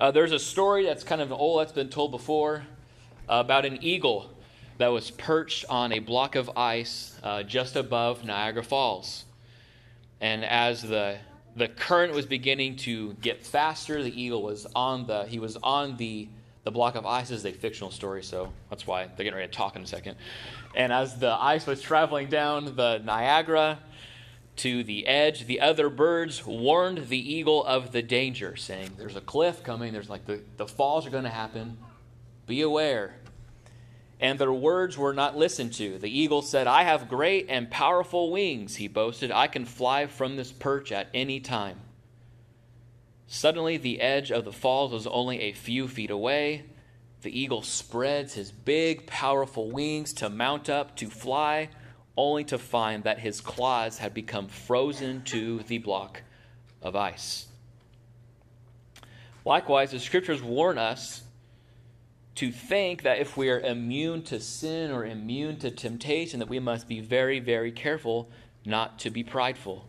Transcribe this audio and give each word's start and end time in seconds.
Uh, 0.00 0.10
there's 0.10 0.32
a 0.32 0.38
story 0.38 0.84
that's 0.84 1.04
kind 1.04 1.20
of 1.20 1.30
old 1.30 1.60
that's 1.60 1.72
been 1.72 1.88
told 1.88 2.10
before 2.10 2.64
uh, 3.28 3.34
about 3.36 3.64
an 3.64 3.78
eagle 3.80 4.28
that 4.78 4.88
was 4.88 5.12
perched 5.12 5.64
on 5.68 5.92
a 5.92 6.00
block 6.00 6.34
of 6.34 6.50
ice 6.56 7.16
uh, 7.22 7.44
just 7.44 7.76
above 7.76 8.24
Niagara 8.24 8.64
Falls. 8.64 9.24
And 10.20 10.44
as 10.44 10.82
the 10.82 11.18
the 11.56 11.68
current 11.68 12.12
was 12.12 12.26
beginning 12.26 12.74
to 12.74 13.12
get 13.20 13.46
faster, 13.46 14.02
the 14.02 14.20
eagle 14.20 14.42
was 14.42 14.66
on 14.74 15.06
the 15.06 15.26
he 15.26 15.38
was 15.38 15.56
on 15.62 15.96
the 15.96 16.28
the 16.64 16.72
block 16.72 16.96
of 16.96 17.06
ice 17.06 17.30
is 17.30 17.44
a 17.44 17.52
fictional 17.52 17.92
story, 17.92 18.24
so 18.24 18.52
that's 18.70 18.86
why 18.86 19.04
they're 19.04 19.24
getting 19.24 19.34
ready 19.34 19.46
to 19.46 19.56
talk 19.56 19.76
in 19.76 19.82
a 19.82 19.86
second. 19.86 20.16
And 20.74 20.92
as 20.92 21.18
the 21.20 21.30
ice 21.30 21.66
was 21.66 21.80
traveling 21.80 22.28
down 22.28 22.74
the 22.74 23.00
Niagara 23.04 23.78
to 24.56 24.84
the 24.84 25.06
edge, 25.06 25.46
the 25.46 25.60
other 25.60 25.88
birds 25.88 26.46
warned 26.46 27.08
the 27.08 27.34
eagle 27.34 27.64
of 27.64 27.92
the 27.92 28.02
danger, 28.02 28.56
saying, 28.56 28.92
There's 28.96 29.16
a 29.16 29.20
cliff 29.20 29.62
coming, 29.64 29.92
there's 29.92 30.10
like 30.10 30.26
the, 30.26 30.40
the 30.56 30.66
falls 30.66 31.06
are 31.06 31.10
going 31.10 31.24
to 31.24 31.30
happen. 31.30 31.78
Be 32.46 32.62
aware. 32.62 33.16
And 34.20 34.38
their 34.38 34.52
words 34.52 34.96
were 34.96 35.12
not 35.12 35.36
listened 35.36 35.72
to. 35.74 35.98
The 35.98 36.18
eagle 36.18 36.42
said, 36.42 36.66
I 36.66 36.84
have 36.84 37.08
great 37.08 37.46
and 37.48 37.70
powerful 37.70 38.30
wings, 38.30 38.76
he 38.76 38.86
boasted. 38.86 39.32
I 39.32 39.48
can 39.48 39.64
fly 39.64 40.06
from 40.06 40.36
this 40.36 40.52
perch 40.52 40.92
at 40.92 41.08
any 41.12 41.40
time. 41.40 41.80
Suddenly, 43.26 43.78
the 43.78 44.00
edge 44.00 44.30
of 44.30 44.44
the 44.44 44.52
falls 44.52 44.92
was 44.92 45.06
only 45.06 45.40
a 45.40 45.52
few 45.52 45.88
feet 45.88 46.10
away. 46.10 46.64
The 47.22 47.38
eagle 47.38 47.62
spreads 47.62 48.34
his 48.34 48.52
big, 48.52 49.06
powerful 49.06 49.70
wings 49.70 50.12
to 50.14 50.28
mount 50.28 50.68
up, 50.68 50.94
to 50.96 51.08
fly, 51.08 51.70
only 52.16 52.44
to 52.44 52.58
find 52.58 53.04
that 53.04 53.18
his 53.18 53.40
claws 53.40 53.98
had 53.98 54.14
become 54.14 54.48
frozen 54.48 55.22
to 55.24 55.60
the 55.64 55.78
block 55.78 56.22
of 56.82 56.94
ice. 56.94 57.46
Likewise, 59.44 59.90
the 59.90 59.98
scriptures 59.98 60.42
warn 60.42 60.78
us 60.78 61.22
to 62.36 62.50
think 62.50 63.02
that 63.02 63.18
if 63.18 63.36
we 63.36 63.50
are 63.50 63.60
immune 63.60 64.22
to 64.22 64.40
sin 64.40 64.90
or 64.90 65.04
immune 65.04 65.56
to 65.58 65.70
temptation, 65.70 66.40
that 66.40 66.48
we 66.48 66.58
must 66.58 66.88
be 66.88 67.00
very, 67.00 67.40
very 67.40 67.70
careful 67.70 68.28
not 68.64 68.98
to 69.00 69.10
be 69.10 69.22
prideful. 69.22 69.86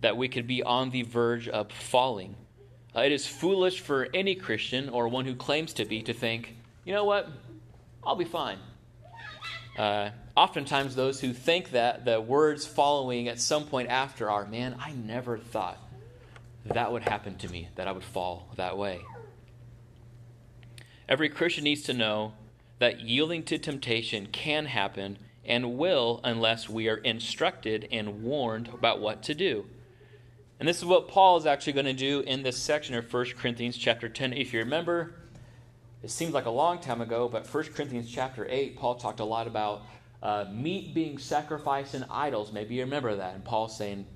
That 0.00 0.16
we 0.16 0.28
could 0.28 0.46
be 0.46 0.62
on 0.62 0.90
the 0.90 1.02
verge 1.02 1.48
of 1.48 1.72
falling. 1.72 2.36
Uh, 2.94 3.00
it 3.00 3.12
is 3.12 3.26
foolish 3.26 3.80
for 3.80 4.08
any 4.14 4.34
Christian 4.34 4.88
or 4.88 5.08
one 5.08 5.24
who 5.24 5.34
claims 5.34 5.72
to 5.74 5.84
be 5.84 6.02
to 6.02 6.14
think, 6.14 6.56
you 6.84 6.94
know 6.94 7.04
what, 7.04 7.28
I'll 8.04 8.16
be 8.16 8.24
fine. 8.24 8.58
Uh, 9.76 10.10
oftentimes, 10.36 10.94
those 10.94 11.20
who 11.20 11.32
think 11.32 11.70
that 11.70 12.04
the 12.04 12.20
words 12.20 12.66
following 12.66 13.28
at 13.28 13.40
some 13.40 13.64
point 13.64 13.88
after 13.88 14.30
are, 14.30 14.46
man, 14.46 14.76
I 14.78 14.92
never 14.92 15.38
thought 15.38 15.78
that 16.64 16.92
would 16.92 17.02
happen 17.02 17.36
to 17.38 17.48
me, 17.48 17.68
that 17.76 17.88
I 17.88 17.92
would 17.92 18.04
fall 18.04 18.48
that 18.56 18.76
way. 18.76 19.00
Every 21.08 21.28
Christian 21.28 21.64
needs 21.64 21.82
to 21.82 21.94
know 21.94 22.34
that 22.78 23.00
yielding 23.00 23.44
to 23.44 23.58
temptation 23.58 24.26
can 24.26 24.66
happen 24.66 25.18
and 25.44 25.78
will 25.78 26.20
unless 26.24 26.68
we 26.68 26.88
are 26.88 26.96
instructed 26.96 27.88
and 27.92 28.22
warned 28.22 28.68
about 28.68 29.00
what 29.00 29.22
to 29.22 29.34
do. 29.34 29.64
And 30.58 30.68
this 30.68 30.78
is 30.78 30.84
what 30.84 31.08
Paul 31.08 31.36
is 31.36 31.46
actually 31.46 31.74
going 31.74 31.86
to 31.86 31.92
do 31.92 32.20
in 32.20 32.42
this 32.42 32.56
section 32.56 32.94
of 32.94 33.12
1 33.12 33.26
Corinthians 33.36 33.76
chapter 33.76 34.08
10. 34.08 34.32
If 34.32 34.52
you 34.52 34.60
remember, 34.60 35.14
it 36.02 36.10
seems 36.10 36.32
like 36.32 36.46
a 36.46 36.50
long 36.50 36.80
time 36.80 37.00
ago, 37.00 37.28
but 37.28 37.46
1 37.46 37.64
Corinthians 37.74 38.10
chapter 38.10 38.46
8, 38.48 38.76
Paul 38.76 38.96
talked 38.96 39.20
a 39.20 39.24
lot 39.24 39.46
about 39.46 39.82
uh, 40.22 40.46
meat 40.50 40.94
being 40.94 41.18
sacrificed 41.18 41.94
in 41.94 42.04
idols. 42.10 42.52
Maybe 42.52 42.76
you 42.76 42.82
remember 42.82 43.14
that. 43.16 43.34
And 43.34 43.44
Paul's 43.44 43.76
saying 43.76 44.00
it 44.00 44.06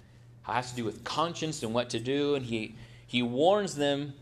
has 0.53 0.71
to 0.71 0.77
do 0.77 0.85
with 0.85 1.05
conscience 1.05 1.63
and 1.63 1.75
what 1.75 1.91
to 1.91 2.01
do. 2.01 2.35
And 2.35 2.45
he, 2.45 2.75
he 3.07 3.23
warns 3.23 3.75
them 3.75 4.15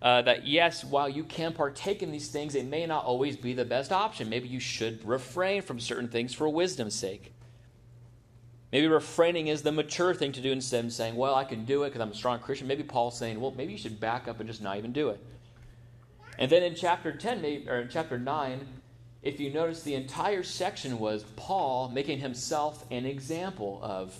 uh, 0.00 0.22
that 0.22 0.46
yes, 0.46 0.84
while 0.84 1.08
you 1.08 1.24
can 1.24 1.52
partake 1.52 2.02
in 2.02 2.12
these 2.12 2.28
things, 2.28 2.54
it 2.54 2.66
may 2.66 2.86
not 2.86 3.04
always 3.04 3.36
be 3.36 3.52
the 3.52 3.64
best 3.64 3.90
option. 3.90 4.28
Maybe 4.28 4.48
you 4.48 4.60
should 4.60 5.04
refrain 5.04 5.62
from 5.62 5.80
certain 5.80 6.08
things 6.08 6.34
for 6.34 6.48
wisdom's 6.48 6.94
sake. 6.94 7.32
Maybe 8.70 8.86
refraining 8.86 9.48
is 9.48 9.62
the 9.62 9.72
mature 9.72 10.14
thing 10.14 10.32
to 10.32 10.40
do 10.42 10.52
instead 10.52 10.84
of 10.84 10.92
saying, 10.92 11.16
well, 11.16 11.34
I 11.34 11.44
can 11.44 11.64
do 11.64 11.84
it 11.84 11.88
because 11.88 12.02
I'm 12.02 12.10
a 12.10 12.14
strong 12.14 12.38
Christian. 12.38 12.68
Maybe 12.68 12.82
Paul's 12.82 13.18
saying, 13.18 13.40
well, 13.40 13.52
maybe 13.56 13.72
you 13.72 13.78
should 13.78 13.98
back 13.98 14.28
up 14.28 14.40
and 14.40 14.48
just 14.48 14.62
not 14.62 14.76
even 14.76 14.92
do 14.92 15.08
it. 15.08 15.24
And 16.38 16.50
then 16.50 16.62
in 16.62 16.74
chapter 16.74 17.10
10, 17.10 17.66
or 17.66 17.80
in 17.80 17.88
chapter 17.88 18.18
9, 18.18 18.66
if 19.22 19.40
you 19.40 19.52
notice, 19.52 19.82
the 19.82 19.94
entire 19.94 20.42
section 20.42 20.98
was 20.98 21.24
Paul 21.36 21.88
making 21.88 22.20
himself 22.20 22.84
an 22.90 23.04
example 23.04 23.80
of, 23.82 24.16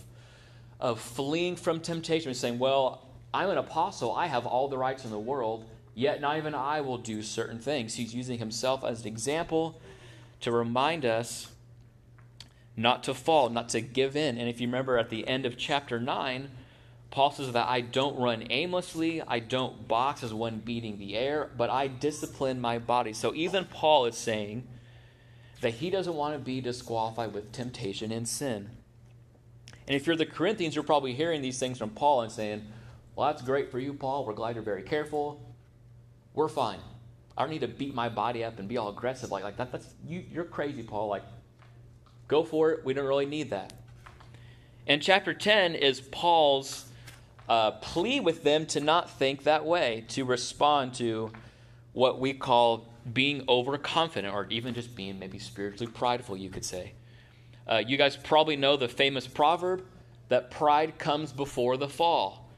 of 0.81 1.01
fleeing 1.01 1.57
from 1.57 1.81
temptation, 1.81 2.35
saying, 2.35 2.59
well, 2.59 3.07
I'm 3.33 3.51
an 3.51 3.59
apostle. 3.59 4.13
I 4.13 4.27
have 4.27 4.47
all 4.47 4.69
the 4.69 4.79
rights 4.79 5.05
in 5.05 5.11
the 5.11 5.19
world, 5.19 5.65
yet 5.95 6.21
not 6.21 6.37
even 6.37 6.55
I 6.55 6.81
will 6.81 6.99
do 6.99 7.23
certain 7.23 7.59
things. 7.59 7.95
He's 7.95 8.15
using 8.15 8.39
himself 8.39 8.85
as 8.85 9.03
an 9.03 9.07
example 9.07 9.81
to 10.41 10.51
remind 10.51 11.05
us 11.05 11.49
not 12.77 13.05
to 13.05 13.15
fall, 13.15 13.51
not 13.51 13.69
to 13.71 13.81
give 13.81 14.17
in. 14.17 14.39
And 14.39 14.49
if 14.49 14.61
you 14.61 14.67
remember 14.67 14.99
at 14.99 15.11
the 15.11 15.27
end 15.29 15.47
of 15.47 15.57
chapter 15.57 16.01
9, 16.01 16.49
Paul 17.11 17.31
says 17.31 17.53
that 17.53 17.69
I 17.69 17.81
don't 17.81 18.19
run 18.19 18.47
aimlessly, 18.51 19.23
I 19.23 19.39
don't 19.39 19.89
box 19.89 20.23
as 20.23 20.35
one 20.35 20.59
beating 20.59 20.99
the 20.99 21.17
air, 21.17 21.51
but 21.57 21.71
I 21.71 21.87
discipline 21.87 22.61
my 22.61 22.79
body. 22.79 23.13
So 23.13 23.35
even 23.35 23.65
Paul 23.65 24.07
is 24.07 24.17
saying 24.17 24.67
that 25.61 25.75
he 25.75 25.91
doesn't 25.91 26.15
want 26.15 26.35
to 26.35 26.39
be 26.39 26.61
disqualified 26.61 27.33
with 27.33 27.53
temptation 27.53 28.13
and 28.13 28.29
sin. 28.29 28.71
And 29.87 29.97
if 29.97 30.07
you're 30.07 30.17
the 30.17 30.27
Corinthians, 30.27 30.75
you're 30.75 30.85
probably 30.85 31.15
hearing 31.15 31.43
these 31.43 31.59
things 31.59 31.79
from 31.79 31.91
Paul 31.91 32.23
and 32.23 32.31
saying, 32.31 32.65
well, 33.17 33.29
that's 33.29 33.43
great 33.43 33.71
for 33.71 33.79
you, 33.79 33.95
Paul. 33.95 34.25
We're 34.25 34.35
glad 34.35 34.55
you're 34.55 34.63
very 34.63 34.83
careful. 34.83 35.43
We're 36.35 36.49
fine. 36.49 36.79
I 37.37 37.43
don't 37.43 37.51
need 37.51 37.63
to 37.63 37.69
beat 37.69 37.95
my 37.95 38.09
body 38.09 38.45
up 38.45 38.59
and 38.59 38.69
be 38.69 38.77
all 38.77 38.89
aggressive 38.91 39.31
like, 39.31 39.45
like 39.45 39.57
that. 39.57 39.73
That's 39.73 39.95
you, 40.07 40.25
you're 40.31 40.45
crazy, 40.45 40.83
Paul. 40.83 41.09
Like, 41.09 41.25
go 42.29 42.45
for 42.45 42.71
it. 42.73 42.85
We 42.85 42.95
don't 42.95 43.07
really 43.07 43.27
need 43.27 43.51
that. 43.51 43.73
And 44.87 45.03
chapter 45.03 45.35
10 45.35 45.75
is 45.75 46.01
Paul's 46.01 46.87
uh, 47.49 47.73
plea 47.73 48.21
with 48.21 48.43
them 48.43 48.67
to 48.67 48.81
not 48.81 49.11
think 49.11 49.45
that 49.45 49.65
way, 49.65 50.05
to 50.09 50.25
respond 50.25 50.95
to 50.95 51.31
what 51.93 52.21
we 52.21 52.35
call 52.35 52.87
being 53.13 53.45
overconfident, 53.49 54.35
or 54.35 54.47
even 54.51 54.75
just 54.75 54.95
being 54.95 55.19
maybe 55.19 55.39
spiritually 55.39 55.91
prideful, 55.93 56.37
you 56.37 56.51
could 56.51 56.65
say. 56.65 56.93
Uh, 57.67 57.83
you 57.87 57.97
guys 57.97 58.17
probably 58.17 58.57
know 58.57 58.77
the 58.77 58.89
famous 58.89 59.27
proverb 59.27 59.85
that 60.29 60.51
pride 60.51 60.99
comes 60.99 61.33
before 61.33 61.77
the 61.77 61.89
fall. 61.89 62.49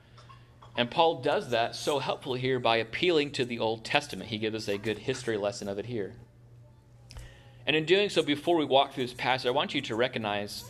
And 0.77 0.91
Paul 0.91 1.21
does 1.21 1.51
that 1.51 1.75
so 1.75 1.99
helpfully 1.99 2.41
here 2.41 2.61
by 2.61 2.77
appealing 2.77 3.33
to 3.33 3.45
the 3.45 3.59
Old 3.59 3.85
Testament. 3.85 4.31
He 4.31 4.39
gives 4.39 4.55
us 4.57 4.69
a 4.69 4.79
good 4.79 4.99
history 4.99 5.37
lesson 5.37 5.69
of 5.69 5.79
it 5.79 5.87
here. 5.87 6.15
And 7.67 7.77
in 7.77 7.85
doing 7.85 8.09
so, 8.09 8.23
before 8.23 8.57
we 8.57 8.65
walk 8.65 8.95
through 8.95 9.05
this 9.05 9.15
passage, 9.15 9.47
I 9.47 9.51
want 9.51 9.75
you 9.75 9.81
to 9.83 9.95
recognize 9.95 10.65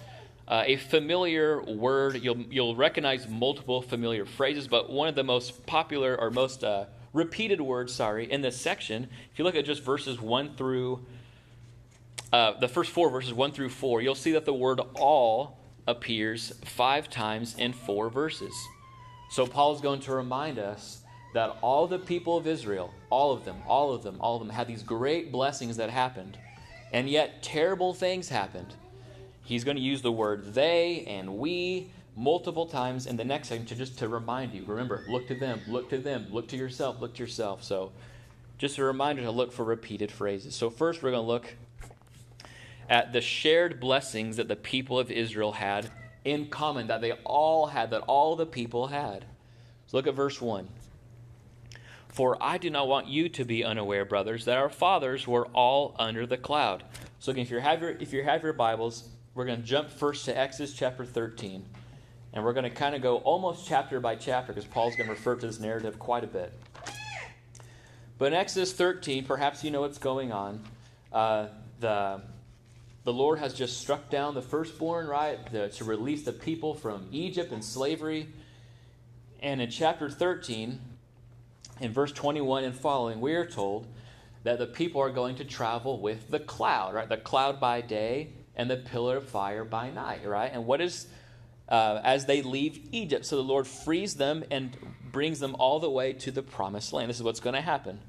uh, 0.49 0.65
a 0.67 0.77
familiar 0.77 1.63
word. 1.63 2.23
You'll, 2.23 2.41
you'll 2.51 2.75
recognize 2.75 3.29
multiple 3.29 3.83
familiar 3.83 4.27
phrases, 4.27 4.67
but 4.67 4.91
one 4.91 5.09
of 5.09 5.15
the 5.15 5.23
most 5.23 5.65
popular 5.67 6.19
or 6.19 6.31
most 6.31 6.65
uh, 6.65 6.87
repeated 7.13 7.61
words, 7.61 7.95
sorry, 7.95 8.31
in 8.31 8.41
this 8.41 8.61
section, 8.61 9.09
if 9.33 9.39
you 9.39 9.45
look 9.45 9.55
at 9.57 9.65
just 9.65 9.83
verses 9.83 10.21
1 10.21 10.57
through, 10.57 11.05
uh, 12.33 12.59
the 12.61 12.69
first 12.69 12.91
four 12.91 13.11
verses 13.11 13.33
1 13.33 13.53
through 13.53 13.71
4, 13.71 14.03
you'll 14.03 14.15
see 14.15 14.33
that 14.33 14.45
the 14.45 14.55
word 14.55 14.81
all 14.95 15.59
appears 15.87 16.53
five 16.65 17.11
times 17.11 17.57
in 17.59 17.73
four 17.73 18.09
verses. 18.09 18.55
So 19.31 19.47
Paul 19.47 19.75
is 19.75 19.81
going 19.81 20.01
to 20.01 20.13
remind 20.13 20.59
us 20.59 21.03
that 21.35 21.57
all 21.61 21.87
the 21.87 21.99
people 21.99 22.37
of 22.37 22.47
Israel, 22.47 22.93
all 23.09 23.33
of 23.33 23.45
them, 23.45 23.57
all 23.67 23.93
of 23.93 24.03
them, 24.03 24.17
all 24.21 24.37
of 24.37 24.47
them 24.47 24.51
had 24.51 24.67
these 24.67 24.83
great 24.83 25.31
blessings 25.31 25.77
that 25.77 25.91
happened, 25.91 26.39
and 26.93 27.09
yet 27.09 27.43
terrible 27.43 27.95
things 27.95 28.29
happened. 28.29 28.75
He's 29.45 29.65
going 29.65 29.77
to 29.77 29.83
use 29.83 30.03
the 30.03 30.13
word 30.13 30.55
they 30.55 31.05
and 31.07 31.39
we 31.39 31.91
multiple 32.17 32.67
times 32.67 33.07
in 33.07 33.17
the 33.17 33.25
next 33.25 33.49
section 33.49 33.67
to 33.67 33.75
just 33.75 33.99
to 33.99 34.09
remind 34.09 34.53
you. 34.53 34.65
Remember, 34.67 35.05
look 35.09 35.27
to 35.29 35.35
them, 35.35 35.61
look 35.67 35.89
to 35.91 35.99
them, 35.99 36.27
look 36.31 36.49
to 36.49 36.57
yourself, 36.57 37.01
look 37.01 37.15
to 37.15 37.23
yourself. 37.23 37.63
So 37.63 37.93
just 38.59 38.79
a 38.79 38.85
reminder 38.85 39.23
to 39.23 39.31
look 39.31 39.53
for 39.53 39.65
repeated 39.65 40.13
phrases. 40.13 40.55
So 40.55 40.71
first 40.71 41.03
we're 41.03 41.13
going 41.13 41.23
to 41.23 41.29
look 41.29 41.55
at 42.89 43.13
the 43.13 43.21
shared 43.21 43.81
blessings 43.81 44.37
that 44.37 44.49
the 44.49 44.57
people 44.57 44.99
of 44.99 45.11
Israel 45.11 45.53
had 45.53 45.91
in 46.25 46.49
common 46.49 46.89
that 46.89 47.01
they 47.01 47.13
all 47.25 47.69
had, 47.69 47.91
that 47.91 48.03
all 48.03 48.37
the 48.37 48.47
people 48.47 48.89
had. 48.89 49.25
So 49.87 49.97
look 49.97 50.07
at 50.07 50.15
verse 50.15 50.41
1. 50.41 50.69
For 52.09 52.37
I 52.43 52.59
do 52.59 52.71
not 52.71 52.89
want 52.89 53.07
you 53.07 53.29
to 53.29 53.45
be 53.45 53.65
unaware, 53.65 54.05
brothers, 54.05 54.45
that 54.45 54.59
our 54.59 54.69
fathers 54.69 55.27
were 55.27 55.47
all 55.47 55.95
under 55.99 56.27
the 56.27 56.37
cloud. 56.37 56.83
So 57.21 57.31
again, 57.31 57.43
if 57.43 57.51
you 57.51 57.61
have 57.61 57.81
your 57.81 57.91
if 57.93 58.13
you 58.13 58.25
have 58.25 58.43
your 58.43 58.53
Bibles, 58.53 59.09
we're 59.35 59.47
going 59.47 59.61
to 59.61 59.67
jump 59.67 59.91
first 59.91 60.25
to 60.25 60.37
Exodus 60.37 60.75
chapter 60.75 61.05
13. 61.05 61.65
And 62.33 62.45
we're 62.45 62.53
going 62.53 62.65
to 62.65 62.71
kind 62.71 62.95
of 62.95 63.03
go 63.03 63.17
almost 63.19 63.67
chapter 63.67 64.01
by 64.01 64.15
chapter 64.15 64.53
because 64.53 64.69
Paul's 64.69 64.97
going 64.97 65.09
to 65.09 65.15
refer 65.15 65.35
to 65.37 65.47
this 65.47 65.59
narrative 65.59 65.99
quite 65.99 66.25
a 66.25 66.29
bit. 66.29 66.53
But 68.19 68.27
in 68.27 68.35
Exodus 68.35 68.73
13, 68.73 69.25
perhaps 69.25 69.65
you 69.65 69.71
know 69.71 69.81
what's 69.81 69.99
going 69.99 70.31
on. 70.31 70.63
Uh, 71.13 71.47
the 71.81 72.23
the 73.03 73.13
Lord 73.13 73.39
has 73.39 73.55
just 73.55 73.81
struck 73.81 74.11
down 74.11 74.35
the 74.35 74.43
firstborn, 74.43 75.07
right, 75.07 75.39
the, 75.51 75.69
to 75.71 75.85
release 75.85 76.23
the 76.23 76.33
people 76.33 76.75
from 76.75 77.09
Egypt 77.11 77.51
and 77.51 77.65
slavery. 77.65 78.29
And 79.41 79.61
in 79.63 79.71
chapter 79.71 80.11
13, 80.11 80.79
In 81.81 81.93
verse 81.95 82.13
21 82.13 82.65
and 82.65 82.75
following, 82.75 83.23
we 83.23 83.35
are 83.35 83.47
told 83.47 83.87
that 84.45 84.59
the 84.59 84.67
people 84.67 85.01
are 85.01 85.11
going 85.11 85.37
to 85.37 85.45
travel 85.45 85.99
with 85.99 86.31
the 86.31 86.39
cloud, 86.39 86.93
right? 86.93 87.09
The 87.09 87.17
cloud 87.17 87.59
by 87.59 87.81
day 87.81 88.29
and 88.55 88.71
the 88.71 88.77
pillar 88.77 89.17
of 89.17 89.29
fire 89.29 89.65
by 89.65 89.91
night, 89.91 90.27
right? 90.27 90.51
And 90.53 90.67
what 90.67 90.83
is 90.83 91.07
uh, 91.71 92.01
as 92.03 92.27
they 92.27 92.43
leave 92.43 92.81
Egypt? 92.93 93.25
So 93.25 93.37
the 93.37 93.43
Lord 93.43 93.67
frees 93.67 94.15
them 94.15 94.45
and 94.51 94.77
brings 95.11 95.41
them 95.41 95.57
all 95.59 95.81
the 95.81 95.91
way 95.91 96.13
to 96.15 96.31
the 96.31 96.43
promised 96.43 96.93
land. 96.93 97.09
This 97.09 97.17
is 97.17 97.23
what's 97.23 97.41
going 97.41 97.55
to 97.55 97.61
happen. 97.61 98.01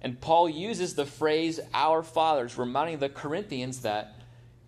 And 0.00 0.20
Paul 0.20 0.48
uses 0.48 0.94
the 0.94 1.06
phrase 1.06 1.60
our 1.72 2.02
fathers, 2.02 2.58
reminding 2.58 2.98
the 2.98 3.08
Corinthians 3.08 3.82
that 3.82 4.16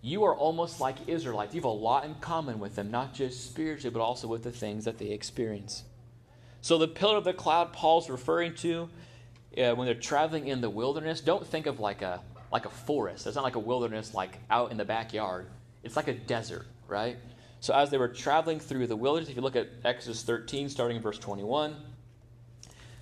you 0.01 0.23
are 0.23 0.35
almost 0.35 0.79
like 0.79 0.95
Israelites. 1.07 1.53
You 1.53 1.61
have 1.61 1.65
a 1.65 1.69
lot 1.69 2.05
in 2.05 2.15
common 2.15 2.59
with 2.59 2.75
them, 2.75 2.91
not 2.91 3.13
just 3.13 3.43
spiritually, 3.45 3.91
but 3.91 4.01
also 4.01 4.27
with 4.27 4.43
the 4.43 4.51
things 4.51 4.85
that 4.85 4.97
they 4.97 5.07
experience. 5.07 5.83
So 6.61 6.77
the 6.77 6.87
pillar 6.87 7.17
of 7.17 7.23
the 7.23 7.33
cloud 7.33 7.73
Paul's 7.73 8.09
referring 8.09 8.55
to 8.55 8.89
uh, 9.57 9.73
when 9.73 9.85
they're 9.85 9.95
traveling 9.95 10.47
in 10.47 10.61
the 10.61 10.69
wilderness, 10.69 11.21
don't 11.21 11.45
think 11.45 11.65
of 11.65 11.79
like 11.79 12.01
a 12.01 12.21
like 12.51 12.65
a 12.65 12.69
forest. 12.69 13.27
It's 13.27 13.35
not 13.35 13.43
like 13.43 13.55
a 13.55 13.59
wilderness 13.59 14.13
like 14.13 14.37
out 14.49 14.71
in 14.71 14.77
the 14.77 14.85
backyard. 14.85 15.47
It's 15.83 15.95
like 15.95 16.07
a 16.07 16.13
desert, 16.13 16.65
right? 16.87 17.17
So 17.59 17.73
as 17.73 17.89
they 17.89 17.97
were 17.97 18.07
traveling 18.07 18.59
through 18.59 18.87
the 18.87 18.95
wilderness, 18.95 19.29
if 19.29 19.35
you 19.35 19.41
look 19.41 19.55
at 19.55 19.69
Exodus 19.83 20.23
13, 20.23 20.69
starting 20.69 20.97
in 20.97 21.03
verse 21.03 21.17
21, 21.17 21.71
it 21.71 21.77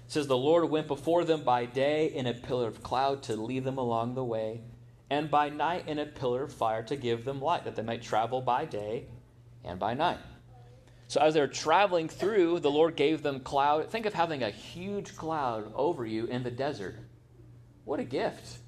says, 0.08 0.28
The 0.28 0.38
Lord 0.38 0.70
went 0.70 0.88
before 0.88 1.26
them 1.26 1.44
by 1.44 1.66
day 1.66 2.08
in 2.08 2.28
a 2.28 2.34
pillar 2.34 2.68
of 2.68 2.82
cloud 2.82 3.24
to 3.24 3.36
lead 3.36 3.64
them 3.64 3.78
along 3.78 4.16
the 4.16 4.24
way, 4.24 4.62
and 5.10 5.30
by 5.30 5.50
night 5.50 5.88
in 5.88 6.00
a 6.00 6.06
pillar 6.06 6.44
of 6.44 6.54
fire 6.54 6.84
to 6.84 6.96
give 6.96 7.26
them 7.26 7.42
light, 7.42 7.66
that 7.66 7.76
they 7.76 7.84
might 7.84 8.02
travel 8.02 8.42
by 8.42 8.66
day 8.66 9.06
and 9.64 9.80
by 9.80 9.94
night. 9.94 10.20
So 11.08 11.22
as 11.22 11.34
they're 11.34 11.48
traveling 11.48 12.10
through, 12.10 12.62
the 12.62 12.72
Lord 12.72 12.96
gave 12.96 13.22
them 13.22 13.40
cloud. 13.40 13.90
Think 13.92 14.06
of 14.06 14.14
having 14.14 14.44
a 14.44 14.50
huge 14.50 15.16
cloud 15.16 15.72
over 15.76 16.06
you 16.06 16.26
in 16.26 16.44
the 16.44 16.52
desert. 16.52 16.96
What 17.86 18.00
a 18.00 18.04
gift. 18.04 18.60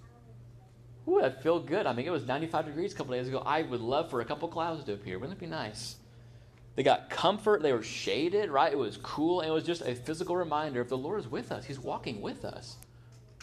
Ooh, 1.08 1.20
that 1.22 1.44
feel 1.44 1.60
good. 1.60 1.86
I 1.86 1.94
mean, 1.94 2.08
it 2.08 2.12
was 2.12 2.26
95 2.26 2.66
degrees 2.66 2.94
a 2.94 2.96
couple 2.96 3.14
days 3.14 3.28
ago. 3.28 3.44
I 3.46 3.62
would 3.62 3.82
love 3.82 4.10
for 4.10 4.22
a 4.22 4.26
couple 4.26 4.48
clouds 4.48 4.84
to 4.86 4.94
appear. 4.94 5.20
Wouldn't 5.20 5.38
it 5.38 5.40
be 5.40 5.46
nice? 5.46 5.98
They 6.76 6.84
got 6.84 7.10
comfort. 7.10 7.62
They 7.62 7.74
were 7.74 7.84
shaded, 7.84 8.50
right? 8.50 8.72
It 8.72 8.78
was 8.78 8.98
cool. 8.98 9.42
And 9.42 9.50
it 9.50 9.54
was 9.54 9.64
just 9.64 9.82
a 9.82 9.96
physical 9.96 10.36
reminder 10.36 10.82
if 10.82 10.90
the 10.90 10.98
Lord 10.98 11.20
is 11.20 11.28
with 11.28 11.52
us, 11.52 11.66
He's 11.66 11.80
walking 11.80 12.22
with 12.22 12.44
us. 12.44 12.76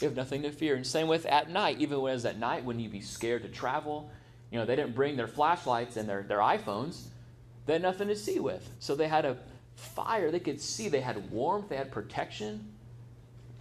We 0.00 0.06
have 0.06 0.16
nothing 0.16 0.42
to 0.42 0.50
fear. 0.50 0.74
And 0.74 0.86
same 0.86 1.06
with 1.06 1.24
at 1.26 1.50
night, 1.50 1.78
even 1.78 2.00
when 2.00 2.14
it's 2.14 2.24
at 2.24 2.38
night, 2.38 2.64
when 2.64 2.80
you 2.80 2.88
be 2.88 3.00
scared 3.00 3.42
to 3.42 3.48
travel. 3.48 4.10
You 4.50 4.58
know, 4.58 4.66
they 4.66 4.76
didn't 4.76 4.94
bring 4.94 5.16
their 5.16 5.28
flashlights 5.28 5.96
and 5.96 6.08
their, 6.08 6.24
their 6.24 6.38
iPhones. 6.38 7.04
They 7.66 7.74
had 7.74 7.82
nothing 7.82 8.08
to 8.08 8.16
see 8.16 8.40
with. 8.40 8.68
So 8.80 8.94
they 8.94 9.08
had 9.08 9.24
a 9.24 9.38
fire 9.76 10.30
they 10.30 10.40
could 10.40 10.60
see. 10.60 10.88
They 10.88 11.00
had 11.00 11.30
warmth. 11.30 11.68
They 11.68 11.76
had 11.76 11.92
protection 11.92 12.71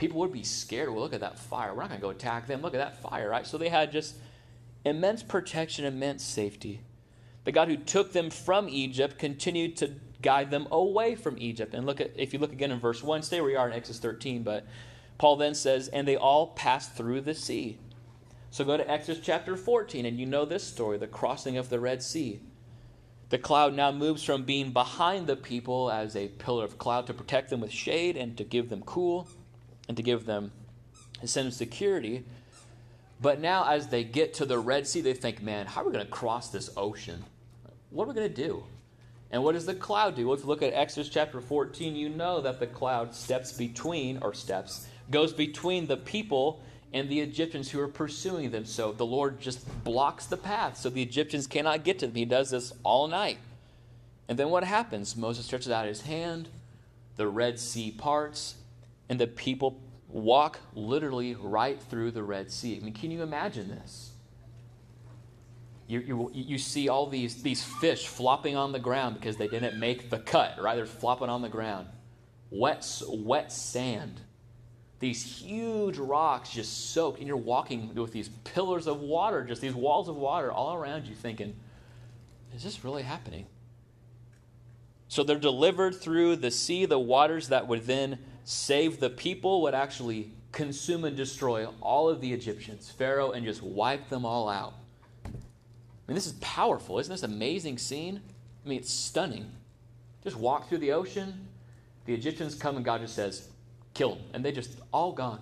people 0.01 0.19
would 0.19 0.33
be 0.33 0.43
scared. 0.43 0.89
Well, 0.89 0.99
look 1.03 1.13
at 1.13 1.19
that 1.19 1.37
fire. 1.37 1.75
We're 1.75 1.83
not 1.83 1.89
going 1.89 2.01
to 2.01 2.05
go 2.07 2.09
attack 2.09 2.47
them. 2.47 2.63
Look 2.63 2.73
at 2.73 2.79
that 2.79 3.03
fire, 3.03 3.29
right? 3.29 3.45
So 3.45 3.59
they 3.59 3.69
had 3.69 3.91
just 3.91 4.15
immense 4.83 5.21
protection, 5.21 5.85
immense 5.85 6.23
safety. 6.23 6.81
The 7.43 7.51
God 7.51 7.67
who 7.67 7.77
took 7.77 8.11
them 8.11 8.31
from 8.31 8.67
Egypt 8.67 9.19
continued 9.19 9.77
to 9.77 9.91
guide 10.23 10.49
them 10.49 10.67
away 10.71 11.13
from 11.13 11.37
Egypt. 11.37 11.75
And 11.75 11.85
look 11.85 12.01
at 12.01 12.11
if 12.15 12.33
you 12.33 12.39
look 12.39 12.51
again 12.51 12.71
in 12.71 12.79
verse 12.79 13.03
1, 13.03 13.21
stay 13.21 13.41
where 13.41 13.51
you 13.51 13.57
are 13.59 13.69
in 13.69 13.75
Exodus 13.75 13.99
13, 13.99 14.41
but 14.41 14.65
Paul 15.19 15.35
then 15.35 15.53
says, 15.53 15.87
and 15.87 16.07
they 16.07 16.17
all 16.17 16.47
passed 16.47 16.95
through 16.95 17.21
the 17.21 17.35
sea. 17.35 17.77
So 18.49 18.65
go 18.65 18.77
to 18.77 18.91
Exodus 18.91 19.23
chapter 19.23 19.55
14, 19.55 20.07
and 20.07 20.19
you 20.19 20.25
know 20.25 20.45
this 20.45 20.63
story 20.63 20.97
the 20.97 21.05
crossing 21.05 21.57
of 21.57 21.69
the 21.69 21.79
Red 21.79 22.01
Sea. 22.01 22.39
The 23.29 23.37
cloud 23.37 23.75
now 23.75 23.91
moves 23.91 24.23
from 24.23 24.45
being 24.45 24.71
behind 24.71 25.27
the 25.27 25.35
people 25.35 25.91
as 25.91 26.15
a 26.15 26.27
pillar 26.27 26.65
of 26.65 26.79
cloud 26.79 27.05
to 27.05 27.13
protect 27.13 27.51
them 27.51 27.61
with 27.61 27.71
shade 27.71 28.17
and 28.17 28.35
to 28.37 28.43
give 28.43 28.69
them 28.69 28.81
cool 28.81 29.27
and 29.91 29.97
to 29.97 30.03
give 30.03 30.25
them 30.25 30.53
a 31.21 31.27
sense 31.27 31.47
of 31.47 31.53
security. 31.53 32.23
But 33.19 33.41
now, 33.41 33.69
as 33.69 33.87
they 33.87 34.05
get 34.05 34.33
to 34.35 34.45
the 34.45 34.57
Red 34.57 34.87
Sea, 34.87 35.01
they 35.01 35.13
think, 35.13 35.41
man, 35.41 35.65
how 35.65 35.81
are 35.81 35.83
we 35.83 35.91
going 35.91 36.05
to 36.05 36.09
cross 36.09 36.47
this 36.47 36.69
ocean? 36.77 37.25
What 37.89 38.05
are 38.05 38.07
we 38.07 38.13
going 38.13 38.29
to 38.29 38.33
do? 38.33 38.63
And 39.31 39.43
what 39.43 39.51
does 39.51 39.65
the 39.65 39.75
cloud 39.75 40.15
do? 40.15 40.27
Well, 40.27 40.35
if 40.35 40.43
you 40.43 40.47
look 40.47 40.61
at 40.61 40.71
Exodus 40.71 41.09
chapter 41.09 41.41
14, 41.41 41.93
you 41.93 42.07
know 42.07 42.39
that 42.39 42.61
the 42.61 42.67
cloud 42.67 43.13
steps 43.13 43.51
between, 43.51 44.19
or 44.21 44.33
steps, 44.33 44.87
goes 45.09 45.33
between 45.33 45.87
the 45.87 45.97
people 45.97 46.61
and 46.93 47.09
the 47.09 47.19
Egyptians 47.19 47.69
who 47.69 47.81
are 47.81 47.89
pursuing 47.89 48.49
them. 48.49 48.63
So 48.63 48.93
the 48.93 49.05
Lord 49.05 49.41
just 49.41 49.83
blocks 49.83 50.25
the 50.25 50.37
path 50.37 50.77
so 50.77 50.89
the 50.89 51.03
Egyptians 51.03 51.47
cannot 51.47 51.83
get 51.83 51.99
to 51.99 52.07
them. 52.07 52.15
He 52.15 52.23
does 52.23 52.51
this 52.51 52.71
all 52.83 53.09
night. 53.09 53.39
And 54.29 54.39
then 54.39 54.51
what 54.51 54.63
happens? 54.63 55.17
Moses 55.17 55.45
stretches 55.45 55.69
out 55.69 55.85
his 55.85 56.03
hand, 56.03 56.47
the 57.17 57.27
Red 57.27 57.59
Sea 57.59 57.91
parts, 57.91 58.55
and 59.11 59.19
the 59.19 59.27
people 59.27 59.77
walk 60.07 60.57
literally 60.73 61.35
right 61.35 61.81
through 61.83 62.11
the 62.11 62.23
Red 62.23 62.49
Sea. 62.49 62.77
I 62.77 62.79
mean, 62.79 62.93
can 62.93 63.11
you 63.11 63.21
imagine 63.21 63.67
this? 63.67 64.11
You, 65.85 65.99
you, 65.99 66.31
you 66.33 66.57
see 66.57 66.87
all 66.87 67.07
these, 67.07 67.43
these 67.43 67.61
fish 67.61 68.07
flopping 68.07 68.55
on 68.55 68.71
the 68.71 68.79
ground 68.79 69.15
because 69.15 69.35
they 69.35 69.49
didn't 69.49 69.77
make 69.77 70.09
the 70.09 70.17
cut, 70.17 70.55
right? 70.61 70.75
They're 70.75 70.85
flopping 70.85 71.27
on 71.27 71.41
the 71.41 71.49
ground. 71.49 71.89
Wet, 72.51 72.87
wet 73.09 73.51
sand. 73.51 74.21
These 74.99 75.41
huge 75.41 75.97
rocks 75.97 76.49
just 76.49 76.93
soaked, 76.93 77.19
and 77.19 77.27
you're 77.27 77.35
walking 77.35 77.93
with 77.93 78.13
these 78.13 78.29
pillars 78.45 78.87
of 78.87 79.01
water, 79.01 79.43
just 79.43 79.59
these 79.59 79.75
walls 79.75 80.07
of 80.07 80.15
water 80.15 80.53
all 80.53 80.73
around 80.73 81.05
you, 81.05 81.15
thinking, 81.15 81.53
is 82.55 82.63
this 82.63 82.85
really 82.85 83.03
happening? 83.03 83.45
So 85.09 85.23
they're 85.23 85.37
delivered 85.37 85.95
through 85.95 86.37
the 86.37 86.49
sea, 86.49 86.85
the 86.85 86.97
waters 86.97 87.49
that 87.49 87.67
would 87.67 87.85
then 87.85 88.17
save 88.43 88.99
the 88.99 89.09
people 89.09 89.61
would 89.63 89.73
actually 89.73 90.31
consume 90.51 91.05
and 91.05 91.15
destroy 91.15 91.67
all 91.79 92.09
of 92.09 92.21
the 92.21 92.33
Egyptians, 92.33 92.89
Pharaoh, 92.89 93.31
and 93.31 93.45
just 93.45 93.61
wipe 93.61 94.09
them 94.09 94.25
all 94.25 94.49
out. 94.49 94.73
I 95.25 95.29
mean, 96.07 96.15
this 96.15 96.27
is 96.27 96.33
powerful. 96.33 96.99
Isn't 96.99 97.13
this 97.13 97.23
amazing 97.23 97.77
scene? 97.77 98.21
I 98.65 98.69
mean, 98.69 98.79
it's 98.79 98.91
stunning. 98.91 99.51
Just 100.23 100.35
walk 100.35 100.67
through 100.67 100.79
the 100.79 100.91
ocean. 100.91 101.47
The 102.05 102.13
Egyptians 102.13 102.55
come 102.55 102.75
and 102.75 102.83
God 102.83 103.01
just 103.01 103.15
says, 103.15 103.49
kill 103.93 104.15
them. 104.15 104.23
And 104.33 104.43
they 104.43 104.51
just 104.51 104.77
all 104.91 105.13
gone. 105.13 105.39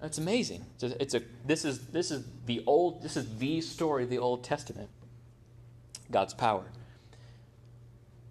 That's 0.00 0.18
amazing. 0.18 0.64
It's 0.74 0.82
a, 0.82 1.02
it's 1.02 1.14
a, 1.14 1.22
this, 1.46 1.64
is, 1.64 1.86
this 1.88 2.10
is 2.10 2.24
the 2.46 2.64
old, 2.66 3.02
this 3.02 3.16
is 3.16 3.38
the 3.38 3.60
story 3.60 4.02
of 4.02 4.10
the 4.10 4.18
Old 4.18 4.42
Testament. 4.42 4.88
God's 6.10 6.34
power. 6.34 6.64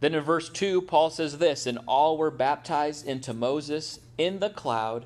Then 0.01 0.15
in 0.15 0.24
verse 0.24 0.50
2, 0.50 0.81
Paul 0.81 1.10
says 1.12 1.38
this 1.38 1.65
And 1.65 1.79
all 1.88 2.17
were 2.17 2.31
baptized 2.31 3.08
into 3.08 3.34
Moses 3.34 4.00
in 4.17 4.39
the 4.39 4.50
cloud 4.50 5.05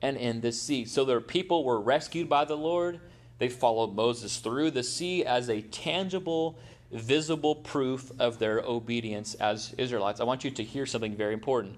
and 0.00 0.16
in 0.16 0.42
the 0.42 0.52
sea. 0.52 0.84
So 0.84 1.04
their 1.04 1.20
people 1.20 1.64
were 1.64 1.80
rescued 1.80 2.28
by 2.28 2.44
the 2.44 2.56
Lord. 2.56 3.00
They 3.38 3.48
followed 3.48 3.94
Moses 3.94 4.36
through 4.38 4.70
the 4.70 4.82
sea 4.82 5.24
as 5.24 5.48
a 5.48 5.62
tangible, 5.62 6.58
visible 6.92 7.56
proof 7.56 8.12
of 8.18 8.38
their 8.38 8.60
obedience 8.60 9.34
as 9.34 9.74
Israelites. 9.78 10.20
I 10.20 10.24
want 10.24 10.44
you 10.44 10.50
to 10.52 10.62
hear 10.62 10.86
something 10.86 11.16
very 11.16 11.34
important. 11.34 11.76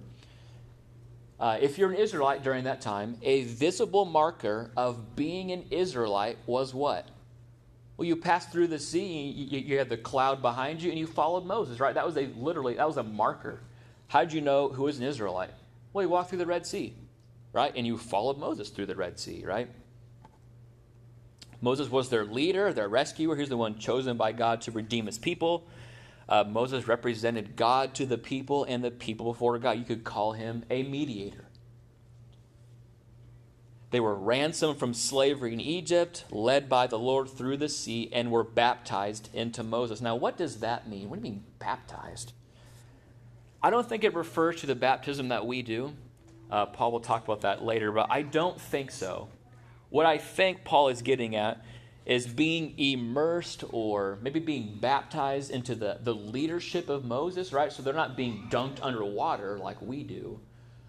Uh, 1.41 1.59
if 1.61 1.79
you're 1.79 1.91
an 1.91 1.97
Israelite 1.97 2.43
during 2.43 2.65
that 2.65 2.81
time, 2.81 3.17
a 3.23 3.45
visible 3.45 4.05
marker 4.05 4.73
of 4.77 5.15
being 5.15 5.53
an 5.53 5.65
Israelite 5.71 6.38
was 6.47 6.75
what? 6.75 7.09
Well, 7.99 8.07
you 8.07 8.14
passed 8.14 8.52
through 8.52 8.69
the 8.69 8.78
sea, 8.78 9.28
you, 9.28 9.59
you 9.59 9.78
had 9.78 9.88
the 9.88 9.97
cloud 9.97 10.40
behind 10.40 10.81
you, 10.81 10.88
and 10.88 10.99
you 10.99 11.07
followed 11.09 11.45
Moses, 11.45 11.81
right? 11.81 11.95
That 11.97 12.07
was 12.07 12.17
a 12.17 12.28
literally, 12.37 12.75
that 12.75 12.87
was 12.87 12.97
a 12.97 13.02
marker. 13.02 13.61
How 14.07 14.21
did 14.21 14.33
you 14.33 14.40
know 14.40 14.69
who 14.69 14.85
was 14.85 14.99
an 14.99 15.05
Israelite? 15.05 15.50
Well, 15.93 16.05
you 16.05 16.09
walked 16.09 16.31
through 16.31 16.38
the 16.38 16.47
Red 16.47 16.64
Sea, 16.64 16.95
right? 17.52 17.73
And 17.75 17.85
you 17.85 17.99
followed 17.99 18.38
Moses 18.38 18.71
through 18.71 18.87
the 18.87 18.95
Red 18.95 19.19
Sea, 19.19 19.43
right? 19.45 19.69
Moses 21.61 21.90
was 21.90 22.09
their 22.09 22.25
leader, 22.25 22.73
their 22.73 22.88
rescuer. 22.88 23.35
He's 23.35 23.49
the 23.49 23.57
one 23.57 23.78
chosen 23.81 24.17
by 24.17 24.31
God 24.31 24.61
to 24.62 24.71
redeem 24.71 25.07
his 25.07 25.19
people. 25.19 25.67
Uh, 26.28 26.45
Moses 26.45 26.87
represented 26.87 27.57
God 27.57 27.95
to 27.97 28.07
the 28.07 28.19
people 28.19 28.62
and 28.62 28.85
the 28.85 28.93
people 28.93 29.33
before 29.33 29.59
God. 29.59 29.76
You 29.76 29.85
could 29.85 30.05
call 30.05 30.35
him 30.35 30.64
a 30.71 30.85
mediator. 30.85 31.47
They 33.90 34.00
were 34.00 34.14
ransomed 34.14 34.78
from 34.78 34.92
slavery 34.92 35.54
in 35.54 35.61
Egypt, 35.61 36.25
led 36.30 36.68
by 36.68 36.87
the 36.87 36.99
Lord 36.99 37.30
through 37.30 37.57
the 37.57 37.71
sea, 37.71 38.11
and 38.12 38.30
were 38.30 38.45
baptized 38.45 39.30
into 39.33 39.62
Moses. 39.62 40.02
Now, 40.02 40.14
what 40.16 40.37
does 40.37 40.61
that 40.61 40.88
mean? 40.88 41.09
What 41.09 41.21
do 41.21 41.26
you 41.26 41.33
mean 41.33 41.45
baptized? 41.59 42.33
I 43.62 43.71
don't 43.71 43.88
think 43.88 44.04
it 44.04 44.14
refers 44.14 44.61
to 44.61 44.66
the 44.66 44.75
baptism 44.75 45.28
that 45.28 45.47
we 45.47 45.62
do. 45.62 45.95
Uh, 46.50 46.66
Paul 46.66 46.92
will 46.92 47.00
talk 47.00 47.25
about 47.25 47.40
that 47.42 47.64
later, 47.64 47.90
but 47.90 48.09
I 48.11 48.23
don't 48.23 48.61
think 48.61 48.90
so. 48.90 49.28
What 49.90 50.04
I 50.04 50.18
think 50.18 50.64
Paul 50.64 50.88
is 50.88 51.00
getting 51.00 51.35
at 51.35 51.64
is 52.04 52.26
being 52.26 52.78
immersed 52.78 53.64
or 53.71 54.18
maybe 54.23 54.40
being 54.40 54.78
baptized 54.80 55.50
into 55.50 55.75
the, 55.75 55.99
the 56.02 56.14
leadership 56.14 56.88
of 56.88 57.04
Moses, 57.04 57.52
right? 57.52 57.73
So 57.73 57.83
they're 57.83 57.95
not 57.95 58.16
being 58.16 58.49
dunked 58.50 58.78
underwater 58.83 59.59
like 59.59 59.80
we 59.80 60.04
do 60.04 60.40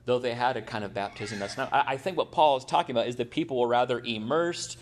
though 0.06 0.20
they 0.20 0.34
had 0.34 0.58
a 0.58 0.62
kind 0.62 0.84
of 0.84 0.94
baptism 0.94 1.40
that's 1.40 1.58
not. 1.58 1.70
I, 1.72 1.98
think 1.98 2.18
what 2.18 2.32
Paul 2.32 2.58
is 2.58 2.66
talking 2.66 2.96
about 2.96 3.08
is 3.08 3.18
that 3.18 3.32
people 3.32 3.60
were 3.60 3.68
rather 3.68 4.00
immersed 4.00 4.78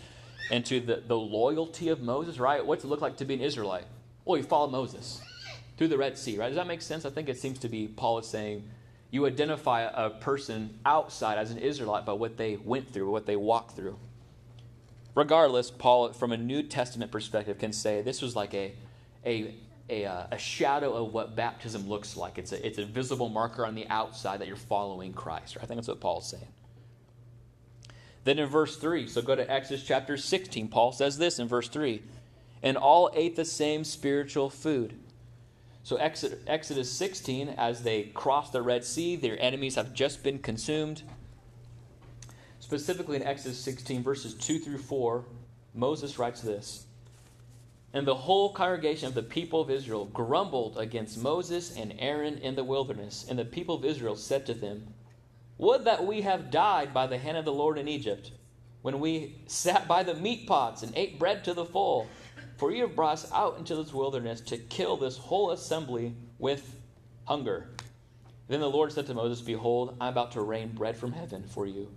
into 0.50 0.80
the, 0.80 1.02
the 1.06 1.18
loyalty 1.18 1.88
of 1.88 2.00
Moses, 2.00 2.38
right? 2.38 2.64
What's 2.64 2.84
it 2.84 2.88
look 2.88 3.00
like 3.00 3.16
to 3.18 3.24
be 3.24 3.34
an 3.34 3.40
Israelite? 3.40 3.84
Well, 4.24 4.38
you 4.38 4.44
follow 4.44 4.68
Moses 4.68 5.20
through 5.76 5.88
the 5.88 5.98
Red 5.98 6.18
Sea, 6.18 6.38
right? 6.38 6.48
Does 6.48 6.56
that 6.56 6.66
make 6.66 6.82
sense? 6.82 7.04
I 7.04 7.10
think 7.10 7.28
it 7.28 7.38
seems 7.38 7.58
to 7.60 7.68
be 7.68 7.88
Paul 7.88 8.18
is 8.18 8.26
saying 8.26 8.64
you 9.10 9.26
identify 9.26 9.82
a 9.82 10.10
person 10.10 10.78
outside 10.84 11.38
as 11.38 11.50
an 11.50 11.58
Israelite 11.58 12.04
by 12.04 12.12
what 12.12 12.36
they 12.36 12.56
went 12.56 12.92
through, 12.92 13.10
what 13.10 13.26
they 13.26 13.36
walked 13.36 13.76
through. 13.76 13.98
Regardless, 15.14 15.70
Paul, 15.70 16.12
from 16.12 16.32
a 16.32 16.36
New 16.36 16.62
Testament 16.62 17.10
perspective, 17.10 17.58
can 17.58 17.72
say 17.72 18.02
this 18.02 18.20
was 18.20 18.36
like 18.36 18.54
a, 18.54 18.72
a, 19.24 19.54
a, 19.88 20.04
uh, 20.04 20.26
a 20.30 20.38
shadow 20.38 20.92
of 20.92 21.12
what 21.12 21.34
baptism 21.34 21.88
looks 21.88 22.16
like. 22.16 22.38
It's 22.38 22.52
a, 22.52 22.66
it's 22.66 22.78
a 22.78 22.84
visible 22.84 23.28
marker 23.28 23.64
on 23.64 23.74
the 23.74 23.86
outside 23.88 24.40
that 24.40 24.48
you're 24.48 24.56
following 24.56 25.12
Christ. 25.12 25.56
Right? 25.56 25.62
I 25.62 25.66
think 25.66 25.78
that's 25.78 25.88
what 25.88 26.00
Paul's 26.00 26.28
saying. 26.28 26.48
Then 28.24 28.38
in 28.38 28.48
verse 28.48 28.76
3, 28.76 29.08
so 29.08 29.22
go 29.22 29.34
to 29.34 29.50
Exodus 29.50 29.84
chapter 29.84 30.16
16, 30.16 30.68
Paul 30.68 30.92
says 30.92 31.16
this 31.16 31.38
in 31.38 31.48
verse 31.48 31.68
3 31.68 32.02
And 32.62 32.76
all 32.76 33.10
ate 33.14 33.36
the 33.36 33.44
same 33.44 33.84
spiritual 33.84 34.50
food. 34.50 34.94
So, 35.82 35.96
Exodus 35.96 36.92
16, 36.92 37.48
as 37.56 37.82
they 37.82 38.02
cross 38.02 38.50
the 38.50 38.60
Red 38.60 38.84
Sea, 38.84 39.16
their 39.16 39.40
enemies 39.40 39.76
have 39.76 39.94
just 39.94 40.22
been 40.22 40.38
consumed. 40.38 41.02
Specifically 42.60 43.16
in 43.16 43.22
Exodus 43.22 43.58
16, 43.60 44.02
verses 44.02 44.34
2 44.34 44.58
through 44.58 44.76
4, 44.76 45.24
Moses 45.74 46.18
writes 46.18 46.42
this 46.42 46.84
And 47.92 48.06
the 48.06 48.14
whole 48.14 48.52
congregation 48.52 49.08
of 49.08 49.14
the 49.14 49.22
people 49.22 49.60
of 49.60 49.70
Israel 49.70 50.06
grumbled 50.06 50.76
against 50.78 51.22
Moses 51.22 51.74
and 51.76 51.94
Aaron 51.98 52.38
in 52.38 52.54
the 52.54 52.64
wilderness. 52.64 53.26
And 53.28 53.38
the 53.38 53.44
people 53.44 53.76
of 53.76 53.84
Israel 53.84 54.16
said 54.16 54.44
to 54.46 54.54
them, 54.54 54.94
Would 55.56 55.84
that 55.84 56.06
we 56.06 56.20
have 56.22 56.50
died 56.50 56.92
by 56.92 57.06
the 57.06 57.18
hand 57.18 57.38
of 57.38 57.44
the 57.44 57.52
Lord 57.52 57.78
in 57.78 57.88
Egypt, 57.88 58.32
when 58.82 59.00
we 59.00 59.36
sat 59.46 59.88
by 59.88 60.02
the 60.02 60.14
meat 60.14 60.46
pots 60.46 60.82
and 60.82 60.92
ate 60.96 61.18
bread 61.18 61.44
to 61.44 61.54
the 61.54 61.64
full. 61.64 62.06
For 62.58 62.72
you 62.72 62.82
have 62.82 62.96
brought 62.96 63.14
us 63.14 63.32
out 63.32 63.58
into 63.58 63.76
this 63.76 63.92
wilderness 63.92 64.40
to 64.42 64.58
kill 64.58 64.96
this 64.96 65.16
whole 65.16 65.52
assembly 65.52 66.14
with 66.38 66.76
hunger. 67.24 67.68
Then 68.48 68.60
the 68.60 68.70
Lord 68.70 68.92
said 68.92 69.06
to 69.06 69.14
Moses, 69.14 69.44
Behold, 69.44 69.96
I 70.00 70.08
am 70.08 70.12
about 70.12 70.32
to 70.32 70.42
rain 70.42 70.72
bread 70.72 70.96
from 70.96 71.12
heaven 71.12 71.44
for 71.46 71.66
you 71.66 71.88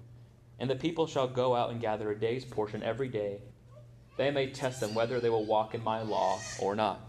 and 0.62 0.70
the 0.70 0.76
people 0.76 1.08
shall 1.08 1.28
go 1.28 1.56
out 1.56 1.72
and 1.72 1.82
gather 1.82 2.12
a 2.12 2.16
day's 2.18 2.46
portion 2.46 2.84
every 2.84 3.08
day. 3.08 3.42
They 4.18 4.32
may 4.32 4.48
test 4.48 4.80
them 4.80 4.94
whether 4.94 5.20
they 5.20 5.30
will 5.30 5.46
walk 5.46 5.74
in 5.74 5.84
my 5.84 6.02
law 6.02 6.40
or 6.60 6.76
not. 6.76 7.00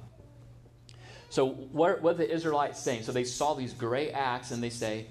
So, 1.30 1.48
what, 1.48 2.02
what 2.02 2.18
the 2.18 2.30
Israelites 2.30 2.78
saying? 2.78 3.04
So, 3.04 3.12
they 3.12 3.24
saw 3.24 3.54
these 3.54 3.72
great 3.72 4.12
acts 4.12 4.50
and 4.50 4.62
they 4.62 4.70
say, 4.70 5.06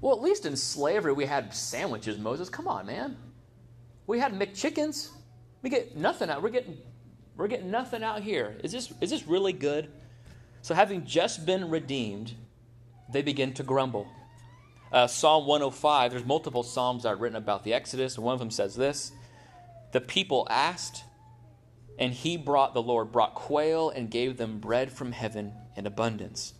Well, 0.00 0.14
at 0.14 0.22
least 0.22 0.44
in 0.44 0.54
slavery 0.56 1.12
we 1.12 1.24
had 1.24 1.54
sandwiches, 1.54 2.18
Moses. 2.18 2.48
Come 2.48 2.68
on, 2.68 2.86
man. 2.86 3.16
We 4.06 4.18
had 4.18 4.38
McChickens. 4.38 5.08
We 5.62 5.70
get 5.70 5.96
nothing 5.96 6.30
out. 6.30 6.42
We're 6.42 6.50
getting, 6.50 6.76
we're 7.36 7.48
getting 7.48 7.70
nothing 7.70 8.02
out 8.02 8.22
here. 8.22 8.56
Is 8.62 8.70
this, 8.70 8.92
is 9.00 9.10
this 9.10 9.26
really 9.26 9.52
good? 9.54 9.88
So, 10.60 10.74
having 10.74 11.06
just 11.06 11.46
been 11.46 11.70
redeemed, 11.70 12.34
they 13.10 13.22
begin 13.22 13.54
to 13.54 13.62
grumble. 13.62 14.06
Uh, 14.92 15.06
Psalm 15.06 15.46
105, 15.46 16.10
there's 16.12 16.24
multiple 16.24 16.62
Psalms 16.62 17.02
that 17.02 17.08
are 17.10 17.16
written 17.16 17.36
about 17.36 17.64
the 17.64 17.72
Exodus, 17.72 18.16
and 18.16 18.24
one 18.24 18.34
of 18.34 18.38
them 18.38 18.50
says 18.50 18.76
this 18.76 19.12
The 19.92 20.00
people 20.00 20.46
asked, 20.50 21.04
and 21.98 22.12
he 22.12 22.36
brought, 22.36 22.74
the 22.74 22.82
Lord 22.82 23.12
brought 23.12 23.34
quail 23.34 23.90
and 23.90 24.10
gave 24.10 24.36
them 24.36 24.58
bread 24.58 24.92
from 24.92 25.12
heaven 25.12 25.52
in 25.76 25.86
abundance. 25.86 26.54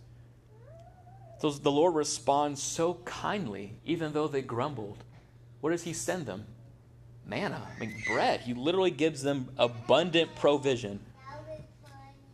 So 1.39 1.51
the 1.51 1.71
Lord 1.71 1.93
responds 1.93 2.61
so 2.61 2.95
kindly, 3.05 3.79
even 3.85 4.13
though 4.13 4.27
they 4.27 4.41
grumbled. 4.41 5.03
What 5.61 5.69
does 5.69 5.83
he 5.83 5.93
send 5.93 6.25
them? 6.25 6.45
Manna, 7.25 7.61
I 7.75 7.79
mean, 7.79 7.93
bread. 8.07 8.41
He 8.41 8.53
literally 8.53 8.91
gives 8.91 9.21
them 9.21 9.49
abundant 9.57 10.35
provision. 10.35 10.99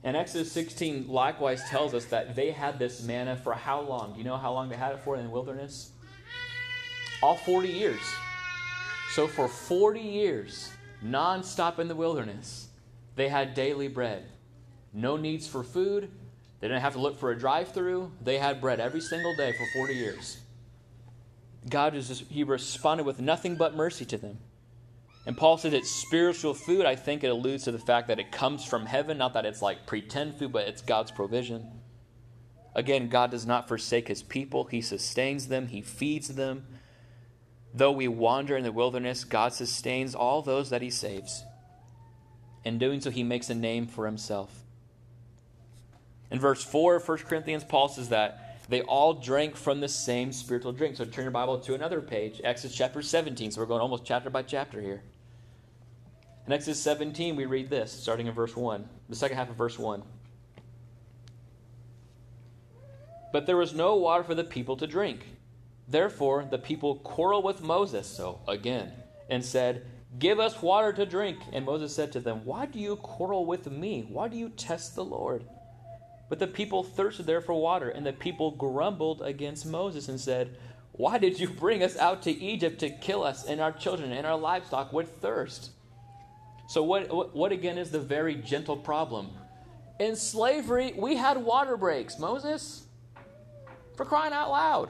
And 0.04 0.16
Exodus 0.16 0.52
16 0.52 1.08
likewise 1.08 1.64
tells 1.70 1.94
us 1.94 2.06
that 2.06 2.36
they 2.36 2.52
had 2.52 2.78
this 2.78 3.04
manna 3.04 3.36
for 3.36 3.54
how 3.54 3.82
long? 3.82 4.14
Do 4.14 4.20
you 4.20 4.26
know 4.26 4.38
how 4.38 4.54
long 4.54 4.70
they 4.70 4.76
had 4.76 4.94
it 4.94 5.00
for 5.00 5.16
in 5.16 5.24
the 5.24 5.30
wilderness? 5.30 5.92
All 7.22 7.36
40 7.36 7.70
years. 7.70 8.02
So 9.14 9.28
for 9.28 9.48
40 9.48 10.00
years, 10.00 10.72
nonstop 11.04 11.80
in 11.80 11.88
the 11.88 11.96
wilderness, 11.96 12.68
they 13.16 13.30
had 13.30 13.54
daily 13.54 13.88
bread. 13.88 14.26
No 14.94 15.18
needs 15.18 15.48
for 15.48 15.64
food. 15.64 16.10
They 16.60 16.68
didn't 16.68 16.82
have 16.82 16.94
to 16.94 17.00
look 17.00 17.20
for 17.20 17.32
a 17.32 17.38
drive 17.38 17.72
through. 17.72 18.12
They 18.22 18.38
had 18.38 18.62
bread 18.62 18.80
every 18.80 19.02
single 19.02 19.36
day 19.36 19.54
for 19.54 19.66
40 19.74 19.96
years. 19.96 20.38
God 21.70 21.96
is 21.96 22.08
just, 22.08 22.24
he 22.24 22.44
responded 22.44 23.06
with 23.06 23.20
nothing 23.20 23.56
but 23.56 23.76
mercy 23.76 24.06
to 24.06 24.18
them. 24.18 24.38
And 25.26 25.38
Paul 25.38 25.58
says 25.58 25.74
it's 25.74 25.90
spiritual 25.90 26.54
food. 26.54 26.86
I 26.86 26.96
think 26.96 27.24
it 27.24 27.28
alludes 27.28 27.64
to 27.64 27.72
the 27.72 27.80
fact 27.80 28.08
that 28.10 28.20
it 28.20 28.32
comes 28.32 28.66
from 28.66 28.86
heaven, 28.86 29.18
not 29.18 29.34
that 29.34 29.46
it's 29.46 29.62
like 29.62 29.86
pretend 29.86 30.36
food, 30.36 30.52
but 30.52 30.68
it's 30.68 30.82
God's 30.82 31.12
provision. 31.12 31.66
Again, 32.76 33.08
God 33.08 33.32
does 33.32 33.46
not 33.46 33.68
forsake 33.68 34.08
his 34.08 34.24
people, 34.24 34.66
he 34.66 34.82
sustains 34.82 35.48
them, 35.48 35.68
he 35.68 35.82
feeds 35.82 36.30
them. 36.30 36.66
Though 37.74 37.92
we 37.92 38.08
wander 38.08 38.58
in 38.58 38.64
the 38.64 38.72
wilderness, 38.72 39.24
God 39.24 39.54
sustains 39.54 40.16
all 40.16 40.42
those 40.42 40.70
that 40.72 40.82
he 40.82 40.90
saves. 40.90 41.44
In 42.64 42.78
doing 42.78 43.02
so, 43.02 43.10
he 43.10 43.24
makes 43.24 43.50
a 43.50 43.56
name 43.56 43.88
for 43.88 44.06
himself. 44.06 44.64
In 46.32 46.40
verse 46.40 46.64
4 46.64 46.96
of 46.98 47.08
1 47.08 47.18
Corinthians, 47.20 47.64
Paul 47.64 47.90
says 47.90 48.10
that 48.10 48.60
they 48.70 48.82
all 48.82 49.14
drank 49.14 49.56
from 49.56 49.82
the 49.82 49.90
same 49.90 50.32
spiritual 50.32 50.72
drink. 50.72 50.96
So 50.96 51.06
turn 51.06 51.26
your 51.26 51.32
Bible 51.32 51.60
to 51.60 51.76
another 51.76 52.02
page, 52.02 52.42
Exodus 52.44 52.76
chapter 52.76 53.02
17. 53.02 53.52
So 53.52 53.62
we're 53.62 53.68
going 53.68 53.82
almost 53.82 54.06
chapter 54.06 54.30
by 54.30 54.44
chapter 54.44 54.82
here. 54.82 55.04
In 56.48 56.54
Exodus 56.54 56.82
17, 56.82 57.36
we 57.36 57.46
read 57.46 57.70
this, 57.70 57.92
starting 57.92 58.28
in 58.28 58.34
verse 58.34 58.56
1, 58.56 58.88
the 59.10 59.16
second 59.16 59.38
half 59.38 59.50
of 59.50 59.56
verse 59.56 59.78
1. 59.78 60.04
But 63.32 63.46
there 63.46 63.58
was 63.58 63.74
no 63.74 63.96
water 63.96 64.24
for 64.24 64.36
the 64.36 64.44
people 64.44 64.76
to 64.78 64.88
drink. 64.88 65.26
Therefore, 65.88 66.46
the 66.50 66.58
people 66.58 66.96
quarreled 66.96 67.44
with 67.44 67.62
Moses, 67.62 68.08
so 68.08 68.40
again, 68.48 68.92
and 69.30 69.44
said, 69.44 69.86
Give 70.20 70.40
us 70.40 70.62
water 70.62 70.94
to 70.94 71.06
drink. 71.06 71.40
And 71.52 71.66
Moses 71.66 71.96
said 71.96 72.12
to 72.14 72.20
them, 72.20 72.46
Why 72.46 72.66
do 72.66 72.80
you 72.80 72.96
quarrel 72.98 73.46
with 73.46 73.70
me? 73.72 74.06
Why 74.08 74.28
do 74.28 74.38
you 74.38 74.50
test 74.50 74.96
the 74.96 75.04
Lord? 75.04 75.46
But 76.30 76.40
the 76.40 76.48
people 76.48 76.84
thirsted 76.84 77.26
there 77.26 77.42
for 77.42 77.54
water, 77.54 77.90
and 77.90 78.06
the 78.06 78.14
people 78.14 78.52
grumbled 78.52 79.22
against 79.22 79.66
Moses 79.66 80.10
and 80.10 80.20
said, 80.20 80.58
Why 80.94 81.18
did 81.18 81.40
you 81.40 81.48
bring 81.48 81.84
us 81.84 81.98
out 81.98 82.22
to 82.24 82.32
Egypt 82.32 82.80
to 82.80 82.90
kill 82.90 83.24
us 83.24 83.46
and 83.46 83.60
our 83.60 83.72
children 83.72 84.12
and 84.12 84.26
our 84.26 84.38
livestock 84.38 84.94
with 84.94 85.18
thirst? 85.22 85.72
So, 86.68 86.82
what, 86.82 87.36
what, 87.36 87.52
again 87.52 87.78
is 87.78 87.92
the 87.92 88.00
very 88.00 88.36
gentle 88.36 88.78
problem? 88.78 89.30
In 90.00 90.16
slavery, 90.16 90.94
we 90.98 91.18
had 91.18 91.38
water 91.38 91.78
breaks, 91.78 92.18
Moses. 92.18 92.86
For 93.96 94.06
crying 94.06 94.34
out 94.34 94.50
loud. 94.50 94.90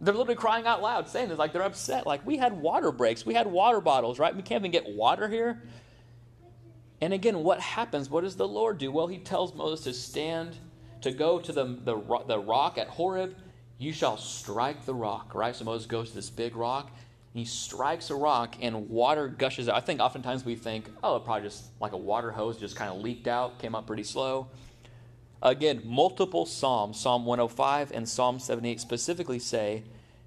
They're 0.00 0.14
literally 0.14 0.36
crying 0.36 0.66
out 0.66 0.80
loud, 0.80 1.08
saying 1.08 1.28
this 1.28 1.38
like 1.38 1.52
they're 1.52 1.62
upset. 1.62 2.06
Like, 2.06 2.24
we 2.24 2.36
had 2.36 2.52
water 2.52 2.92
breaks, 2.92 3.26
we 3.26 3.34
had 3.34 3.46
water 3.46 3.80
bottles, 3.80 4.18
right? 4.18 4.34
We 4.34 4.42
can't 4.42 4.62
even 4.62 4.70
get 4.70 4.88
water 4.88 5.28
here. 5.28 5.62
And 7.00 7.12
again, 7.12 7.42
what 7.42 7.60
happens? 7.60 8.10
What 8.10 8.22
does 8.24 8.36
the 8.36 8.46
Lord 8.46 8.78
do? 8.78 8.90
Well, 8.90 9.06
he 9.06 9.18
tells 9.18 9.54
Moses 9.54 9.84
to 9.84 9.92
stand, 9.92 10.56
to 11.00 11.10
go 11.10 11.38
to 11.38 11.52
the, 11.52 11.64
the, 11.84 12.24
the 12.26 12.38
rock 12.38 12.78
at 12.78 12.88
Horeb. 12.88 13.34
You 13.78 13.92
shall 13.92 14.16
strike 14.16 14.84
the 14.84 14.94
rock, 14.94 15.34
right? 15.34 15.54
So 15.54 15.64
Moses 15.64 15.86
goes 15.86 16.10
to 16.10 16.16
this 16.16 16.30
big 16.30 16.56
rock, 16.56 16.90
he 17.34 17.44
strikes 17.44 18.10
a 18.10 18.16
rock 18.16 18.56
and 18.60 18.88
water 18.88 19.28
gushes 19.28 19.68
out. 19.68 19.76
I 19.76 19.80
think 19.80 20.00
oftentimes 20.00 20.44
we 20.44 20.56
think, 20.56 20.90
oh, 21.04 21.16
it 21.16 21.24
probably 21.24 21.46
just 21.46 21.66
like 21.80 21.92
a 21.92 21.96
water 21.96 22.32
hose 22.32 22.58
just 22.58 22.74
kind 22.74 22.90
of 22.90 23.00
leaked 23.00 23.28
out, 23.28 23.58
came 23.60 23.74
up 23.74 23.86
pretty 23.86 24.02
slow. 24.02 24.48
Again, 25.42 25.82
multiple 25.84 26.46
Psalms, 26.46 26.98
Psalm 26.98 27.24
105 27.24 27.92
and 27.92 28.08
Psalm 28.08 28.38
78 28.38 28.80
specifically 28.80 29.38
say 29.38 29.84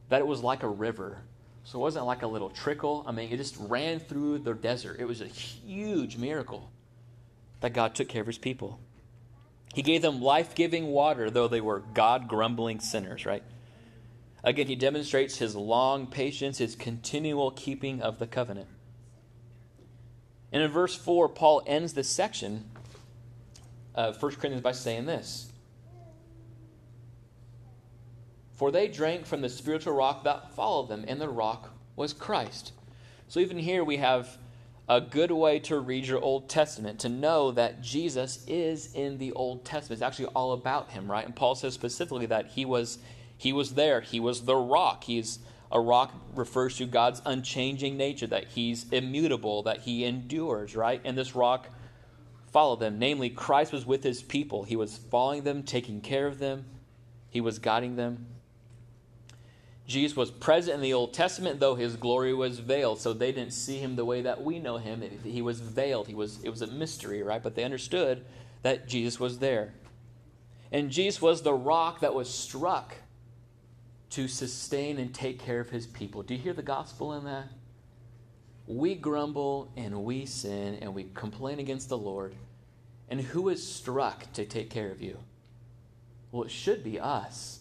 that 0.09 0.21
it 0.21 0.27
was 0.27 0.41
like 0.41 0.63
a 0.63 0.69
river. 0.69 1.19
So 1.63 1.79
it 1.79 1.81
wasn't 1.81 2.05
like 2.05 2.21
a 2.21 2.27
little 2.27 2.49
trickle. 2.49 3.03
I 3.05 3.11
mean, 3.11 3.31
it 3.31 3.37
just 3.37 3.55
ran 3.59 3.99
through 3.99 4.39
the 4.39 4.53
desert. 4.53 4.97
It 4.99 5.05
was 5.05 5.21
a 5.21 5.27
huge 5.27 6.17
miracle 6.17 6.71
that 7.59 7.73
God 7.73 7.93
took 7.93 8.07
care 8.07 8.21
of 8.21 8.27
his 8.27 8.37
people. 8.37 8.79
He 9.73 9.81
gave 9.81 10.01
them 10.01 10.21
life 10.21 10.55
giving 10.55 10.87
water, 10.87 11.29
though 11.29 11.47
they 11.47 11.61
were 11.61 11.79
God 11.79 12.27
grumbling 12.27 12.79
sinners, 12.79 13.25
right? 13.25 13.43
Again, 14.43 14.67
he 14.67 14.75
demonstrates 14.75 15.37
his 15.37 15.55
long 15.55 16.07
patience, 16.07 16.57
his 16.57 16.75
continual 16.75 17.51
keeping 17.51 18.01
of 18.01 18.17
the 18.17 18.27
covenant. 18.27 18.67
And 20.51 20.63
in 20.63 20.71
verse 20.71 20.95
4, 20.95 21.29
Paul 21.29 21.61
ends 21.65 21.93
this 21.93 22.09
section 22.09 22.70
of 23.95 24.21
1 24.21 24.31
Corinthians 24.33 24.61
by 24.61 24.71
saying 24.71 25.05
this 25.05 25.51
For 28.55 28.71
they 28.71 28.87
drank 28.87 29.25
from 29.25 29.41
the 29.41 29.49
spiritual 29.49 29.93
rock 29.93 30.23
that 30.23 30.53
followed 30.55 30.89
them, 30.89 31.05
and 31.07 31.19
the 31.19 31.29
rock 31.29 31.69
was 31.95 32.13
Christ. 32.13 32.73
So 33.27 33.39
even 33.39 33.57
here 33.57 33.83
we 33.83 33.97
have 33.97 34.37
a 34.89 34.99
good 34.99 35.31
way 35.31 35.57
to 35.59 35.79
read 35.79 36.05
your 36.05 36.19
Old 36.19 36.49
Testament, 36.49 36.99
to 36.99 37.09
know 37.09 37.51
that 37.51 37.81
Jesus 37.81 38.43
is 38.45 38.93
in 38.93 39.17
the 39.17 39.31
Old 39.31 39.63
Testament. 39.63 40.01
It's 40.01 40.05
actually 40.05 40.25
all 40.27 40.51
about 40.51 40.91
him, 40.91 41.09
right? 41.09 41.25
And 41.25 41.35
Paul 41.35 41.55
says 41.55 41.73
specifically 41.73 42.25
that 42.25 42.47
he 42.47 42.65
was 42.65 42.99
he 43.37 43.53
was 43.53 43.73
there. 43.73 44.01
He 44.01 44.19
was 44.19 44.41
the 44.41 44.55
rock. 44.55 45.05
He's 45.05 45.39
a 45.71 45.79
rock 45.79 46.13
refers 46.35 46.77
to 46.77 46.85
God's 46.85 47.21
unchanging 47.25 47.97
nature, 47.97 48.27
that 48.27 48.49
he's 48.49 48.85
immutable, 48.91 49.63
that 49.63 49.79
he 49.79 50.05
endures, 50.05 50.75
right? 50.75 51.01
And 51.03 51.17
this 51.17 51.35
rock 51.35 51.69
followed 52.51 52.79
them. 52.79 52.99
Namely, 52.99 53.29
Christ 53.29 53.71
was 53.71 53.85
with 53.85 54.03
his 54.03 54.21
people. 54.21 54.63
He 54.63 54.75
was 54.75 54.97
following 54.97 55.43
them, 55.43 55.63
taking 55.63 56.01
care 56.01 56.27
of 56.27 56.39
them, 56.39 56.65
he 57.29 57.41
was 57.41 57.59
guiding 57.59 57.95
them. 57.95 58.27
Jesus 59.87 60.15
was 60.15 60.31
present 60.31 60.75
in 60.75 60.81
the 60.81 60.93
Old 60.93 61.13
Testament, 61.13 61.59
though 61.59 61.75
his 61.75 61.97
glory 61.97 62.33
was 62.33 62.59
veiled. 62.59 62.99
So 62.99 63.13
they 63.13 63.31
didn't 63.31 63.53
see 63.53 63.77
him 63.77 63.95
the 63.95 64.05
way 64.05 64.21
that 64.21 64.41
we 64.41 64.59
know 64.59 64.77
him. 64.77 65.03
He 65.23 65.41
was 65.41 65.59
veiled. 65.59 66.07
He 66.07 66.13
was, 66.13 66.41
it 66.43 66.49
was 66.49 66.61
a 66.61 66.67
mystery, 66.67 67.23
right? 67.23 67.43
But 67.43 67.55
they 67.55 67.63
understood 67.63 68.23
that 68.61 68.87
Jesus 68.87 69.19
was 69.19 69.39
there. 69.39 69.73
And 70.71 70.91
Jesus 70.91 71.21
was 71.21 71.41
the 71.41 71.53
rock 71.53 71.99
that 72.01 72.13
was 72.13 72.29
struck 72.33 72.95
to 74.11 74.27
sustain 74.27 74.97
and 74.97 75.13
take 75.13 75.39
care 75.39 75.59
of 75.59 75.69
his 75.69 75.87
people. 75.87 76.23
Do 76.23 76.35
you 76.35 76.39
hear 76.39 76.53
the 76.53 76.61
gospel 76.61 77.13
in 77.13 77.25
that? 77.25 77.49
We 78.67 78.95
grumble 78.95 79.71
and 79.75 80.03
we 80.03 80.25
sin 80.25 80.75
and 80.81 80.93
we 80.93 81.07
complain 81.13 81.59
against 81.59 81.89
the 81.89 81.97
Lord. 81.97 82.35
And 83.09 83.19
who 83.19 83.49
is 83.49 83.65
struck 83.65 84.31
to 84.33 84.45
take 84.45 84.69
care 84.69 84.91
of 84.91 85.01
you? 85.01 85.17
Well, 86.31 86.43
it 86.43 86.51
should 86.51 86.83
be 86.83 86.99
us. 86.99 87.59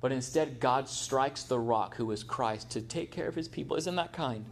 But 0.00 0.12
instead, 0.12 0.60
God 0.60 0.88
strikes 0.88 1.42
the 1.42 1.58
rock, 1.58 1.96
who 1.96 2.10
is 2.12 2.22
Christ, 2.22 2.70
to 2.70 2.80
take 2.80 3.10
care 3.10 3.26
of 3.26 3.34
his 3.34 3.48
people. 3.48 3.76
Isn't 3.76 3.96
that 3.96 4.12
kind? 4.12 4.44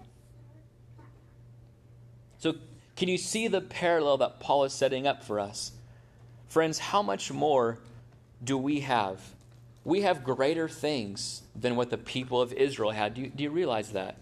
So, 2.38 2.57
can 2.97 3.09
you 3.09 3.16
see 3.16 3.47
the 3.47 3.61
parallel 3.61 4.19
that 4.19 4.40
Paul 4.40 4.64
is 4.64 4.73
setting 4.73 5.07
up 5.07 5.23
for 5.23 5.38
us? 5.38 5.73
Friends, 6.49 6.78
how 6.78 7.02
much 7.02 7.33
more 7.33 7.78
do 8.43 8.59
we 8.59 8.81
have? 8.81 9.21
We 9.85 10.02
have 10.02 10.25
greater 10.25 10.69
things 10.69 11.43
than 11.55 11.76
what 11.76 11.90
the 11.90 11.99
people 11.99 12.40
of 12.40 12.52
Israel 12.52 12.90
had. 12.90 13.14
Do 13.14 13.23
you, 13.23 13.28
do 13.28 13.45
you 13.45 13.50
realize 13.50 13.93
that? 13.93 14.16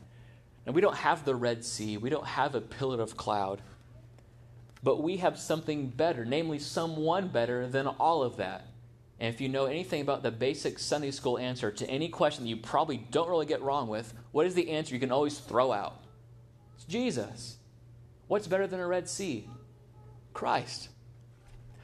And 0.66 0.74
we 0.74 0.80
don't 0.80 0.96
have 0.96 1.24
the 1.24 1.34
Red 1.34 1.64
Sea, 1.64 1.96
we 1.96 2.10
don't 2.10 2.26
have 2.26 2.54
a 2.54 2.60
pillar 2.60 3.00
of 3.00 3.16
cloud, 3.16 3.60
but 4.82 5.02
we 5.02 5.18
have 5.18 5.38
something 5.38 5.88
better, 5.88 6.24
namely, 6.24 6.58
someone 6.58 7.28
better 7.28 7.66
than 7.66 7.86
all 7.86 8.22
of 8.22 8.36
that. 8.36 8.66
And 9.20 9.32
if 9.32 9.40
you 9.40 9.48
know 9.48 9.66
anything 9.66 10.00
about 10.02 10.22
the 10.22 10.30
basic 10.30 10.78
Sunday 10.78 11.10
school 11.10 11.38
answer 11.38 11.70
to 11.70 11.88
any 11.88 12.08
question 12.08 12.44
that 12.44 12.50
you 12.50 12.56
probably 12.56 12.96
don't 12.96 13.28
really 13.28 13.46
get 13.46 13.62
wrong 13.62 13.88
with, 13.88 14.12
what 14.32 14.46
is 14.46 14.54
the 14.54 14.70
answer 14.70 14.94
you 14.94 15.00
can 15.00 15.12
always 15.12 15.38
throw 15.38 15.72
out? 15.72 16.02
It's 16.74 16.84
Jesus. 16.84 17.56
What's 18.26 18.46
better 18.46 18.66
than 18.66 18.80
a 18.80 18.86
Red 18.86 19.08
Sea? 19.08 19.48
Christ. 20.32 20.88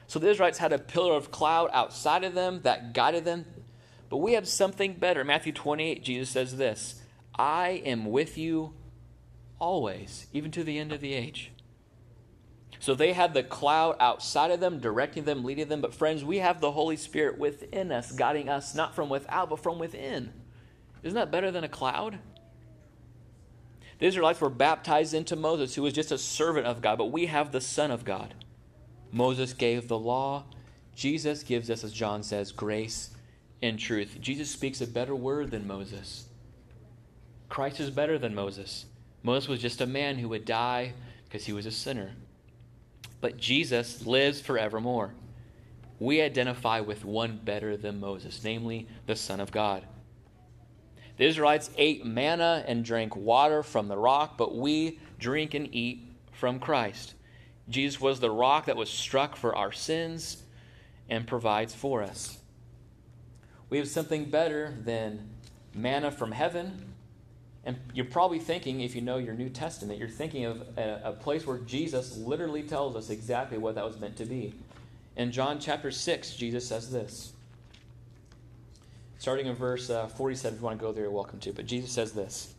So 0.07 0.19
the 0.19 0.29
Israelites 0.29 0.57
had 0.57 0.73
a 0.73 0.77
pillar 0.77 1.13
of 1.13 1.31
cloud 1.31 1.69
outside 1.71 2.23
of 2.23 2.33
them 2.33 2.61
that 2.63 2.93
guided 2.93 3.23
them. 3.23 3.45
But 4.09 4.17
we 4.17 4.33
have 4.33 4.47
something 4.47 4.95
better. 4.95 5.23
Matthew 5.23 5.53
28, 5.53 6.03
Jesus 6.03 6.29
says 6.29 6.57
this 6.57 7.00
I 7.35 7.81
am 7.85 8.05
with 8.05 8.37
you 8.37 8.73
always, 9.59 10.27
even 10.33 10.51
to 10.51 10.63
the 10.63 10.77
end 10.79 10.91
of 10.91 11.01
the 11.01 11.13
age. 11.13 11.51
So 12.79 12.95
they 12.95 13.13
had 13.13 13.33
the 13.33 13.43
cloud 13.43 13.95
outside 13.99 14.49
of 14.49 14.59
them, 14.59 14.79
directing 14.79 15.23
them, 15.23 15.43
leading 15.43 15.67
them. 15.67 15.81
But 15.81 15.93
friends, 15.93 16.25
we 16.25 16.39
have 16.39 16.59
the 16.59 16.71
Holy 16.71 16.97
Spirit 16.97 17.37
within 17.37 17.91
us, 17.91 18.11
guiding 18.11 18.49
us 18.49 18.73
not 18.73 18.95
from 18.95 19.07
without, 19.07 19.51
but 19.51 19.61
from 19.61 19.77
within. 19.77 20.33
Isn't 21.03 21.15
that 21.15 21.31
better 21.31 21.51
than 21.51 21.63
a 21.63 21.69
cloud? 21.69 22.17
The 23.99 24.07
Israelites 24.07 24.41
were 24.41 24.49
baptized 24.49 25.13
into 25.13 25.35
Moses, 25.35 25.75
who 25.75 25.83
was 25.83 25.93
just 25.93 26.11
a 26.11 26.17
servant 26.17 26.65
of 26.65 26.81
God, 26.81 26.97
but 26.97 27.11
we 27.11 27.27
have 27.27 27.51
the 27.51 27.61
Son 27.61 27.91
of 27.91 28.03
God. 28.03 28.33
Moses 29.11 29.53
gave 29.53 29.87
the 29.87 29.99
law. 29.99 30.45
Jesus 30.95 31.43
gives 31.43 31.69
us, 31.69 31.83
as 31.83 31.93
John 31.93 32.23
says, 32.23 32.51
grace 32.51 33.11
and 33.61 33.77
truth. 33.77 34.17
Jesus 34.19 34.49
speaks 34.49 34.81
a 34.81 34.87
better 34.87 35.15
word 35.15 35.51
than 35.51 35.67
Moses. 35.67 36.25
Christ 37.51 37.79
is 37.79 37.91
better 37.91 38.17
than 38.17 38.33
Moses. 38.33 38.87
Moses 39.21 39.47
was 39.47 39.61
just 39.61 39.81
a 39.81 39.85
man 39.85 40.17
who 40.17 40.29
would 40.29 40.45
die 40.45 40.93
because 41.25 41.45
he 41.45 41.53
was 41.53 41.67
a 41.67 41.71
sinner 41.71 42.13
but 43.21 43.37
Jesus 43.37 44.05
lives 44.05 44.41
forevermore. 44.41 45.13
We 45.99 46.21
identify 46.21 46.79
with 46.79 47.05
one 47.05 47.39
better 47.43 47.77
than 47.77 47.99
Moses, 47.99 48.43
namely 48.43 48.87
the 49.05 49.15
Son 49.15 49.39
of 49.39 49.51
God. 49.51 49.85
The 51.17 51.25
Israelites 51.25 51.69
ate 51.77 52.03
manna 52.03 52.63
and 52.67 52.83
drank 52.83 53.15
water 53.15 53.61
from 53.61 53.87
the 53.87 53.97
rock, 53.97 54.37
but 54.37 54.55
we 54.55 54.99
drink 55.19 55.53
and 55.53 55.73
eat 55.73 56.03
from 56.31 56.59
Christ. 56.59 57.13
Jesus 57.69 58.01
was 58.01 58.19
the 58.19 58.31
rock 58.31 58.65
that 58.65 58.75
was 58.75 58.89
struck 58.89 59.35
for 59.35 59.55
our 59.55 59.71
sins 59.71 60.41
and 61.07 61.27
provides 61.27 61.75
for 61.75 62.01
us. 62.01 62.39
We 63.69 63.77
have 63.77 63.87
something 63.87 64.25
better 64.25 64.73
than 64.83 65.29
manna 65.75 66.09
from 66.09 66.31
heaven 66.31 66.90
and 67.63 67.77
you're 67.93 68.05
probably 68.05 68.39
thinking, 68.39 68.81
if 68.81 68.95
you 68.95 69.01
know 69.01 69.17
your 69.17 69.35
New 69.35 69.49
Testament, 69.49 69.99
you're 69.99 70.09
thinking 70.09 70.45
of 70.45 70.61
a, 70.77 71.01
a, 71.05 71.11
place 71.11 71.45
where 71.45 71.59
Jesus 71.59 72.17
literally 72.17 72.63
tells 72.63 72.95
us 72.95 73.11
exactly 73.11 73.59
what 73.59 73.75
that 73.75 73.85
was 73.85 73.99
meant 73.99 74.17
to 74.17 74.25
be. 74.25 74.53
In 75.15 75.31
John 75.31 75.59
chapter 75.59 75.91
6, 75.91 76.35
Jesus 76.35 76.67
says 76.67 76.91
this. 76.91 77.33
Starting 79.19 79.45
in 79.45 79.53
verse 79.53 79.91
uh, 79.91 80.07
47, 80.07 80.55
if 80.55 80.59
you 80.59 80.65
want 80.65 80.79
to 80.79 80.83
go 80.83 80.91
there, 80.91 81.03
you're 81.03 81.11
welcome 81.11 81.39
to. 81.39 81.53
But 81.53 81.67
Jesus 81.67 81.91
says 81.91 82.13
this 82.13 82.55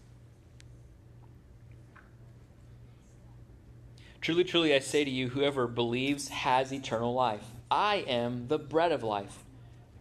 Truly, 4.20 4.44
truly, 4.44 4.72
I 4.72 4.78
say 4.78 5.04
to 5.04 5.10
you, 5.10 5.30
whoever 5.30 5.66
believes 5.66 6.28
has 6.28 6.72
eternal 6.72 7.12
life. 7.12 7.44
I 7.72 8.04
am 8.06 8.46
the 8.46 8.58
bread 8.58 8.92
of 8.92 9.02
life. 9.02 9.42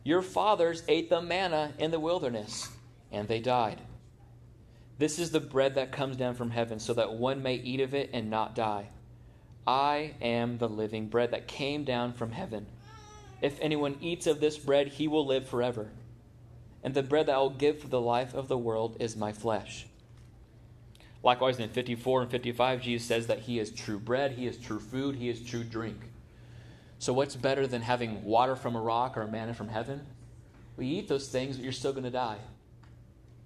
Your 0.03 0.21
fathers 0.21 0.83
ate 0.87 1.09
the 1.09 1.23
manna 1.23 1.73
in 1.79 1.89
the 1.89 1.99
wilderness, 1.99 2.69
and 3.11 3.27
they 3.27 3.39
died. 3.39 3.81
This 5.01 5.17
is 5.17 5.31
the 5.31 5.39
bread 5.39 5.73
that 5.73 5.91
comes 5.91 6.15
down 6.15 6.35
from 6.35 6.51
heaven, 6.51 6.77
so 6.77 6.93
that 6.93 7.13
one 7.13 7.41
may 7.41 7.55
eat 7.55 7.79
of 7.79 7.95
it 7.95 8.11
and 8.13 8.29
not 8.29 8.53
die. 8.53 8.89
I 9.65 10.13
am 10.21 10.59
the 10.59 10.69
living 10.69 11.07
bread 11.07 11.31
that 11.31 11.47
came 11.47 11.83
down 11.83 12.13
from 12.13 12.31
heaven. 12.31 12.67
If 13.41 13.59
anyone 13.61 13.97
eats 13.99 14.27
of 14.27 14.39
this 14.39 14.59
bread, 14.59 14.89
he 14.89 15.07
will 15.07 15.25
live 15.25 15.49
forever. 15.49 15.89
And 16.83 16.93
the 16.93 17.01
bread 17.01 17.25
that 17.25 17.33
I 17.33 17.39
will 17.39 17.49
give 17.49 17.79
for 17.79 17.87
the 17.87 17.99
life 17.99 18.35
of 18.35 18.47
the 18.47 18.59
world 18.59 18.97
is 18.99 19.15
my 19.15 19.33
flesh. 19.33 19.87
Likewise, 21.23 21.57
in 21.57 21.69
54 21.69 22.21
and 22.21 22.29
55, 22.29 22.81
Jesus 22.83 23.07
says 23.07 23.25
that 23.25 23.39
he 23.39 23.57
is 23.57 23.71
true 23.71 23.97
bread, 23.97 24.33
he 24.33 24.45
is 24.45 24.59
true 24.59 24.79
food, 24.79 25.15
he 25.15 25.29
is 25.29 25.41
true 25.41 25.63
drink. 25.63 25.97
So, 26.99 27.11
what's 27.11 27.35
better 27.35 27.65
than 27.65 27.81
having 27.81 28.23
water 28.23 28.55
from 28.55 28.75
a 28.75 28.81
rock 28.81 29.17
or 29.17 29.23
a 29.23 29.27
manna 29.27 29.55
from 29.55 29.69
heaven? 29.69 30.05
We 30.77 30.85
eat 30.85 31.07
those 31.07 31.27
things, 31.27 31.55
but 31.55 31.63
you're 31.63 31.73
still 31.73 31.91
going 31.91 32.03
to 32.03 32.11
die. 32.11 32.37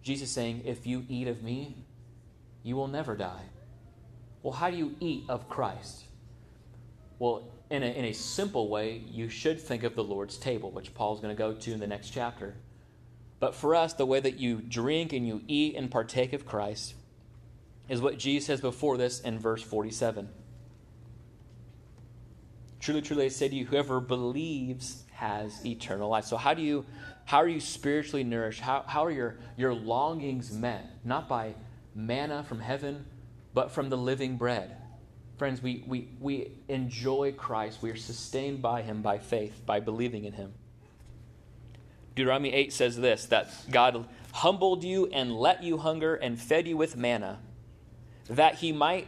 Jesus 0.05 0.29
saying, 0.29 0.61
If 0.65 0.85
you 0.85 1.03
eat 1.09 1.27
of 1.27 1.41
me, 1.41 1.75
you 2.61 2.75
will 2.75 2.87
never 2.87 3.17
die. 3.17 3.41
Well, 4.43 4.53
how 4.53 4.69
do 4.69 4.77
you 4.77 4.95
eat 4.99 5.25
of 5.27 5.49
Christ? 5.49 6.03
Well, 7.17 7.41
in 7.71 7.81
a, 7.81 7.87
in 7.87 8.05
a 8.05 8.13
simple 8.13 8.69
way, 8.69 9.01
you 9.09 9.29
should 9.29 9.59
think 9.59 9.81
of 9.81 9.95
the 9.95 10.03
Lord's 10.03 10.37
table, 10.37 10.69
which 10.69 10.93
Paul's 10.93 11.19
going 11.19 11.35
to 11.35 11.37
go 11.37 11.53
to 11.53 11.73
in 11.73 11.79
the 11.79 11.87
next 11.87 12.11
chapter. 12.11 12.53
But 13.39 13.55
for 13.55 13.73
us, 13.73 13.93
the 13.93 14.05
way 14.05 14.19
that 14.19 14.37
you 14.37 14.61
drink 14.61 15.11
and 15.11 15.27
you 15.27 15.41
eat 15.47 15.75
and 15.75 15.89
partake 15.89 16.33
of 16.33 16.45
Christ 16.45 16.93
is 17.89 17.99
what 17.99 18.19
Jesus 18.19 18.45
says 18.45 18.61
before 18.61 18.97
this 18.97 19.21
in 19.21 19.39
verse 19.39 19.63
47. 19.63 20.29
Truly, 22.79 23.01
truly, 23.01 23.25
I 23.25 23.27
say 23.29 23.47
to 23.47 23.55
you, 23.55 23.65
whoever 23.65 23.99
believes 23.99 25.03
has 25.13 25.65
eternal 25.65 26.09
life. 26.09 26.25
So, 26.25 26.37
how 26.37 26.53
do 26.53 26.61
you 26.61 26.85
how 27.25 27.39
are 27.39 27.47
you 27.47 27.59
spiritually 27.59 28.23
nourished? 28.23 28.61
How, 28.61 28.83
how 28.87 29.03
are 29.03 29.11
your, 29.11 29.37
your 29.57 29.73
longings 29.73 30.51
met? 30.51 30.85
Not 31.03 31.27
by 31.27 31.55
manna 31.95 32.43
from 32.43 32.59
heaven, 32.59 33.05
but 33.53 33.71
from 33.71 33.89
the 33.89 33.97
living 33.97 34.37
bread. 34.37 34.77
Friends, 35.37 35.61
we, 35.61 35.83
we, 35.87 36.09
we 36.19 36.51
enjoy 36.69 37.33
Christ. 37.33 37.81
We 37.81 37.89
are 37.89 37.95
sustained 37.95 38.61
by 38.61 38.83
him 38.83 39.01
by 39.01 39.17
faith, 39.17 39.65
by 39.65 39.79
believing 39.79 40.23
in 40.23 40.33
him. 40.33 40.53
Deuteronomy 42.15 42.53
8 42.53 42.71
says 42.71 42.95
this 42.95 43.25
that 43.25 43.51
God 43.69 44.07
humbled 44.31 44.83
you 44.83 45.07
and 45.07 45.35
let 45.35 45.63
you 45.63 45.77
hunger 45.79 46.15
and 46.15 46.39
fed 46.39 46.67
you 46.67 46.77
with 46.77 46.95
manna, 46.95 47.39
that 48.29 48.55
he 48.55 48.71
might 48.71 49.07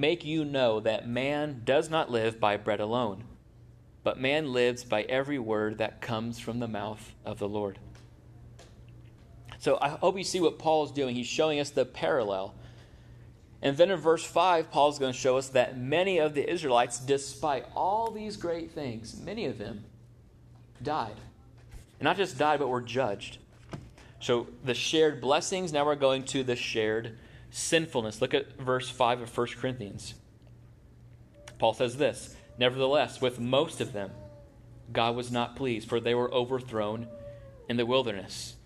make 0.00 0.24
you 0.24 0.44
know 0.44 0.80
that 0.80 1.08
man 1.08 1.62
does 1.64 1.90
not 1.90 2.10
live 2.10 2.40
by 2.40 2.56
bread 2.56 2.80
alone 2.80 3.24
but 4.02 4.18
man 4.18 4.52
lives 4.52 4.84
by 4.84 5.02
every 5.02 5.38
word 5.38 5.78
that 5.78 6.00
comes 6.00 6.38
from 6.38 6.58
the 6.58 6.68
mouth 6.68 7.14
of 7.24 7.38
the 7.38 7.48
Lord. 7.48 7.78
So 9.58 9.78
I 9.80 9.90
hope 9.90 10.16
you 10.16 10.24
see 10.24 10.40
what 10.40 10.58
Paul 10.58 10.84
is 10.84 10.90
doing. 10.90 11.14
He's 11.14 11.26
showing 11.26 11.60
us 11.60 11.70
the 11.70 11.84
parallel. 11.84 12.54
And 13.60 13.76
then 13.76 13.90
in 13.90 13.98
verse 13.98 14.24
5, 14.24 14.70
Paul's 14.70 14.98
going 14.98 15.12
to 15.12 15.18
show 15.18 15.36
us 15.36 15.50
that 15.50 15.78
many 15.78 16.16
of 16.16 16.32
the 16.32 16.50
Israelites, 16.50 16.98
despite 16.98 17.66
all 17.76 18.10
these 18.10 18.38
great 18.38 18.70
things, 18.70 19.20
many 19.20 19.44
of 19.44 19.58
them 19.58 19.84
died. 20.82 21.16
And 21.98 22.04
not 22.04 22.16
just 22.16 22.38
died, 22.38 22.58
but 22.58 22.68
were 22.68 22.80
judged. 22.80 23.36
So 24.18 24.46
the 24.64 24.72
shared 24.72 25.20
blessings, 25.20 25.74
now 25.74 25.84
we're 25.84 25.94
going 25.94 26.22
to 26.24 26.42
the 26.42 26.56
shared 26.56 27.18
sinfulness. 27.50 28.20
Look 28.20 28.34
at 28.34 28.58
verse 28.58 28.88
5 28.88 29.22
of 29.22 29.36
1 29.36 29.46
Corinthians. 29.58 30.14
Paul 31.58 31.74
says 31.74 31.96
this 31.96 32.34
Nevertheless, 32.58 33.20
with 33.20 33.38
most 33.38 33.80
of 33.80 33.92
them, 33.92 34.10
God 34.92 35.14
was 35.14 35.30
not 35.30 35.56
pleased, 35.56 35.88
for 35.88 36.00
they 36.00 36.14
were 36.14 36.32
overthrown 36.32 37.06
in 37.68 37.76
the 37.76 37.86
wilderness. 37.86 38.56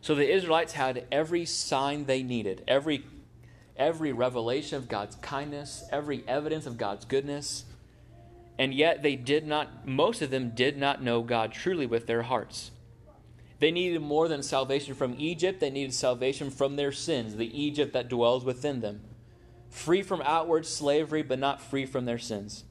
So 0.00 0.14
the 0.14 0.30
Israelites 0.30 0.72
had 0.72 1.06
every 1.10 1.44
sign 1.44 2.04
they 2.04 2.22
needed, 2.22 2.64
every, 2.66 3.04
every 3.76 4.12
revelation 4.12 4.76
of 4.76 4.88
God's 4.88 5.14
kindness, 5.16 5.84
every 5.90 6.24
evidence 6.26 6.66
of 6.66 6.76
God's 6.76 7.04
goodness. 7.04 7.64
And 8.58 8.74
yet 8.74 9.02
they 9.02 9.16
did 9.16 9.46
not, 9.46 9.86
most 9.86 10.20
of 10.20 10.30
them 10.30 10.50
did 10.50 10.76
not 10.76 11.02
know 11.02 11.22
God 11.22 11.52
truly 11.52 11.86
with 11.86 12.06
their 12.06 12.22
hearts. 12.22 12.72
They 13.62 13.70
needed 13.70 14.02
more 14.02 14.26
than 14.26 14.42
salvation 14.42 14.96
from 14.96 15.14
Egypt, 15.18 15.60
they 15.60 15.70
needed 15.70 15.94
salvation 15.94 16.50
from 16.50 16.74
their 16.74 16.90
sins, 16.90 17.36
the 17.36 17.56
Egypt 17.56 17.92
that 17.92 18.08
dwells 18.08 18.44
within 18.44 18.80
them. 18.80 19.02
Free 19.70 20.02
from 20.02 20.20
outward 20.22 20.66
slavery, 20.66 21.22
but 21.22 21.38
not 21.38 21.62
free 21.62 21.86
from 21.86 22.04
their 22.04 22.18
sins. 22.18 22.64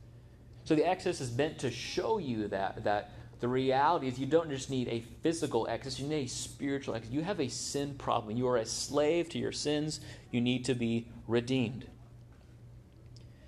So 0.65 0.75
the 0.75 0.85
Exodus 0.85 1.21
is 1.21 1.31
meant 1.31 1.59
to 1.59 1.71
show 1.71 2.17
you 2.17 2.49
that, 2.49 2.83
that 2.83 3.11
the 3.39 3.47
reality 3.47 4.09
is 4.09 4.19
you 4.19 4.25
don't 4.25 4.49
just 4.49 4.69
need 4.69 4.89
a 4.89 5.05
physical 5.23 5.65
exodus, 5.69 5.97
you 5.97 6.09
need 6.09 6.25
a 6.25 6.27
spiritual 6.27 6.93
exodus. 6.93 7.15
You 7.15 7.21
have 7.21 7.39
a 7.39 7.47
sin 7.47 7.93
problem. 7.93 8.35
You 8.35 8.49
are 8.49 8.57
a 8.57 8.65
slave 8.65 9.29
to 9.29 9.39
your 9.39 9.53
sins. 9.53 10.01
You 10.29 10.41
need 10.41 10.65
to 10.65 10.75
be 10.75 11.07
redeemed. 11.25 11.87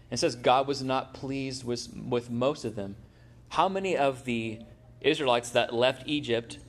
It 0.09 0.15
says 0.15 0.37
God 0.37 0.65
was 0.65 0.81
not 0.81 1.13
pleased 1.13 1.65
with, 1.65 1.89
with 1.93 2.31
most 2.31 2.63
of 2.63 2.77
them. 2.77 2.95
How 3.49 3.67
many 3.67 3.97
of 3.97 4.23
the 4.23 4.59
Israelites 5.01 5.49
that 5.49 5.73
left 5.73 6.03
Egypt 6.07 6.59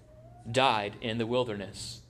died 0.51 0.97
in 1.01 1.19
the 1.19 1.27
wilderness? 1.27 2.01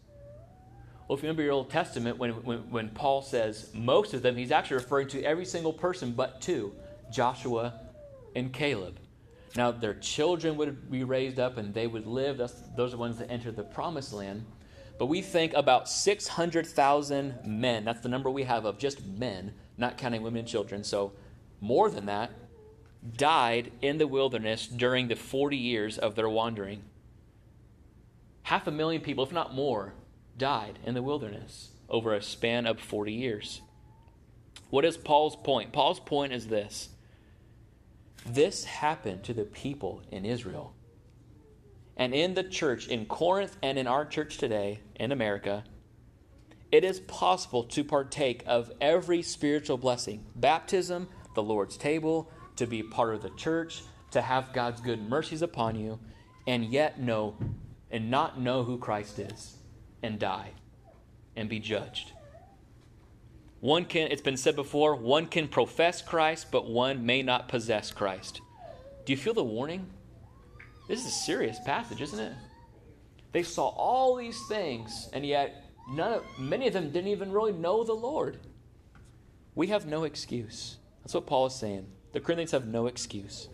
Well, 1.07 1.17
if 1.17 1.23
you 1.23 1.29
remember 1.29 1.43
your 1.43 1.53
Old 1.53 1.71
Testament, 1.71 2.19
when, 2.19 2.31
when, 2.45 2.59
when 2.71 2.89
Paul 2.89 3.21
says 3.23 3.71
most 3.75 4.15
of 4.15 4.23
them, 4.23 4.37
he's 4.37 4.51
actually 4.51 4.77
referring 4.77 5.09
to 5.09 5.23
every 5.23 5.45
single 5.45 5.73
person 5.73 6.13
but 6.13 6.41
two 6.41 6.73
Joshua 7.13 7.75
and 8.35 8.53
Caleb. 8.53 8.99
Now, 9.57 9.71
their 9.71 9.95
children 9.95 10.57
would 10.57 10.91
be 10.91 11.05
raised 11.05 11.39
up 11.39 11.59
and 11.59 11.73
they 11.73 11.87
would 11.87 12.07
live. 12.07 12.39
That's, 12.39 12.55
those 12.77 12.89
are 12.89 12.97
the 12.97 12.97
ones 12.99 13.19
that 13.19 13.31
entered 13.31 13.57
the 13.57 13.63
promised 13.63 14.13
land. 14.13 14.45
But 14.99 15.07
we 15.07 15.23
think 15.23 15.53
about 15.55 15.89
600,000 15.89 17.45
men. 17.45 17.85
That's 17.85 18.01
the 18.01 18.09
number 18.09 18.31
we 18.31 18.45
have 18.45 18.65
of 18.65 18.79
just 18.79 19.05
men, 19.07 19.53
not 19.77 19.99
counting 19.99 20.23
women 20.23 20.41
and 20.41 20.49
children. 20.49 20.85
So, 20.85 21.13
more 21.61 21.91
than 21.91 22.07
that, 22.07 22.31
died 23.17 23.73
in 23.83 23.99
the 23.99 24.07
wilderness 24.07 24.67
during 24.67 25.09
the 25.09 25.17
40 25.17 25.57
years 25.57 25.99
of 25.99 26.15
their 26.15 26.29
wandering. 26.29 26.83
Half 28.45 28.67
a 28.67 28.71
million 28.71 29.01
people, 29.01 29.25
if 29.25 29.33
not 29.33 29.55
more, 29.55 29.95
died 30.37 30.79
in 30.85 30.95
the 30.95 31.03
wilderness 31.03 31.71
over 31.89 32.15
a 32.15 32.23
span 32.23 32.67
of 32.67 32.79
40 32.79 33.13
years. 33.13 33.63
What 34.69 34.85
is 34.85 34.99
Paul's 34.99 35.35
point? 35.35 35.73
Paul's 35.73 36.01
point 36.01 36.33
is 36.33 36.47
this 36.47 36.91
this 38.27 38.65
happened 38.65 39.23
to 39.25 39.35
the 39.35 39.45
people 39.45 40.03
in 40.11 40.25
Israel. 40.25 40.75
And 41.97 42.15
in 42.15 42.35
the 42.35 42.45
church 42.45 42.89
in 42.89 43.07
Corinth 43.07 43.57
and 43.63 43.79
in 43.79 43.87
our 43.87 44.05
church 44.05 44.37
today 44.37 44.81
in 44.97 45.13
America, 45.13 45.65
it 46.71 46.85
is 46.85 47.01
possible 47.01 47.65
to 47.65 47.85
partake 47.85 48.43
of 48.47 48.73
every 48.81 49.23
spiritual 49.23 49.79
blessing 49.79 50.25
baptism, 50.35 51.09
the 51.35 51.43
Lord's 51.43 51.77
table, 51.77 52.31
to 52.57 52.67
be 52.67 52.83
part 52.83 53.15
of 53.15 53.23
the 53.23 53.31
church, 53.31 53.83
to 54.11 54.21
have 54.21 54.53
God's 54.53 54.81
good 54.81 55.09
mercies 55.09 55.43
upon 55.43 55.77
you, 55.77 55.99
and 56.47 56.65
yet 56.65 57.01
know 57.01 57.37
and 57.95 58.11
not 58.11 58.41
know 58.41 58.65
who 58.65 58.77
Christ 58.77 59.21
is 59.21 59.55
and 60.03 60.19
die 60.19 60.51
and 61.37 61.49
be 61.49 61.61
judged. 61.61 62.11
One 63.61 63.85
can, 63.85 64.11
it's 64.11 64.21
been 64.21 64.37
said 64.37 64.57
before, 64.57 64.97
one 64.97 65.27
can 65.27 65.47
profess 65.47 66.03
Christ, 66.03 66.49
but 66.51 66.69
one 66.69 67.07
may 67.07 67.23
not 67.23 67.47
possess 67.47 67.93
Christ. 67.93 68.41
Do 69.07 69.13
you 69.13 69.17
feel 69.17 69.33
the 69.33 69.45
warning? 69.45 69.87
This 70.89 71.01
is 71.01 71.07
a 71.07 71.11
serious 71.11 71.57
passage, 71.65 72.03
isn't 72.03 72.19
it? 72.19 72.33
They 73.31 73.45
saw 73.45 73.69
all 73.69 74.17
these 74.17 74.41
things, 74.49 75.09
and 75.13 75.25
yet 75.25 75.55
none 75.89 76.15
of, 76.15 76.25
many 76.37 76.67
of 76.67 76.73
them 76.73 76.91
didn't 76.91 77.13
even 77.13 77.31
really 77.31 77.53
know 77.53 77.85
the 77.85 77.95
Lord. 77.95 78.41
We 79.55 79.69
have 79.69 79.87
no 79.87 80.03
excuse. 80.03 80.79
That's 81.03 81.15
what 81.15 81.27
Paul 81.27 81.47
is 81.47 81.55
saying. 81.55 81.87
The 82.13 82.19
Corinthians 82.19 82.51
have 82.51 82.67
no 82.67 82.89
excuse. 82.89 83.49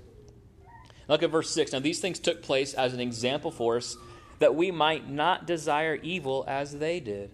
Look 1.08 1.22
at 1.22 1.30
verse 1.30 1.50
6. 1.50 1.72
Now, 1.72 1.80
these 1.80 2.00
things 2.00 2.18
took 2.18 2.40
place 2.40 2.72
as 2.72 2.94
an 2.94 3.00
example 3.00 3.50
for 3.50 3.76
us 3.76 3.96
that 4.40 4.54
we 4.54 4.70
might 4.70 5.08
not 5.08 5.46
desire 5.46 5.94
evil 6.02 6.44
as 6.48 6.76
they 6.76 6.98
did. 6.98 7.30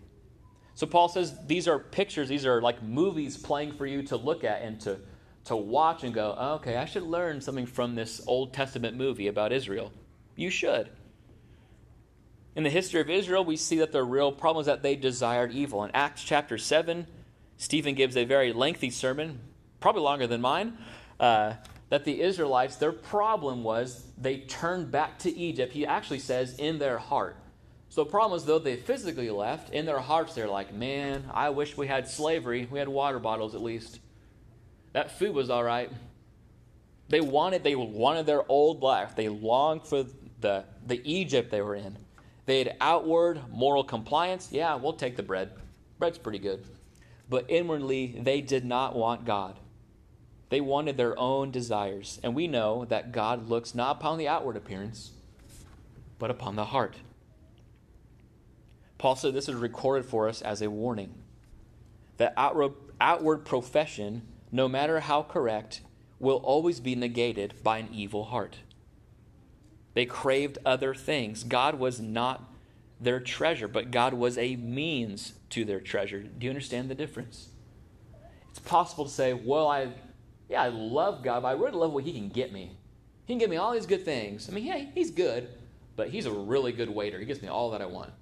So 0.75 0.87
Paul 0.87 1.09
says 1.09 1.35
these 1.47 1.67
are 1.67 1.79
pictures, 1.79 2.29
these 2.29 2.45
are 2.45 2.61
like 2.61 2.83
movies 2.83 3.37
playing 3.39 3.73
for 3.73 3.87
you 3.87 4.03
to 4.05 4.17
look 4.17 4.45
at 4.45 4.61
and 4.61 4.79
to, 4.83 4.99
to 5.45 5.57
watch 5.57 6.05
and 6.05 6.13
go, 6.13 6.35
oh, 6.37 6.55
okay, 6.57 6.77
I 6.77 6.85
should 6.85 7.05
learn 7.05 7.41
something 7.41 7.65
from 7.65 7.95
this 7.95 8.21
Old 8.27 8.53
Testament 8.53 8.97
movie 8.97 9.29
about 9.29 9.53
Israel. 9.53 9.91
You 10.35 10.51
should. 10.51 10.91
In 12.57 12.63
the 12.63 12.71
history 12.71 13.01
of 13.01 13.09
Israel, 13.09 13.45
we 13.45 13.57
see 13.57 13.79
that 13.79 13.93
the 13.93 14.03
real 14.03 14.33
problem 14.33 14.61
is 14.63 14.67
that 14.67 14.83
they 14.83 14.97
desired 14.97 15.53
evil. 15.53 15.85
In 15.85 15.91
Acts 15.93 16.23
chapter 16.25 16.59
7, 16.59 17.07
Stephen 17.57 17.95
gives 17.95 18.17
a 18.17 18.25
very 18.25 18.53
lengthy 18.53 18.91
sermon, 18.91 19.39
probably 19.81 20.03
longer 20.03 20.27
than 20.27 20.41
mine, 20.41 20.77
uh, 21.21 21.55
that 21.89 22.05
the 22.05 22.21
Israelites, 22.21 22.77
their 22.77 22.93
problem 22.93 23.63
was 23.63 24.07
they 24.19 24.39
turned 24.39 24.91
back 24.91 25.19
to 25.21 25.37
Egypt. 25.37 25.73
He 25.73 25.87
actually 25.87 26.19
says, 26.19 26.57
in 26.59 26.79
their 26.79 26.99
heart. 26.99 27.37
So 27.89 28.05
the 28.05 28.11
problem 28.11 28.37
is, 28.37 28.45
though 28.45 28.59
they 28.59 28.77
physically 28.77 29.31
left, 29.31 29.73
in 29.73 29.87
their 29.87 30.01
hearts 30.01 30.35
they're 30.35 30.49
like, 30.49 30.75
man, 30.75 31.25
I 31.33 31.51
wish 31.51 31.77
we 31.77 31.87
had 31.87 32.09
slavery. 32.09 32.67
We 32.71 32.79
had 32.79 32.89
water 32.89 33.19
bottles 33.19 33.55
at 33.55 33.63
least. 33.63 34.01
That 34.93 35.19
food 35.19 35.35
was 35.35 35.51
all 35.51 35.63
right. 35.63 35.91
They 37.09 37.21
wanted, 37.21 37.63
they 37.63 37.77
wanted 37.77 38.27
their 38.27 38.43
old 38.51 38.83
life. 38.83 39.15
They 39.15 39.29
longed 39.29 39.87
for 39.87 40.05
the, 40.41 40.65
the 40.87 41.01
Egypt 41.05 41.51
they 41.51 41.63
were 41.63 41.77
in. 41.77 41.97
They 42.47 42.59
had 42.59 42.77
outward 42.81 43.41
moral 43.51 43.85
compliance. 43.85 44.49
Yeah, 44.51 44.75
we'll 44.75 44.93
take 44.95 45.17
the 45.17 45.23
bread. 45.23 45.53
Bread's 45.99 46.19
pretty 46.19 46.39
good. 46.39 46.65
But 47.29 47.47
inwardly, 47.49 48.19
they 48.21 48.41
did 48.41 48.65
not 48.65 48.97
want 48.97 49.25
God. 49.25 49.59
They 50.49 50.61
wanted 50.61 50.97
their 50.97 51.19
own 51.19 51.51
desires. 51.51 52.21
And 52.23 52.35
we 52.35 52.47
know 52.47 52.85
that 52.87 53.13
God 53.13 53.49
looks 53.49 53.75
not 53.75 53.97
upon 53.97 54.19
the 54.19 54.29
outward 54.29 54.57
appearance, 54.57 55.11
but 56.19 56.31
upon 56.31 56.57
the 56.57 56.67
heart. 56.67 56.97
Paul 58.99 59.17
said 59.17 59.35
this 59.35 59.49
is 59.49 59.55
recorded 59.55 60.09
for 60.09 60.29
us 60.29 60.43
as 60.43 60.63
a 60.63 60.71
warning. 60.71 61.15
That 62.17 62.33
outward, 62.37 62.73
outward 63.01 63.45
profession, 63.45 64.23
no 64.51 64.69
matter 64.69 65.01
how 65.01 65.23
correct, 65.23 65.83
will 66.19 66.37
always 66.37 66.81
be 66.81 66.95
negated 66.95 67.63
by 67.63 67.79
an 67.79 67.89
evil 67.93 68.25
heart. 68.25 68.57
They 69.95 70.07
craved 70.07 70.59
other 70.65 70.95
things. 70.95 71.45
God 71.45 71.79
was 71.79 72.01
not 72.01 72.53
their 73.01 73.21
treasure, 73.21 73.69
but 73.69 73.91
God 73.91 74.15
was 74.15 74.39
a 74.39 74.57
means 74.57 75.35
to 75.51 75.65
their 75.65 75.81
treasure. 75.81 76.23
Do 76.23 76.45
you 76.45 76.51
understand 76.51 76.89
the 76.89 76.95
difference? 76.95 77.49
It's 78.51 78.59
possible 78.59 79.05
to 79.05 79.11
say, 79.11 79.35
well, 79.35 79.69
I, 79.69 79.89
yeah, 80.49 80.63
I 80.63 80.69
love 80.69 81.23
God, 81.23 81.43
but 81.43 81.49
I 81.49 81.53
really 81.53 81.73
love 81.73 81.93
what 81.93 82.05
He 82.05 82.13
can 82.13 82.29
get 82.29 82.53
me. 82.53 82.77
He 83.25 83.33
can 83.33 83.39
give 83.39 83.51
me 83.51 83.57
all 83.57 83.73
these 83.73 83.87
good 83.87 84.05
things. 84.05 84.49
I 84.49 84.53
mean, 84.53 84.65
yeah, 84.65 84.85
He's 84.95 85.11
good, 85.11 85.49
but 85.97 86.11
He's 86.11 86.27
a 86.27 86.33
really 86.33 86.73
good 86.73 86.91
waiter. 86.91 87.19
He 87.19 87.27
gives 87.27 87.43
me 87.43 87.49
all 87.49 87.71
that 87.71 87.83
I 87.83 87.87
want. 87.87 88.13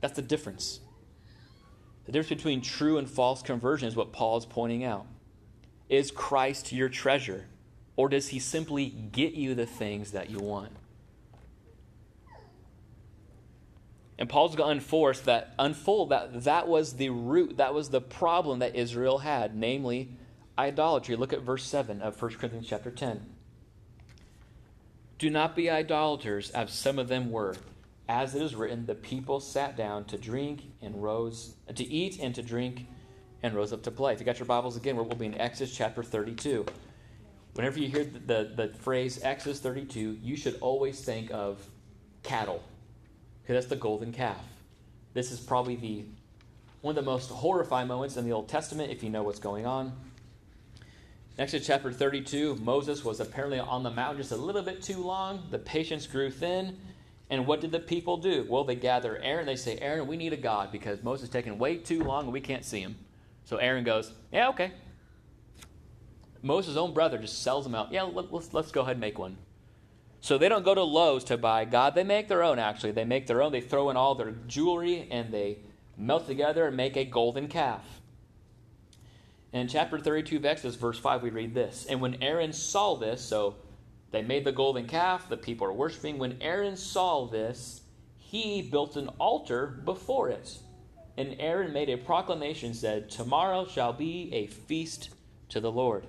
That's 0.00 0.16
the 0.16 0.22
difference. 0.22 0.80
The 2.06 2.12
difference 2.12 2.40
between 2.40 2.60
true 2.60 2.98
and 2.98 3.08
false 3.08 3.42
conversion 3.42 3.88
is 3.88 3.94
what 3.94 4.12
Paul 4.12 4.36
is 4.38 4.46
pointing 4.46 4.84
out. 4.84 5.06
Is 5.88 6.10
Christ 6.10 6.72
your 6.72 6.88
treasure, 6.88 7.46
or 7.96 8.08
does 8.08 8.28
he 8.28 8.38
simply 8.38 8.86
get 8.86 9.34
you 9.34 9.54
the 9.54 9.66
things 9.66 10.12
that 10.12 10.30
you 10.30 10.38
want? 10.38 10.72
And 14.18 14.28
Paul's 14.28 14.56
going 14.56 14.68
to 14.68 14.74
enforce 14.74 15.20
that, 15.22 15.54
unfold 15.58 16.10
that 16.10 16.44
that 16.44 16.68
was 16.68 16.94
the 16.94 17.10
root, 17.10 17.56
that 17.58 17.74
was 17.74 17.90
the 17.90 18.00
problem 18.00 18.60
that 18.60 18.76
Israel 18.76 19.18
had, 19.18 19.54
namely 19.56 20.16
idolatry. 20.58 21.16
Look 21.16 21.32
at 21.32 21.42
verse 21.42 21.64
7 21.64 22.02
of 22.02 22.20
1 22.20 22.32
Corinthians 22.34 22.66
chapter 22.68 22.90
10. 22.90 23.24
Do 25.18 25.30
not 25.30 25.54
be 25.54 25.70
idolaters, 25.70 26.50
as 26.50 26.72
some 26.72 26.98
of 26.98 27.08
them 27.08 27.30
were 27.30 27.54
as 28.08 28.34
it 28.34 28.42
is 28.42 28.54
written, 28.54 28.84
the 28.84 28.94
people 28.94 29.40
sat 29.40 29.76
down 29.76 30.04
to 30.04 30.18
drink 30.18 30.64
and 30.82 31.02
rose, 31.02 31.54
to 31.74 31.84
eat 31.84 32.18
and 32.20 32.34
to 32.34 32.42
drink 32.42 32.86
and 33.42 33.54
rose 33.54 33.72
up 33.72 33.82
to 33.84 33.90
play. 33.90 34.12
If 34.12 34.20
you 34.20 34.26
got 34.26 34.38
your 34.38 34.46
Bibles 34.46 34.76
again, 34.76 34.96
we'll 34.96 35.06
be 35.06 35.26
in 35.26 35.40
Exodus 35.40 35.74
chapter 35.74 36.02
32. 36.02 36.66
Whenever 37.54 37.78
you 37.78 37.88
hear 37.88 38.04
the, 38.04 38.18
the, 38.18 38.68
the 38.68 38.78
phrase 38.78 39.20
Exodus 39.22 39.60
32, 39.60 40.18
you 40.22 40.36
should 40.36 40.58
always 40.60 41.00
think 41.00 41.30
of 41.32 41.64
cattle, 42.22 42.62
because 43.42 43.54
that's 43.54 43.66
the 43.66 43.76
golden 43.76 44.12
calf. 44.12 44.44
This 45.14 45.30
is 45.30 45.40
probably 45.40 45.76
the 45.76 46.04
one 46.80 46.98
of 46.98 47.04
the 47.04 47.10
most 47.10 47.30
horrifying 47.30 47.86
moments 47.86 48.16
in 48.16 48.24
the 48.24 48.32
Old 48.32 48.48
Testament 48.48 48.90
if 48.90 49.04
you 49.04 49.10
know 49.10 49.22
what's 49.22 49.38
going 49.38 49.66
on. 49.66 49.92
Exodus 51.38 51.66
chapter 51.66 51.90
32, 51.90 52.56
Moses 52.56 53.04
was 53.04 53.18
apparently 53.20 53.58
on 53.58 53.82
the 53.82 53.90
mountain 53.90 54.18
just 54.18 54.32
a 54.32 54.36
little 54.36 54.62
bit 54.62 54.82
too 54.82 55.02
long. 55.02 55.42
The 55.50 55.58
patience 55.58 56.06
grew 56.06 56.30
thin 56.30 56.76
and 57.30 57.46
what 57.46 57.62
did 57.62 57.72
the 57.72 57.80
people 57.80 58.18
do? 58.18 58.44
Well, 58.46 58.64
they 58.64 58.74
gather 58.74 59.16
Aaron. 59.22 59.46
They 59.46 59.56
say, 59.56 59.78
Aaron, 59.78 60.06
we 60.06 60.18
need 60.18 60.34
a 60.34 60.36
God 60.36 60.70
because 60.70 61.02
Moses 61.02 61.24
is 61.24 61.30
taking 61.30 61.56
way 61.56 61.78
too 61.78 62.04
long 62.04 62.24
and 62.24 62.32
we 62.34 62.42
can't 62.42 62.62
see 62.62 62.80
him. 62.80 62.96
So 63.46 63.56
Aaron 63.56 63.84
goes, 63.84 64.12
Yeah, 64.30 64.50
okay. 64.50 64.72
Moses' 66.42 66.76
own 66.76 66.92
brother 66.92 67.16
just 67.16 67.42
sells 67.42 67.64
them 67.64 67.74
out. 67.74 67.90
Yeah, 67.90 68.02
let, 68.02 68.30
us 68.30 68.50
let's 68.52 68.70
go 68.70 68.82
ahead 68.82 68.96
and 68.96 69.00
make 69.00 69.18
one. 69.18 69.38
So 70.20 70.36
they 70.36 70.50
don't 70.50 70.64
go 70.64 70.74
to 70.74 70.82
Lowe's 70.82 71.24
to 71.24 71.38
buy 71.38 71.64
God. 71.64 71.94
They 71.94 72.04
make 72.04 72.28
their 72.28 72.42
own, 72.42 72.58
actually. 72.58 72.92
They 72.92 73.04
make 73.04 73.26
their 73.26 73.40
own. 73.40 73.50
They 73.50 73.62
throw 73.62 73.88
in 73.88 73.96
all 73.96 74.14
their 74.14 74.32
jewelry 74.46 75.08
and 75.10 75.32
they 75.32 75.60
melt 75.96 76.26
together 76.26 76.66
and 76.66 76.76
make 76.76 76.98
a 76.98 77.04
golden 77.06 77.48
calf. 77.48 78.01
In 79.52 79.68
chapter 79.68 79.98
32 79.98 80.38
of 80.38 80.44
Exodus, 80.46 80.76
verse 80.76 80.98
5, 80.98 81.22
we 81.22 81.28
read 81.28 81.54
this. 81.54 81.86
And 81.88 82.00
when 82.00 82.22
Aaron 82.22 82.54
saw 82.54 82.96
this, 82.96 83.20
so 83.20 83.56
they 84.10 84.22
made 84.22 84.44
the 84.44 84.52
golden 84.52 84.86
calf, 84.86 85.28
the 85.28 85.36
people 85.36 85.66
are 85.66 85.72
worshiping. 85.72 86.18
When 86.18 86.40
Aaron 86.40 86.74
saw 86.74 87.26
this, 87.26 87.82
he 88.16 88.62
built 88.62 88.96
an 88.96 89.08
altar 89.18 89.66
before 89.84 90.30
it. 90.30 90.58
And 91.18 91.36
Aaron 91.38 91.74
made 91.74 91.90
a 91.90 91.98
proclamation 91.98 92.72
said, 92.72 93.10
"Tomorrow 93.10 93.66
shall 93.66 93.92
be 93.92 94.32
a 94.32 94.46
feast 94.46 95.10
to 95.50 95.60
the 95.60 95.70
Lord." 95.70 96.06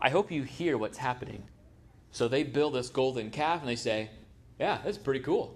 I 0.00 0.10
hope 0.10 0.32
you 0.32 0.42
hear 0.42 0.76
what's 0.76 0.98
happening. 0.98 1.44
So 2.10 2.26
they 2.26 2.42
build 2.42 2.74
this 2.74 2.90
golden 2.90 3.30
calf 3.30 3.60
and 3.60 3.68
they 3.68 3.76
say, 3.76 4.10
"Yeah, 4.58 4.80
that's 4.84 4.98
pretty 4.98 5.20
cool. 5.20 5.54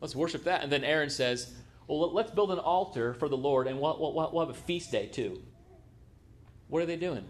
Let's 0.00 0.14
worship 0.14 0.44
that." 0.44 0.62
And 0.62 0.70
then 0.70 0.84
Aaron 0.84 1.10
says, 1.10 1.56
"Well, 1.88 2.12
let's 2.12 2.30
build 2.30 2.52
an 2.52 2.60
altar 2.60 3.14
for 3.14 3.28
the 3.28 3.36
Lord 3.36 3.66
and 3.66 3.80
we'll, 3.80 3.98
we'll, 3.98 4.30
we'll 4.32 4.46
have 4.46 4.54
a 4.54 4.58
feast 4.58 4.92
day 4.92 5.08
too." 5.08 5.42
What 6.68 6.82
are 6.82 6.86
they 6.86 6.96
doing? 6.96 7.24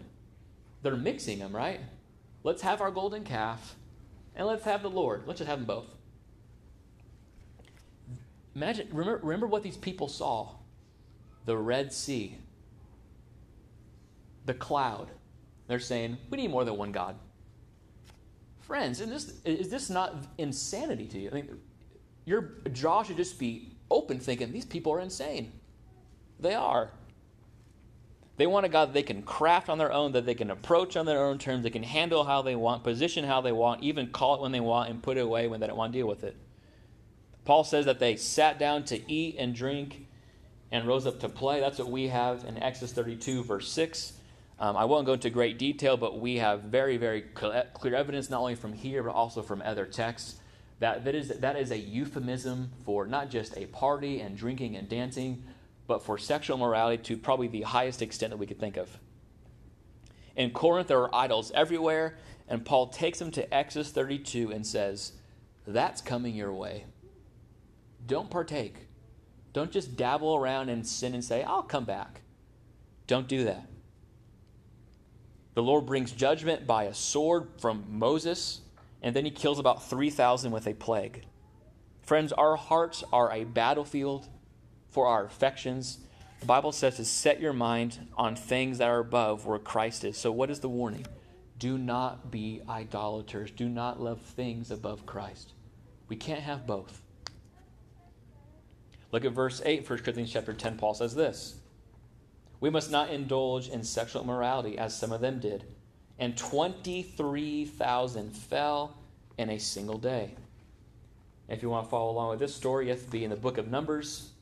They're 0.81 0.95
mixing 0.95 1.39
them, 1.39 1.55
right? 1.55 1.79
Let's 2.43 2.61
have 2.61 2.81
our 2.81 2.91
golden 2.91 3.23
calf 3.23 3.75
and 4.35 4.47
let's 4.47 4.65
have 4.65 4.81
the 4.81 4.89
Lord. 4.89 5.23
Let's 5.25 5.39
just 5.39 5.49
have 5.49 5.59
them 5.59 5.67
both. 5.67 5.87
Imagine, 8.55 8.87
remember, 8.91 9.19
remember 9.23 9.47
what 9.47 9.63
these 9.63 9.77
people 9.77 10.07
saw 10.07 10.49
the 11.45 11.57
Red 11.57 11.91
Sea, 11.91 12.37
the 14.45 14.53
cloud. 14.53 15.09
They're 15.67 15.79
saying, 15.79 16.17
we 16.29 16.37
need 16.37 16.51
more 16.51 16.63
than 16.63 16.77
one 16.77 16.91
God. 16.91 17.15
Friends, 18.61 19.01
is 19.01 19.09
this, 19.09 19.33
is 19.43 19.69
this 19.69 19.89
not 19.89 20.15
insanity 20.37 21.07
to 21.07 21.19
you? 21.19 21.29
I 21.29 21.33
mean, 21.33 21.57
your 22.25 22.53
jaw 22.71 23.03
should 23.03 23.17
just 23.17 23.39
be 23.39 23.75
open 23.89 24.19
thinking, 24.19 24.51
these 24.51 24.65
people 24.65 24.93
are 24.93 24.99
insane. 24.99 25.51
They 26.39 26.53
are. 26.53 26.91
They 28.35 28.47
want 28.47 28.65
a 28.65 28.69
God 28.69 28.89
that 28.89 28.93
they 28.93 29.03
can 29.03 29.21
craft 29.21 29.69
on 29.69 29.77
their 29.77 29.91
own, 29.91 30.13
that 30.13 30.25
they 30.25 30.33
can 30.33 30.49
approach 30.49 30.97
on 30.97 31.05
their 31.05 31.23
own 31.23 31.37
terms, 31.37 31.63
they 31.63 31.69
can 31.69 31.83
handle 31.83 32.23
how 32.23 32.41
they 32.41 32.55
want, 32.55 32.83
position 32.83 33.25
how 33.25 33.41
they 33.41 33.51
want, 33.51 33.83
even 33.83 34.07
call 34.07 34.35
it 34.35 34.41
when 34.41 34.51
they 34.51 34.59
want, 34.59 34.89
and 34.89 35.03
put 35.03 35.17
it 35.17 35.21
away 35.21 35.47
when 35.47 35.59
they 35.59 35.67
don't 35.67 35.77
want 35.77 35.93
to 35.93 35.99
deal 35.99 36.07
with 36.07 36.23
it. 36.23 36.35
Paul 37.45 37.63
says 37.63 37.85
that 37.85 37.99
they 37.99 38.15
sat 38.15 38.57
down 38.57 38.85
to 38.85 39.11
eat 39.11 39.35
and 39.37 39.53
drink 39.53 40.07
and 40.71 40.87
rose 40.87 41.05
up 41.05 41.19
to 41.19 41.29
play. 41.29 41.59
That's 41.59 41.77
what 41.77 41.91
we 41.91 42.07
have 42.07 42.45
in 42.45 42.57
Exodus 42.57 42.93
32, 42.93 43.43
verse 43.43 43.71
6. 43.71 44.13
Um, 44.59 44.77
I 44.77 44.85
won't 44.85 45.05
go 45.05 45.13
into 45.13 45.29
great 45.29 45.59
detail, 45.59 45.97
but 45.97 46.19
we 46.19 46.37
have 46.37 46.61
very, 46.63 46.97
very 46.97 47.21
clear 47.21 47.95
evidence, 47.95 48.29
not 48.29 48.39
only 48.39 48.55
from 48.55 48.73
here, 48.73 49.03
but 49.03 49.11
also 49.11 49.41
from 49.41 49.61
other 49.61 49.85
texts, 49.85 50.37
that 50.79 51.03
that 51.05 51.13
is, 51.13 51.29
that 51.29 51.55
is 51.55 51.71
a 51.71 51.77
euphemism 51.77 52.71
for 52.85 53.05
not 53.05 53.29
just 53.29 53.57
a 53.57 53.67
party 53.67 54.21
and 54.21 54.37
drinking 54.37 54.75
and 54.75 54.89
dancing, 54.89 55.43
but 55.87 56.03
for 56.03 56.17
sexual 56.17 56.57
morality 56.57 57.01
to 57.03 57.17
probably 57.17 57.47
the 57.47 57.61
highest 57.61 58.01
extent 58.01 58.31
that 58.31 58.37
we 58.37 58.45
could 58.45 58.59
think 58.59 58.77
of. 58.77 58.97
In 60.35 60.51
Corinth, 60.51 60.87
there 60.87 61.01
are 61.01 61.15
idols 61.15 61.51
everywhere, 61.53 62.17
and 62.47 62.65
Paul 62.65 62.87
takes 62.87 63.19
them 63.19 63.31
to 63.31 63.53
Exodus 63.53 63.91
32 63.91 64.51
and 64.51 64.65
says, 64.65 65.13
That's 65.67 66.01
coming 66.01 66.35
your 66.35 66.53
way. 66.53 66.85
Don't 68.05 68.29
partake. 68.29 68.87
Don't 69.53 69.71
just 69.71 69.95
dabble 69.95 70.35
around 70.35 70.69
in 70.69 70.83
sin 70.83 71.13
and 71.13 71.23
say, 71.23 71.43
I'll 71.43 71.63
come 71.63 71.85
back. 71.85 72.21
Don't 73.05 73.27
do 73.27 73.43
that. 73.45 73.67
The 75.53 75.61
Lord 75.61 75.85
brings 75.85 76.11
judgment 76.11 76.65
by 76.65 76.85
a 76.85 76.93
sword 76.93 77.47
from 77.59 77.85
Moses, 77.87 78.61
and 79.03 79.15
then 79.15 79.25
he 79.25 79.31
kills 79.31 79.59
about 79.59 79.87
3,000 79.87 80.51
with 80.51 80.65
a 80.65 80.73
plague. 80.73 81.25
Friends, 82.01 82.33
our 82.33 82.55
hearts 82.55 83.03
are 83.13 83.31
a 83.31 83.43
battlefield 83.43 84.27
for 84.93 85.07
our 85.07 85.25
affections. 85.25 85.97
The 86.39 86.45
Bible 86.45 86.71
says 86.71 86.97
to 86.97 87.05
set 87.05 87.41
your 87.41 87.53
mind 87.53 88.07
on 88.15 88.35
things 88.35 88.77
that 88.77 88.89
are 88.89 88.99
above 88.99 89.45
where 89.45 89.59
Christ 89.59 90.03
is. 90.03 90.17
So, 90.17 90.31
what 90.31 90.49
is 90.49 90.59
the 90.59 90.69
warning? 90.69 91.05
Do 91.57 91.77
not 91.77 92.31
be 92.31 92.61
idolaters. 92.67 93.51
Do 93.51 93.69
not 93.69 94.01
love 94.01 94.21
things 94.21 94.69
above 94.69 95.05
Christ. 95.05 95.53
We 96.07 96.15
can't 96.15 96.41
have 96.41 96.67
both. 96.67 97.01
Look 99.11 99.25
at 99.25 99.31
verse 99.31 99.61
8, 99.63 99.89
1 99.89 99.99
Corinthians 99.99 100.31
chapter 100.31 100.53
10. 100.53 100.77
Paul 100.77 100.93
says 100.93 101.15
this 101.15 101.55
We 102.59 102.69
must 102.69 102.91
not 102.91 103.09
indulge 103.09 103.69
in 103.69 103.83
sexual 103.83 104.23
immorality 104.23 104.77
as 104.77 104.97
some 104.97 105.11
of 105.11 105.21
them 105.21 105.39
did. 105.39 105.65
And 106.19 106.37
23,000 106.37 108.35
fell 108.35 108.97
in 109.37 109.49
a 109.49 109.57
single 109.57 109.97
day. 109.97 110.35
If 111.47 111.61
you 111.61 111.69
want 111.69 111.85
to 111.85 111.89
follow 111.89 112.11
along 112.11 112.31
with 112.31 112.39
this 112.39 112.53
story, 112.55 112.85
you 112.85 112.91
have 112.91 113.03
to 113.03 113.09
be 113.09 113.23
in 113.23 113.29
the 113.29 113.35
book 113.35 113.57
of 113.57 113.69
Numbers, 113.69 114.32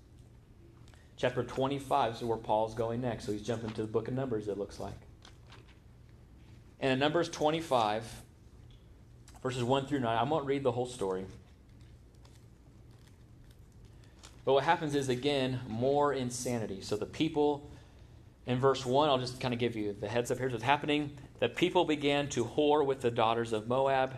chapter 1.21 1.43
25. 1.43 2.17
So 2.17 2.25
where 2.25 2.37
Paul's 2.37 2.73
going 2.73 3.01
next. 3.01 3.25
So 3.25 3.31
he's 3.31 3.43
jumping 3.43 3.69
to 3.71 3.81
the 3.81 3.87
book 3.87 4.07
of 4.07 4.15
Numbers, 4.15 4.47
it 4.47 4.57
looks 4.57 4.79
like. 4.79 4.97
And 6.79 6.91
in 6.91 6.99
Numbers 6.99 7.29
25, 7.29 8.03
verses 9.43 9.63
1 9.63 9.85
through 9.85 9.99
9, 9.99 10.17
I 10.17 10.23
won't 10.23 10.47
read 10.47 10.63
the 10.63 10.71
whole 10.71 10.87
story. 10.87 11.25
But 14.43 14.53
what 14.53 14.63
happens 14.63 14.95
is, 14.95 15.07
again, 15.07 15.59
more 15.67 16.11
insanity. 16.11 16.81
So 16.81 16.97
the 16.97 17.05
people, 17.05 17.69
in 18.47 18.57
verse 18.57 18.83
1, 18.83 19.07
I'll 19.07 19.19
just 19.19 19.39
kind 19.39 19.53
of 19.53 19.59
give 19.59 19.75
you 19.75 19.95
the 19.99 20.07
heads 20.07 20.31
up. 20.31 20.39
Here's 20.39 20.51
what's 20.51 20.63
happening. 20.63 21.11
The 21.39 21.49
people 21.49 21.85
began 21.85 22.27
to 22.29 22.45
whore 22.45 22.83
with 22.83 23.01
the 23.01 23.11
daughters 23.11 23.53
of 23.53 23.67
Moab. 23.67 24.15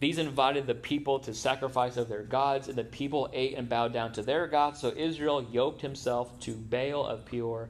These 0.00 0.18
invited 0.18 0.66
the 0.66 0.74
people 0.74 1.18
to 1.20 1.34
sacrifice 1.34 1.96
of 1.96 2.08
their 2.08 2.22
gods, 2.22 2.68
and 2.68 2.78
the 2.78 2.84
people 2.84 3.28
ate 3.32 3.56
and 3.56 3.68
bowed 3.68 3.92
down 3.92 4.12
to 4.12 4.22
their 4.22 4.46
gods. 4.46 4.80
So 4.80 4.92
Israel 4.96 5.42
yoked 5.50 5.82
himself 5.82 6.38
to 6.40 6.54
Baal 6.54 7.04
of 7.04 7.24
Peor, 7.24 7.68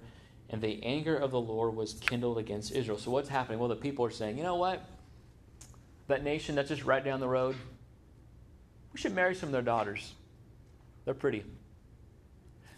and 0.51 0.61
the 0.61 0.83
anger 0.83 1.17
of 1.17 1.31
the 1.31 1.41
Lord 1.41 1.75
was 1.75 1.95
kindled 1.95 2.37
against 2.37 2.73
Israel. 2.73 2.99
So 2.99 3.11
what's 3.11 3.31
happening? 3.31 3.59
Well, 3.59 3.69
the 3.69 3.77
people 3.77 4.05
are 4.05 4.11
saying, 4.11 4.37
you 4.37 4.43
know 4.43 4.57
what? 4.57 4.85
That 6.09 6.23
nation 6.23 6.55
that's 6.55 6.69
just 6.69 6.85
right 6.85 7.05
down 7.05 7.21
the 7.21 7.29
road, 7.29 7.57
we 8.93 8.99
should 8.99 9.15
marry 9.15 9.35
some 9.35 9.49
of 9.49 9.53
their 9.53 9.63
daughters. 9.63 10.13
They're 11.05 11.15
pretty. 11.15 11.45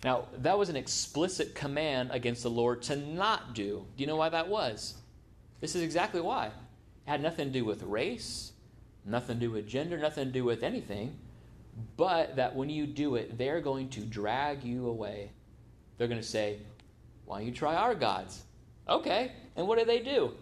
Now, 0.05 0.27
that 0.39 0.59
was 0.59 0.69
an 0.69 0.77
explicit 0.77 1.55
command 1.55 2.11
against 2.13 2.43
the 2.43 2.51
Lord 2.51 2.83
to 2.83 2.97
not 2.97 3.55
do. 3.55 3.85
Do 3.97 4.01
you 4.03 4.07
know 4.07 4.17
why 4.17 4.29
that 4.29 4.49
was? 4.49 4.95
This 5.61 5.75
is 5.75 5.83
exactly 5.83 6.21
why. 6.21 6.47
It 6.47 6.53
had 7.07 7.21
nothing 7.23 7.49
to 7.49 7.53
do 7.53 7.65
with 7.65 7.83
race, 7.83 8.53
nothing 9.05 9.39
to 9.39 9.47
do 9.47 9.51
with 9.51 9.67
gender, 9.67 9.99
nothing 9.99 10.27
to 10.27 10.33
do 10.33 10.45
with 10.45 10.63
anything, 10.63 11.17
but 11.97 12.37
that 12.37 12.55
when 12.55 12.69
you 12.69 12.87
do 12.87 13.17
it, 13.17 13.39
they're 13.39 13.61
going 13.61 13.89
to 13.91 14.01
drag 14.01 14.65
you 14.65 14.89
away. 14.89 15.31
They're 15.99 16.09
going 16.09 16.21
to 16.21 16.27
say, 16.27 16.59
Why 17.25 17.39
don't 17.39 17.47
you 17.47 17.53
try 17.53 17.75
our 17.75 17.95
gods? 17.95 18.43
Okay. 18.89 19.33
And 19.57 19.67
what 19.67 19.79
do 19.79 19.85
they 19.85 20.01
do? 20.01 20.33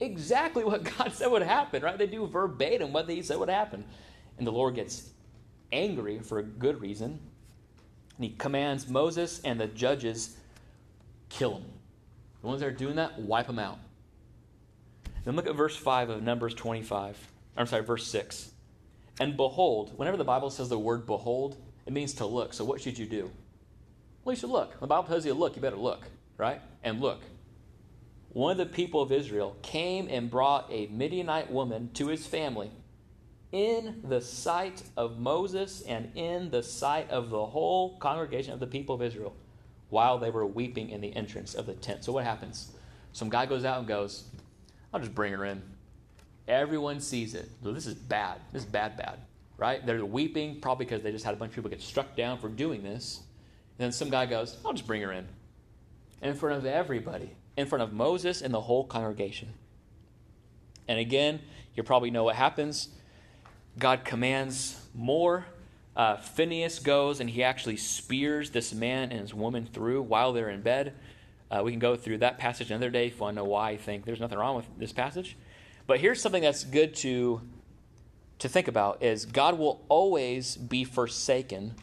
Exactly 0.00 0.64
what 0.64 0.84
God 0.98 1.12
said 1.12 1.30
would 1.30 1.42
happen, 1.42 1.82
right? 1.82 1.98
They 1.98 2.06
do 2.06 2.26
verbatim 2.26 2.92
what 2.92 3.08
He 3.08 3.22
said 3.22 3.38
would 3.38 3.48
happen. 3.48 3.84
And 4.38 4.46
the 4.46 4.52
Lord 4.52 4.74
gets 4.74 5.10
angry 5.72 6.18
for 6.20 6.38
a 6.38 6.42
good 6.42 6.80
reason 6.80 7.18
and 8.16 8.24
he 8.24 8.30
commands 8.30 8.88
Moses 8.88 9.40
and 9.44 9.60
the 9.60 9.66
judges 9.66 10.36
kill 11.28 11.54
them. 11.54 11.64
The 12.40 12.46
ones 12.46 12.60
that 12.60 12.66
are 12.66 12.72
doing 12.72 12.96
that, 12.96 13.18
wipe 13.18 13.46
them 13.46 13.58
out. 13.58 13.78
Then 15.24 15.36
look 15.36 15.46
at 15.46 15.56
verse 15.56 15.76
5 15.76 16.10
of 16.10 16.22
Numbers 16.22 16.54
25. 16.54 17.18
I'm 17.56 17.66
sorry, 17.66 17.84
verse 17.84 18.06
6. 18.06 18.50
And 19.20 19.36
behold, 19.36 19.96
whenever 19.96 20.16
the 20.16 20.24
Bible 20.24 20.50
says 20.50 20.68
the 20.68 20.78
word 20.78 21.06
behold, 21.06 21.56
it 21.86 21.92
means 21.92 22.14
to 22.14 22.26
look. 22.26 22.52
So 22.52 22.64
what 22.64 22.80
should 22.80 22.98
you 22.98 23.06
do? 23.06 23.30
Well, 24.24 24.34
you 24.34 24.40
should 24.40 24.50
look. 24.50 24.80
The 24.80 24.86
Bible 24.86 25.04
tells 25.04 25.24
you 25.24 25.32
to 25.32 25.38
look, 25.38 25.54
you 25.54 25.62
better 25.62 25.76
look, 25.76 26.04
right? 26.36 26.60
And 26.82 27.00
look. 27.00 27.20
One 28.30 28.52
of 28.52 28.58
the 28.58 28.66
people 28.66 29.00
of 29.00 29.12
Israel 29.12 29.56
came 29.62 30.08
and 30.08 30.28
brought 30.28 30.66
a 30.70 30.88
Midianite 30.88 31.50
woman 31.50 31.90
to 31.94 32.08
his 32.08 32.26
family 32.26 32.70
in 33.52 34.00
the 34.02 34.20
sight 34.20 34.82
of 34.96 35.20
Moses 35.20 35.82
and 35.82 36.10
in 36.16 36.50
the 36.50 36.62
sight 36.62 37.08
of 37.10 37.30
the 37.30 37.46
whole 37.46 37.96
congregation 37.98 38.52
of 38.52 38.58
the 38.58 38.66
people 38.66 38.96
of 38.96 39.02
Israel 39.02 39.36
while 39.90 40.18
they 40.18 40.30
were 40.30 40.44
weeping 40.44 40.90
in 40.90 41.00
the 41.00 41.14
entrance 41.14 41.54
of 41.54 41.66
the 41.66 41.74
tent. 41.74 42.02
So 42.02 42.10
what 42.10 42.24
happens? 42.24 42.72
Some 43.12 43.28
guy 43.28 43.46
goes 43.46 43.64
out 43.64 43.78
and 43.78 43.86
goes, 43.86 44.24
I'll 44.92 44.98
just 44.98 45.14
bring 45.14 45.32
her 45.32 45.44
in. 45.44 45.62
Everyone 46.46 47.00
sees 47.00 47.34
it. 47.34 47.50
So 47.62 47.72
this 47.72 47.86
is 47.86 47.94
bad. 47.94 48.40
This 48.52 48.62
is 48.62 48.68
bad, 48.68 48.96
bad. 48.96 49.18
Right? 49.56 49.84
They're 49.84 50.04
weeping, 50.04 50.60
probably 50.60 50.84
because 50.84 51.02
they 51.02 51.12
just 51.12 51.24
had 51.24 51.34
a 51.34 51.36
bunch 51.36 51.50
of 51.50 51.56
people 51.56 51.70
get 51.70 51.80
struck 51.80 52.16
down 52.16 52.38
for 52.38 52.48
doing 52.48 52.82
this. 52.82 53.20
And 53.78 53.84
then 53.84 53.92
some 53.92 54.10
guy 54.10 54.26
goes, 54.26 54.56
I'll 54.64 54.72
just 54.72 54.86
bring 54.86 55.02
her 55.02 55.12
in. 55.12 55.26
In 56.22 56.34
front 56.34 56.58
of 56.58 56.66
everybody. 56.66 57.30
In 57.56 57.66
front 57.66 57.82
of 57.82 57.92
Moses 57.92 58.42
and 58.42 58.52
the 58.52 58.60
whole 58.60 58.84
congregation. 58.84 59.48
And 60.86 60.98
again, 60.98 61.40
you 61.74 61.82
probably 61.82 62.10
know 62.10 62.24
what 62.24 62.36
happens. 62.36 62.88
God 63.78 64.04
commands 64.04 64.80
more. 64.94 65.46
Uh, 65.96 66.16
Phineas 66.16 66.78
goes 66.78 67.20
and 67.20 67.30
he 67.30 67.42
actually 67.42 67.76
spears 67.76 68.50
this 68.50 68.74
man 68.74 69.10
and 69.10 69.20
his 69.20 69.32
woman 69.32 69.66
through 69.66 70.02
while 70.02 70.32
they're 70.32 70.50
in 70.50 70.60
bed. 70.60 70.94
Uh, 71.50 71.62
we 71.64 71.70
can 71.70 71.78
go 71.78 71.94
through 71.94 72.18
that 72.18 72.38
passage 72.38 72.70
another 72.70 72.90
day 72.90 73.06
if 73.06 73.14
you 73.14 73.20
want 73.20 73.36
to 73.36 73.42
know 73.42 73.48
why 73.48 73.70
I 73.70 73.76
think 73.76 74.04
there's 74.04 74.20
nothing 74.20 74.38
wrong 74.38 74.56
with 74.56 74.66
this 74.78 74.92
passage. 74.92 75.36
But 75.86 76.00
here's 76.00 76.20
something 76.20 76.42
that's 76.42 76.64
good 76.64 76.94
to, 76.96 77.40
to 78.38 78.48
think 78.48 78.68
about 78.68 79.02
is 79.02 79.26
God 79.26 79.58
will 79.58 79.84
always 79.88 80.56
be 80.56 80.84
forsaken 80.84 81.74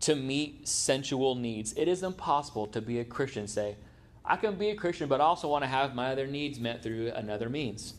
to 0.00 0.14
meet 0.14 0.66
sensual 0.66 1.34
needs. 1.34 1.72
It 1.74 1.88
is 1.88 2.02
impossible 2.02 2.66
to 2.68 2.80
be 2.80 3.00
a 3.00 3.04
Christian 3.04 3.46
say, 3.46 3.76
I 4.24 4.36
can 4.36 4.56
be 4.56 4.70
a 4.70 4.76
Christian, 4.76 5.08
but 5.08 5.20
I 5.20 5.24
also 5.24 5.48
want 5.48 5.64
to 5.64 5.68
have 5.68 5.94
my 5.94 6.12
other 6.12 6.26
needs 6.26 6.60
met 6.60 6.82
through 6.82 7.12
another 7.14 7.48
means. 7.48 7.94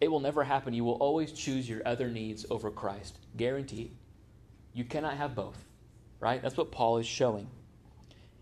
It 0.00 0.08
will 0.08 0.20
never 0.20 0.44
happen. 0.44 0.74
You 0.74 0.84
will 0.84 0.94
always 0.94 1.32
choose 1.32 1.68
your 1.68 1.82
other 1.86 2.08
needs 2.08 2.46
over 2.50 2.70
Christ. 2.70 3.18
Guaranteed. 3.36 3.92
You 4.72 4.84
cannot 4.84 5.16
have 5.16 5.34
both, 5.34 5.64
right? 6.20 6.42
That's 6.42 6.56
what 6.56 6.70
Paul 6.70 6.98
is 6.98 7.06
showing. 7.06 7.48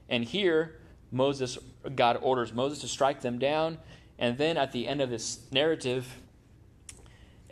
And 0.09 0.25
here, 0.25 0.81
Moses, 1.11 1.59
God 1.95 2.19
orders 2.21 2.53
Moses 2.53 2.81
to 2.81 2.89
strike 2.89 3.21
them 3.21 3.39
down. 3.39 3.79
And 4.19 4.39
then 4.39 4.57
at 4.57 4.73
the 4.73 4.89
end 4.89 5.01
of 5.01 5.11
this 5.11 5.41
narrative, 5.51 6.07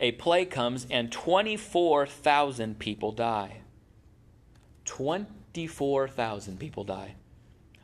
a 0.01 0.11
plague 0.13 0.49
comes 0.49 0.87
and 0.89 1.11
24,000 1.11 2.79
people 2.79 3.11
die. 3.11 3.61
24,000 4.85 6.59
people 6.59 6.83
die. 6.83 7.15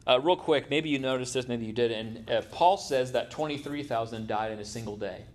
Uh, 0.08 0.20
real 0.20 0.36
quick, 0.36 0.70
maybe 0.70 0.90
you 0.90 0.98
noticed 0.98 1.34
this, 1.34 1.48
maybe 1.48 1.66
you 1.66 1.74
did. 1.74 1.92
And 1.92 2.30
uh, 2.30 2.42
Paul 2.52 2.78
says 2.78 3.12
that 3.12 3.30
23,000 3.30 4.28
died 4.28 4.52
in 4.52 4.60
a 4.60 4.66
single 4.66 4.98
day. 4.98 5.26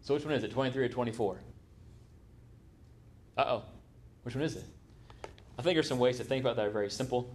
So 0.00 0.14
which 0.14 0.24
one 0.24 0.34
is 0.34 0.42
it, 0.42 0.50
23 0.50 0.84
or 0.84 0.88
24? 0.88 1.40
Uh 3.36 3.40
oh. 3.40 3.62
Which 4.24 4.34
one 4.34 4.44
is 4.44 4.56
it? 4.56 4.64
I 5.58 5.62
think 5.62 5.76
there's 5.76 5.88
some 5.88 5.98
ways 5.98 6.18
to 6.18 6.24
think 6.24 6.44
about 6.44 6.56
that 6.56 6.66
are 6.66 6.70
very 6.70 6.90
simple. 6.90 7.32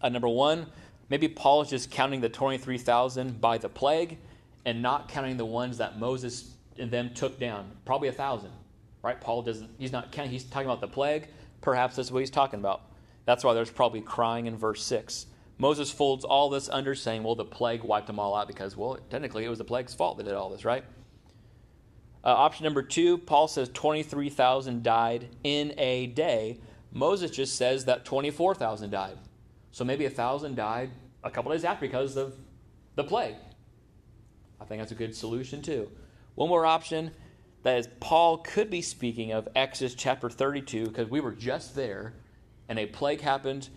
Uh, 0.00 0.08
number 0.08 0.28
one, 0.28 0.66
maybe 1.10 1.28
Paul 1.28 1.62
is 1.62 1.70
just 1.70 1.90
counting 1.90 2.20
the 2.20 2.28
23,000 2.28 3.40
by 3.40 3.58
the 3.58 3.68
plague 3.68 4.18
and 4.64 4.80
not 4.80 5.08
counting 5.08 5.36
the 5.36 5.44
ones 5.44 5.78
that 5.78 5.98
Moses 5.98 6.55
them 6.76 7.14
took 7.14 7.38
down. 7.38 7.70
Probably 7.84 8.08
a 8.08 8.12
thousand, 8.12 8.50
right? 9.02 9.20
Paul 9.20 9.42
doesn't, 9.42 9.70
he's 9.78 9.92
not 9.92 10.14
he's 10.14 10.44
talking 10.44 10.68
about 10.68 10.80
the 10.80 10.88
plague. 10.88 11.28
Perhaps 11.60 11.96
that's 11.96 12.10
what 12.10 12.20
he's 12.20 12.30
talking 12.30 12.60
about. 12.60 12.82
That's 13.24 13.42
why 13.42 13.54
there's 13.54 13.70
probably 13.70 14.00
crying 14.00 14.46
in 14.46 14.56
verse 14.56 14.82
6. 14.84 15.26
Moses 15.58 15.90
folds 15.90 16.24
all 16.24 16.50
this 16.50 16.68
under 16.68 16.94
saying, 16.94 17.22
well, 17.22 17.34
the 17.34 17.44
plague 17.44 17.82
wiped 17.82 18.06
them 18.06 18.18
all 18.18 18.34
out 18.34 18.46
because, 18.46 18.76
well, 18.76 18.98
technically 19.10 19.44
it 19.44 19.48
was 19.48 19.58
the 19.58 19.64
plague's 19.64 19.94
fault 19.94 20.18
that 20.18 20.24
did 20.24 20.34
all 20.34 20.50
this, 20.50 20.64
right? 20.64 20.84
Uh, 22.22 22.28
option 22.28 22.64
number 22.64 22.82
two, 22.82 23.18
Paul 23.18 23.48
says 23.48 23.70
23,000 23.72 24.82
died 24.82 25.28
in 25.44 25.72
a 25.78 26.08
day. 26.08 26.60
Moses 26.92 27.30
just 27.30 27.56
says 27.56 27.84
that 27.86 28.04
24,000 28.04 28.90
died. 28.90 29.16
So 29.70 29.84
maybe 29.84 30.04
a 30.04 30.08
1,000 30.08 30.54
died 30.54 30.90
a 31.22 31.30
couple 31.30 31.52
days 31.52 31.64
after 31.64 31.86
because 31.86 32.16
of 32.16 32.34
the 32.96 33.04
plague. 33.04 33.36
I 34.60 34.64
think 34.64 34.80
that's 34.80 34.92
a 34.92 34.96
good 34.96 35.14
solution 35.14 35.62
too. 35.62 35.90
One 36.36 36.50
more 36.50 36.66
option 36.66 37.10
that 37.62 37.78
is, 37.78 37.88
Paul 37.98 38.38
could 38.38 38.70
be 38.70 38.82
speaking 38.82 39.32
of 39.32 39.48
Exodus 39.56 39.94
chapter 39.94 40.30
32 40.30 40.86
because 40.86 41.10
we 41.10 41.20
were 41.20 41.32
just 41.32 41.74
there 41.74 42.12
and 42.68 42.78
a 42.78 42.86
plague 42.86 43.22
happened, 43.22 43.68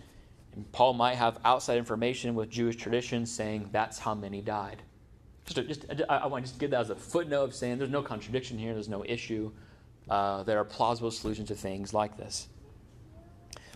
and 0.54 0.70
Paul 0.70 0.92
might 0.92 1.14
have 1.14 1.38
outside 1.44 1.78
information 1.78 2.34
with 2.34 2.50
Jewish 2.50 2.76
tradition 2.76 3.24
saying 3.24 3.70
that's 3.72 3.98
how 3.98 4.14
many 4.14 4.42
died. 4.42 4.82
Just, 5.46 5.68
just 5.68 5.86
I, 6.08 6.18
I, 6.18 6.26
want 6.26 6.44
to 6.44 6.50
just 6.50 6.60
give 6.60 6.70
that 6.70 6.80
as 6.80 6.90
a 6.90 6.96
footnote 6.96 7.44
of 7.44 7.54
saying 7.54 7.78
there's 7.78 7.90
no 7.90 8.02
contradiction 8.02 8.58
here, 8.58 8.74
there's 8.74 8.88
no 8.88 9.04
issue. 9.04 9.50
Uh, 10.08 10.42
there 10.42 10.58
are 10.58 10.64
plausible 10.64 11.10
solutions 11.10 11.48
to 11.48 11.54
things 11.54 11.94
like 11.94 12.16
this. 12.16 12.48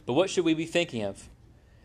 But 0.05 0.12
what 0.12 0.29
should 0.29 0.44
we 0.44 0.55
be 0.55 0.66
thinking 0.66 1.05
of? 1.05 1.29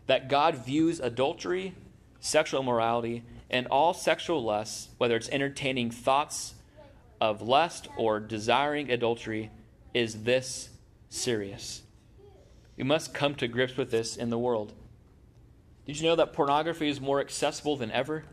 That 0.06 0.28
God 0.28 0.54
views 0.56 1.00
adultery, 1.00 1.74
sexual 2.18 2.60
immorality, 2.60 3.22
and 3.48 3.66
all 3.68 3.94
sexual 3.94 4.42
lusts, 4.42 4.88
whether 4.98 5.16
it's 5.16 5.28
entertaining 5.30 5.90
thoughts 5.90 6.54
of 7.20 7.42
lust 7.42 7.88
or 7.96 8.20
desiring 8.20 8.90
adultery, 8.90 9.50
is 9.92 10.24
this 10.24 10.70
serious. 11.08 11.82
We 12.76 12.84
must 12.84 13.12
come 13.12 13.34
to 13.36 13.48
grips 13.48 13.76
with 13.76 13.90
this 13.90 14.16
in 14.16 14.30
the 14.30 14.38
world. 14.38 14.72
Did 15.86 15.98
you 15.98 16.08
know 16.08 16.16
that 16.16 16.32
pornography 16.32 16.88
is 16.88 17.00
more 17.00 17.20
accessible 17.20 17.76
than 17.76 17.90
ever? 17.90 18.24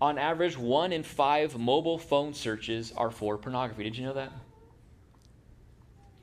On 0.00 0.18
average, 0.18 0.58
one 0.58 0.92
in 0.92 1.04
five 1.04 1.56
mobile 1.56 1.98
phone 1.98 2.34
searches 2.34 2.92
are 2.96 3.10
for 3.10 3.38
pornography. 3.38 3.84
Did 3.84 3.96
you 3.96 4.04
know 4.04 4.14
that? 4.14 4.32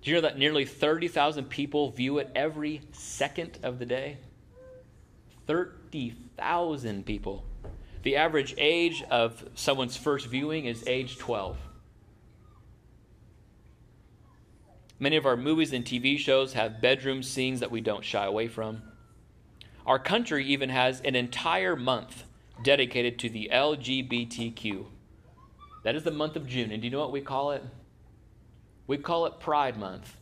Did 0.01 0.09
you 0.09 0.15
know 0.15 0.21
that 0.21 0.37
nearly 0.37 0.65
30,000 0.65 1.45
people 1.49 1.89
view 1.91 2.17
it 2.19 2.29
every 2.35 2.81
second 2.91 3.57
of 3.63 3.79
the 3.79 3.85
day? 3.85 4.17
30,000 5.47 7.05
people. 7.05 7.45
The 8.03 8.15
average 8.15 8.55
age 8.57 9.03
of 9.09 9.43
someone's 9.55 9.97
first 9.97 10.27
viewing 10.27 10.65
is 10.65 10.83
age 10.87 11.17
12. 11.17 11.57
Many 14.99 15.15
of 15.15 15.25
our 15.25 15.37
movies 15.37 15.73
and 15.73 15.83
TV 15.83 16.17
shows 16.17 16.53
have 16.53 16.81
bedroom 16.81 17.23
scenes 17.23 17.59
that 17.59 17.71
we 17.71 17.81
don't 17.81 18.03
shy 18.03 18.25
away 18.25 18.47
from. 18.47 18.81
Our 19.85 19.99
country 19.99 20.45
even 20.45 20.69
has 20.69 21.01
an 21.01 21.15
entire 21.15 21.75
month 21.75 22.23
dedicated 22.63 23.17
to 23.19 23.29
the 23.29 23.49
LGBTQ. 23.51 24.85
That 25.83 25.95
is 25.95 26.03
the 26.03 26.11
month 26.11 26.35
of 26.35 26.47
June. 26.47 26.71
And 26.71 26.81
do 26.81 26.87
you 26.87 26.91
know 26.91 26.99
what 26.99 27.11
we 27.11 27.21
call 27.21 27.51
it? 27.51 27.63
We 28.87 28.97
call 28.97 29.25
it 29.25 29.39
Pride 29.39 29.77
Month. 29.77 30.17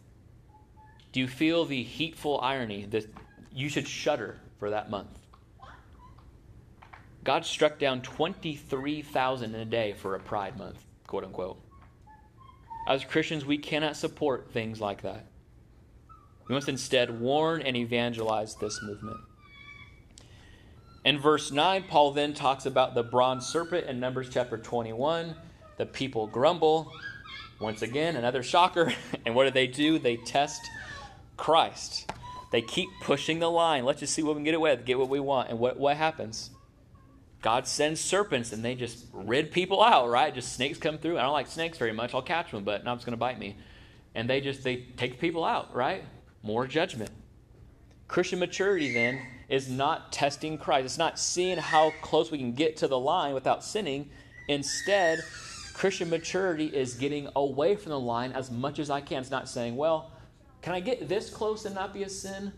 Do 1.12 1.20
you 1.20 1.28
feel 1.28 1.66
the 1.66 1.84
heatful 1.84 2.40
irony 2.42 2.86
that 2.92 3.08
you 3.52 3.70
should 3.70 3.88
shudder 3.88 4.40
for 4.60 4.70
that 4.70 4.90
month? 4.92 5.17
God 7.28 7.46
struck 7.46 7.78
down 7.78 8.02
23,000 8.04 9.54
in 9.54 9.60
a 9.60 9.66
day 9.66 9.92
for 9.92 10.16
a 10.16 10.20
Pride 10.20 10.58
Month, 10.58 10.86
quote 11.08 11.26
unquote. 11.26 11.62
As 12.88 13.04
Christians, 13.04 13.44
we 13.44 13.58
cannot 13.58 13.98
support 13.98 14.50
things 14.54 14.80
like 14.80 15.02
that. 15.02 15.26
We 16.48 16.56
must 16.56 16.70
instead 16.70 17.20
warn 17.20 17.62
and 17.64 17.76
evangelize 17.76 18.56
this 18.56 18.82
movement. 18.82 19.18
In 21.04 21.20
verse 21.20 21.52
9, 21.52 21.84
Paul 21.90 22.14
then 22.14 22.34
talks 22.34 22.66
about 22.66 22.96
the 22.96 23.04
bronze 23.04 23.46
serpent 23.46 23.88
in 23.88 24.00
Numbers 24.00 24.30
chapter 24.32 24.58
21. 24.58 25.36
The 25.76 25.86
people 25.86 26.28
grumble. 26.28 26.94
Once 27.60 27.82
again, 27.82 28.16
another 28.16 28.42
shocker. 28.42 28.94
And 29.26 29.36
what 29.36 29.44
do 29.44 29.52
they 29.52 29.68
do? 29.68 30.00
They 30.00 30.16
test 30.16 30.62
Christ. 31.36 32.10
They 32.54 32.62
keep 32.62 32.88
pushing 33.02 33.40
the 33.40 33.52
line. 33.52 33.84
Let's 33.84 34.00
just 34.00 34.14
see 34.14 34.24
what 34.24 34.36
we 34.36 34.38
can 34.38 34.46
get 34.46 34.56
away 34.56 34.74
with, 34.74 34.86
get 34.86 34.98
what 34.98 35.10
we 35.10 35.20
want. 35.20 35.50
And 35.50 35.60
what, 35.60 35.78
what 35.78 35.98
happens? 35.98 36.52
God 37.42 37.68
sends 37.68 38.02
serpents 38.02 38.52
and 38.52 38.64
they 38.64 38.76
just 38.76 39.06
rid 39.14 39.52
people 39.52 39.84
out, 39.84 40.10
right? 40.10 40.34
Just 40.34 40.54
snakes 40.54 40.78
come 40.78 40.98
through. 40.98 41.18
I 41.18 41.22
don't 41.22 41.34
like 41.34 41.48
snakes 41.48 41.78
very 41.78 41.94
much. 41.94 42.14
I'll 42.14 42.22
catch 42.22 42.52
them, 42.52 42.64
but 42.64 42.84
now 42.84 42.94
it's 42.94 43.06
going 43.06 43.14
to 43.14 43.18
bite 43.18 43.40
me. 43.40 43.56
And 44.16 44.30
they 44.30 44.42
just 44.42 44.64
they 44.64 44.88
take 44.98 45.20
people 45.20 45.46
out, 45.46 45.74
right? 45.76 46.04
More 46.42 46.66
judgment. 46.66 47.12
Christian 48.08 48.40
maturity 48.40 48.94
then 48.94 49.22
is 49.50 49.70
not 49.70 50.12
testing 50.12 50.58
Christ. 50.58 50.86
It's 50.86 50.98
not 50.98 51.20
seeing 51.20 51.58
how 51.58 51.92
close 52.02 52.32
we 52.32 52.38
can 52.38 52.54
get 52.54 52.78
to 52.78 52.88
the 52.88 52.98
line 52.98 53.34
without 53.34 53.64
sinning. 53.64 54.10
Instead, 54.48 55.20
Christian 55.74 56.10
maturity 56.10 56.68
is 56.68 56.96
getting 56.96 57.30
away 57.36 57.76
from 57.76 57.92
the 57.92 58.00
line 58.00 58.32
as 58.32 58.50
much 58.50 58.80
as 58.80 58.90
I 58.90 59.02
can. 59.02 59.22
It's 59.22 59.30
not 59.30 59.48
saying, 59.48 59.76
well, 59.76 60.12
can 60.62 60.74
I 60.74 60.80
get 60.80 61.08
this 61.08 61.30
close 61.30 61.66
and 61.66 61.76
not 61.76 61.94
be 61.94 62.04
a 62.04 62.10
sin? 62.10 62.52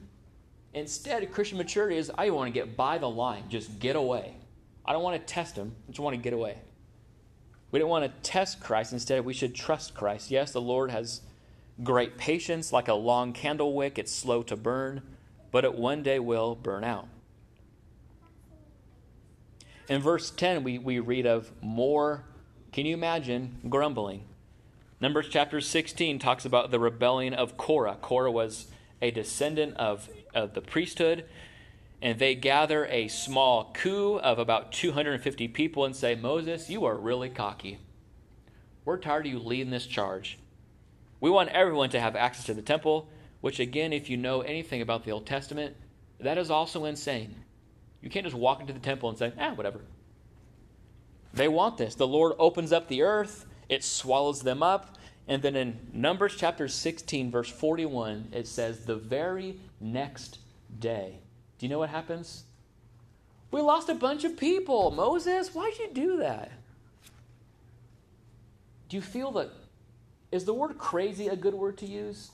Instead, 0.73 1.31
Christian 1.31 1.57
maturity 1.57 1.97
is 1.97 2.11
I 2.17 2.29
want 2.29 2.47
to 2.47 2.53
get 2.53 2.77
by 2.77 2.97
the 2.97 3.09
line, 3.09 3.43
just 3.49 3.79
get 3.79 3.95
away. 3.95 4.35
I 4.85 4.93
don't 4.93 5.03
want 5.03 5.19
to 5.19 5.33
test 5.33 5.55
him. 5.55 5.75
I 5.87 5.91
just 5.91 5.99
want 5.99 6.15
to 6.15 6.21
get 6.21 6.33
away. 6.33 6.57
We 7.71 7.79
don't 7.79 7.89
want 7.89 8.05
to 8.05 8.29
test 8.29 8.59
Christ. 8.59 8.93
Instead, 8.93 9.23
we 9.25 9.33
should 9.33 9.53
trust 9.53 9.93
Christ. 9.93 10.31
Yes, 10.31 10.51
the 10.51 10.61
Lord 10.61 10.89
has 10.91 11.21
great 11.83 12.17
patience, 12.17 12.73
like 12.73 12.87
a 12.87 12.93
long 12.93 13.33
candle 13.33 13.73
wick. 13.73 13.99
It's 13.99 14.13
slow 14.13 14.43
to 14.43 14.55
burn, 14.55 15.01
but 15.51 15.63
it 15.63 15.75
one 15.75 16.01
day 16.01 16.19
will 16.19 16.55
burn 16.55 16.83
out. 16.83 17.07
In 19.87 20.01
verse 20.01 20.29
10, 20.29 20.63
we, 20.63 20.77
we 20.77 20.99
read 20.99 21.25
of 21.25 21.51
more, 21.61 22.23
can 22.71 22.85
you 22.85 22.93
imagine, 22.93 23.59
grumbling. 23.69 24.23
Numbers 25.01 25.29
chapter 25.29 25.61
16 25.61 26.19
talks 26.19 26.45
about 26.45 26.71
the 26.71 26.79
rebellion 26.79 27.33
of 27.33 27.57
Korah. 27.57 27.97
Korah 28.01 28.31
was 28.31 28.67
a 29.01 29.11
descendant 29.11 29.77
of, 29.77 30.09
of 30.33 30.53
the 30.53 30.61
priesthood 30.61 31.25
and 32.01 32.17
they 32.17 32.35
gather 32.35 32.85
a 32.85 33.07
small 33.07 33.71
coup 33.73 34.17
of 34.17 34.39
about 34.39 34.71
250 34.71 35.47
people 35.49 35.85
and 35.85 35.95
say, 35.95 36.15
Moses, 36.15 36.69
you 36.69 36.85
are 36.85 36.95
really 36.95 37.29
cocky. 37.29 37.79
We're 38.85 38.97
tired 38.97 39.25
of 39.25 39.31
you 39.33 39.39
leading 39.39 39.71
this 39.71 39.85
charge. 39.85 40.39
We 41.19 41.29
want 41.29 41.49
everyone 41.49 41.89
to 41.89 41.99
have 41.99 42.15
access 42.15 42.45
to 42.45 42.53
the 42.53 42.61
temple, 42.61 43.09
which, 43.41 43.59
again, 43.59 43.91
if 43.91 44.09
you 44.09 44.15
know 44.15 44.41
anything 44.41 44.81
about 44.81 45.03
the 45.03 45.11
Old 45.11 45.25
Testament, 45.25 45.75
that 46.19 46.37
is 46.37 46.49
also 46.49 46.85
insane. 46.85 47.35
You 48.01 48.09
can't 48.09 48.25
just 48.25 48.35
walk 48.35 48.61
into 48.61 48.73
the 48.73 48.79
temple 48.79 49.09
and 49.09 49.17
say, 49.17 49.33
ah, 49.37 49.53
whatever. 49.53 49.81
They 51.33 51.49
want 51.49 51.77
this. 51.77 51.95
The 51.95 52.07
Lord 52.07 52.33
opens 52.39 52.71
up 52.71 52.87
the 52.87 53.01
earth, 53.01 53.45
it 53.67 53.83
swallows 53.83 54.41
them 54.41 54.63
up. 54.63 54.97
And 55.27 55.43
then 55.43 55.55
in 55.55 55.79
Numbers 55.93 56.35
chapter 56.35 56.67
16, 56.67 57.29
verse 57.29 57.49
41, 57.49 58.29
it 58.31 58.47
says, 58.47 58.85
the 58.85 58.95
very 58.95 59.59
next 59.79 60.39
day, 60.79 61.19
do 61.59 61.65
you 61.65 61.69
know 61.69 61.79
what 61.79 61.89
happens? 61.89 62.45
We 63.51 63.61
lost 63.61 63.89
a 63.89 63.95
bunch 63.95 64.23
of 64.23 64.37
people. 64.37 64.91
Moses, 64.91 65.53
why'd 65.53 65.77
you 65.77 65.89
do 65.93 66.17
that? 66.17 66.51
Do 68.87 68.95
you 68.95 69.01
feel 69.01 69.31
that? 69.33 69.49
Is 70.31 70.45
the 70.45 70.53
word 70.53 70.77
crazy 70.77 71.27
a 71.27 71.35
good 71.35 71.53
word 71.53 71.77
to 71.79 71.85
use? 71.85 72.31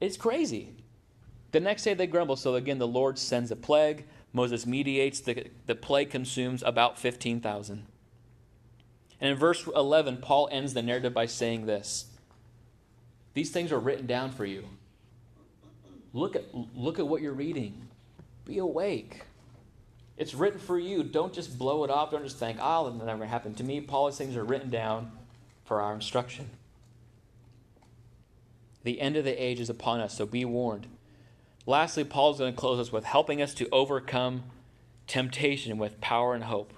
It's 0.00 0.16
crazy. 0.16 0.74
The 1.52 1.60
next 1.60 1.84
day 1.84 1.94
they 1.94 2.06
grumble. 2.06 2.36
So 2.36 2.54
again, 2.56 2.78
the 2.78 2.86
Lord 2.86 3.18
sends 3.18 3.50
a 3.50 3.56
plague. 3.56 4.04
Moses 4.32 4.66
mediates. 4.66 5.20
The, 5.20 5.46
the 5.66 5.74
plague 5.74 6.10
consumes 6.10 6.62
about 6.62 6.98
15,000. 6.98 7.86
And 9.20 9.30
in 9.30 9.36
verse 9.36 9.66
11, 9.66 10.18
Paul 10.18 10.48
ends 10.52 10.74
the 10.74 10.82
narrative 10.82 11.14
by 11.14 11.26
saying 11.26 11.66
this 11.66 12.06
These 13.34 13.50
things 13.50 13.72
are 13.72 13.78
written 13.78 14.06
down 14.06 14.30
for 14.30 14.44
you. 14.44 14.64
Look 16.12 16.36
at, 16.36 16.44
look 16.74 16.98
at 16.98 17.06
what 17.06 17.22
you're 17.22 17.32
reading. 17.32 17.88
Be 18.44 18.58
awake. 18.58 19.22
It's 20.16 20.34
written 20.34 20.58
for 20.58 20.78
you. 20.78 21.02
Don't 21.04 21.32
just 21.32 21.58
blow 21.58 21.84
it 21.84 21.90
off. 21.90 22.10
Don't 22.10 22.24
just 22.24 22.38
think, 22.38 22.58
ah, 22.60 22.80
oh, 22.80 22.88
it'll 22.88 23.04
never 23.04 23.26
happen 23.26 23.54
to 23.54 23.64
me. 23.64 23.80
Paul's 23.80 24.18
things 24.18 24.36
are 24.36 24.44
written 24.44 24.70
down 24.70 25.12
for 25.64 25.80
our 25.80 25.94
instruction. 25.94 26.50
The 28.82 29.00
end 29.00 29.16
of 29.16 29.24
the 29.24 29.42
age 29.42 29.60
is 29.60 29.70
upon 29.70 30.00
us, 30.00 30.14
so 30.14 30.26
be 30.26 30.44
warned. 30.44 30.86
Lastly, 31.66 32.04
Paul 32.04 32.32
is 32.32 32.38
going 32.38 32.52
to 32.52 32.58
close 32.58 32.80
us 32.80 32.90
with 32.90 33.04
helping 33.04 33.42
us 33.42 33.52
to 33.54 33.68
overcome 33.70 34.44
temptation 35.06 35.78
with 35.78 36.00
power 36.00 36.34
and 36.34 36.44
hope. 36.44 36.72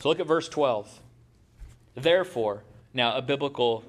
So 0.00 0.08
look 0.08 0.20
at 0.20 0.26
verse 0.26 0.48
12. 0.48 1.00
Therefore, 1.94 2.64
now 2.92 3.16
a 3.16 3.22
biblical 3.22 3.84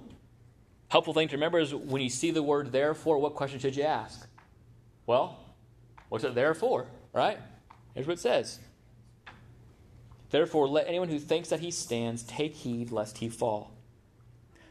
helpful 0.88 1.14
thing 1.14 1.28
to 1.28 1.36
remember 1.36 1.60
is 1.60 1.74
when 1.74 2.02
you 2.02 2.10
see 2.10 2.32
the 2.32 2.44
word 2.44 2.72
therefore, 2.72 3.18
what 3.18 3.34
question 3.34 3.60
should 3.60 3.76
you 3.76 3.84
ask? 3.84 4.28
Well, 5.06 5.40
what's 6.10 6.24
it 6.24 6.36
there 6.36 6.54
for? 6.54 6.88
Right? 7.14 7.38
Here's 7.94 8.08
what 8.08 8.14
it 8.14 8.22
says. 8.22 8.60
Therefore, 10.30 10.68
let 10.68 10.88
anyone 10.88 11.10
who 11.10 11.20
thinks 11.20 11.50
that 11.50 11.60
he 11.60 11.70
stands 11.70 12.24
take 12.24 12.56
heed 12.56 12.92
lest 12.92 13.20
he 13.20 13.30
fall. 13.30 13.72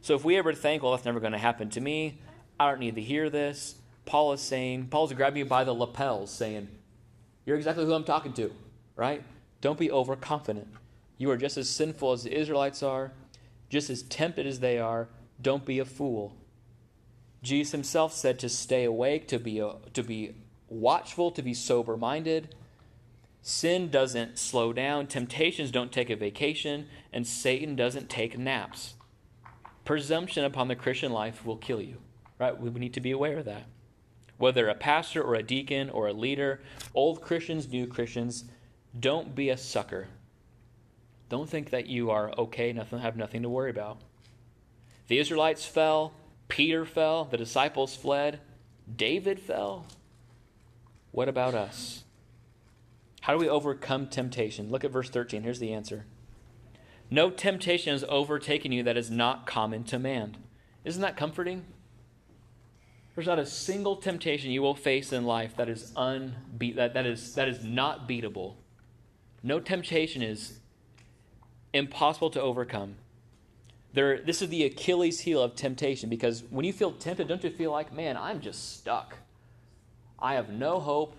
So 0.01 0.15
if 0.15 0.25
we 0.25 0.37
ever 0.37 0.53
think, 0.53 0.83
well, 0.83 0.91
that's 0.93 1.05
never 1.05 1.21
going 1.21 1.33
to 1.33 1.39
happen 1.39 1.71
to 1.71 1.81
me, 1.81 2.19
I 2.59 2.69
don't 2.69 2.81
need 2.81 2.97
to 2.97 3.01
hear 3.01 3.31
this, 3.31 3.77
Paul 4.05 4.33
is 4.33 4.41
saying, 4.41 4.89
Paul's 4.89 5.13
grabbing 5.13 5.39
you 5.39 5.45
by 5.45 5.63
the 5.63 5.73
lapels, 5.73 6.33
saying, 6.33 6.69
You're 7.47 7.57
exactly 7.57 7.85
who 7.85 7.95
I'm 7.95 8.05
talking 8.05 8.33
to, 8.35 8.53
right? 8.97 9.23
Don't 9.61 9.79
be 9.79 9.93
overconfident. 9.93 10.67
You 11.19 11.31
are 11.31 11.37
just 11.37 11.57
as 11.57 11.71
sinful 11.71 12.13
as 12.13 12.25
the 12.25 12.37
Israelites 12.37 12.83
are, 12.83 13.13
just 13.69 13.91
as 13.91 14.03
tempted 14.03 14.47
as 14.47 14.59
they 14.59 14.79
are. 14.81 15.09
Don't 15.41 15.65
be 15.65 15.79
a 15.79 15.85
fool. 15.85 16.37
Jesus 17.43 17.73
himself 17.73 18.13
said 18.13 18.39
to 18.39 18.49
stay 18.49 18.85
awake, 18.85 19.27
to 19.29 19.39
be, 19.39 19.61
uh, 19.61 19.73
to 19.95 20.03
be 20.03 20.35
watchful, 20.69 21.31
to 21.33 21.43
be 21.43 21.55
sober 21.55 21.97
minded. 21.97 22.55
Sin 23.43 23.91
doesn't 23.91 24.39
slow 24.39 24.73
down, 24.73 25.09
temptations 25.09 25.73
don't 25.73 25.91
take 25.91 26.11
a 26.11 26.17
vacation, 26.17 26.87
and 27.13 27.27
Satan 27.27 27.75
doesn't 27.75 28.09
take 28.09 28.39
naps. 28.39 28.95
Presumption 29.85 30.45
upon 30.45 30.69
the 30.69 30.77
Christian 30.77 31.13
life 31.13 31.45
will 31.45 31.57
kill 31.57 31.83
you, 31.83 31.97
right? 32.39 32.59
We 32.59 32.71
need 32.71 32.95
to 32.95 33.01
be 33.01 33.11
aware 33.11 33.39
of 33.39 33.47
that. 33.47 33.65
Whether 34.39 34.69
a 34.69 34.75
pastor 34.77 35.23
or 35.23 35.35
a 35.35 35.43
deacon 35.43 35.91
or 35.91 36.07
a 36.07 36.13
leader, 36.13 36.61
old 36.95 37.21
Christians, 37.21 37.69
new 37.69 37.89
Christians, 37.89 38.45
don't 38.99 39.35
be 39.35 39.51
a 39.51 39.57
sucker. 39.57 40.07
Don't 41.29 41.51
think 41.51 41.71
that 41.71 41.87
you 41.87 42.11
are 42.11 42.33
okay, 42.39 42.73
nothing, 42.73 43.01
have 43.01 43.17
nothing 43.17 43.43
to 43.43 43.49
worry 43.49 43.71
about. 43.71 43.99
The 45.09 45.19
Israelites 45.19 45.65
fell, 45.65 46.13
Peter 46.53 46.85
fell, 46.85 47.25
the 47.25 47.39
disciples 47.39 47.97
fled, 47.97 48.39
David 48.95 49.41
fell. 49.41 49.87
What 51.11 51.27
about 51.27 51.55
us? 51.55 52.05
How 53.23 53.33
do 53.33 53.39
we 53.39 53.49
overcome 53.49 54.07
temptation? 54.07 54.71
Look 54.71 54.85
at 54.85 54.91
verse 54.91 55.09
13. 55.09 55.45
Here's 55.45 55.61
the 55.61 55.73
answer. 55.73 56.05
No 57.09 57.31
temptation 57.31 57.95
has 57.95 58.05
overtaken 58.07 58.71
you 58.71 58.83
that 58.83 58.99
is 58.99 59.11
not 59.11 59.47
common 59.47 59.83
to 59.85 59.99
man. 59.99 60.37
Isn't 60.85 61.01
that 61.01 61.17
comforting? 61.17 61.65
There's 63.15 63.27
not 63.27 63.39
a 63.39 63.47
single 63.47 63.97
temptation 63.97 64.51
you 64.51 64.61
will 64.61 64.75
face 64.75 65.11
in 65.11 65.25
life 65.25 65.57
that 65.57 65.71
is 65.71 65.91
unbeat 65.97 66.77
that, 66.77 66.93
that 66.93 67.07
is 67.07 67.35
that 67.35 67.49
is 67.49 67.65
not 67.65 68.07
beatable. 68.07 68.57
No 69.43 69.59
temptation 69.59 70.21
is 70.21 70.59
impossible 71.73 72.29
to 72.29 72.43
overcome. 72.43 72.97
This 73.95 74.41
is 74.41 74.49
the 74.49 74.65
Achilles 74.65 75.21
heel 75.21 75.43
of 75.43 75.55
temptation 75.55 76.09
because 76.09 76.43
when 76.51 76.65
you 76.65 76.73
feel 76.73 76.93
tempted, 76.93 77.29
don't 77.29 77.45
you 77.45 77.51
feel 77.51 77.71
like, 77.71 77.93
man, 77.93 78.17
I'm 78.17 78.41
just 78.41 78.79
stuck. 78.79 79.19
I 80.19 80.35
have 80.35 80.49
no 80.51 80.81
hope. 80.81 81.17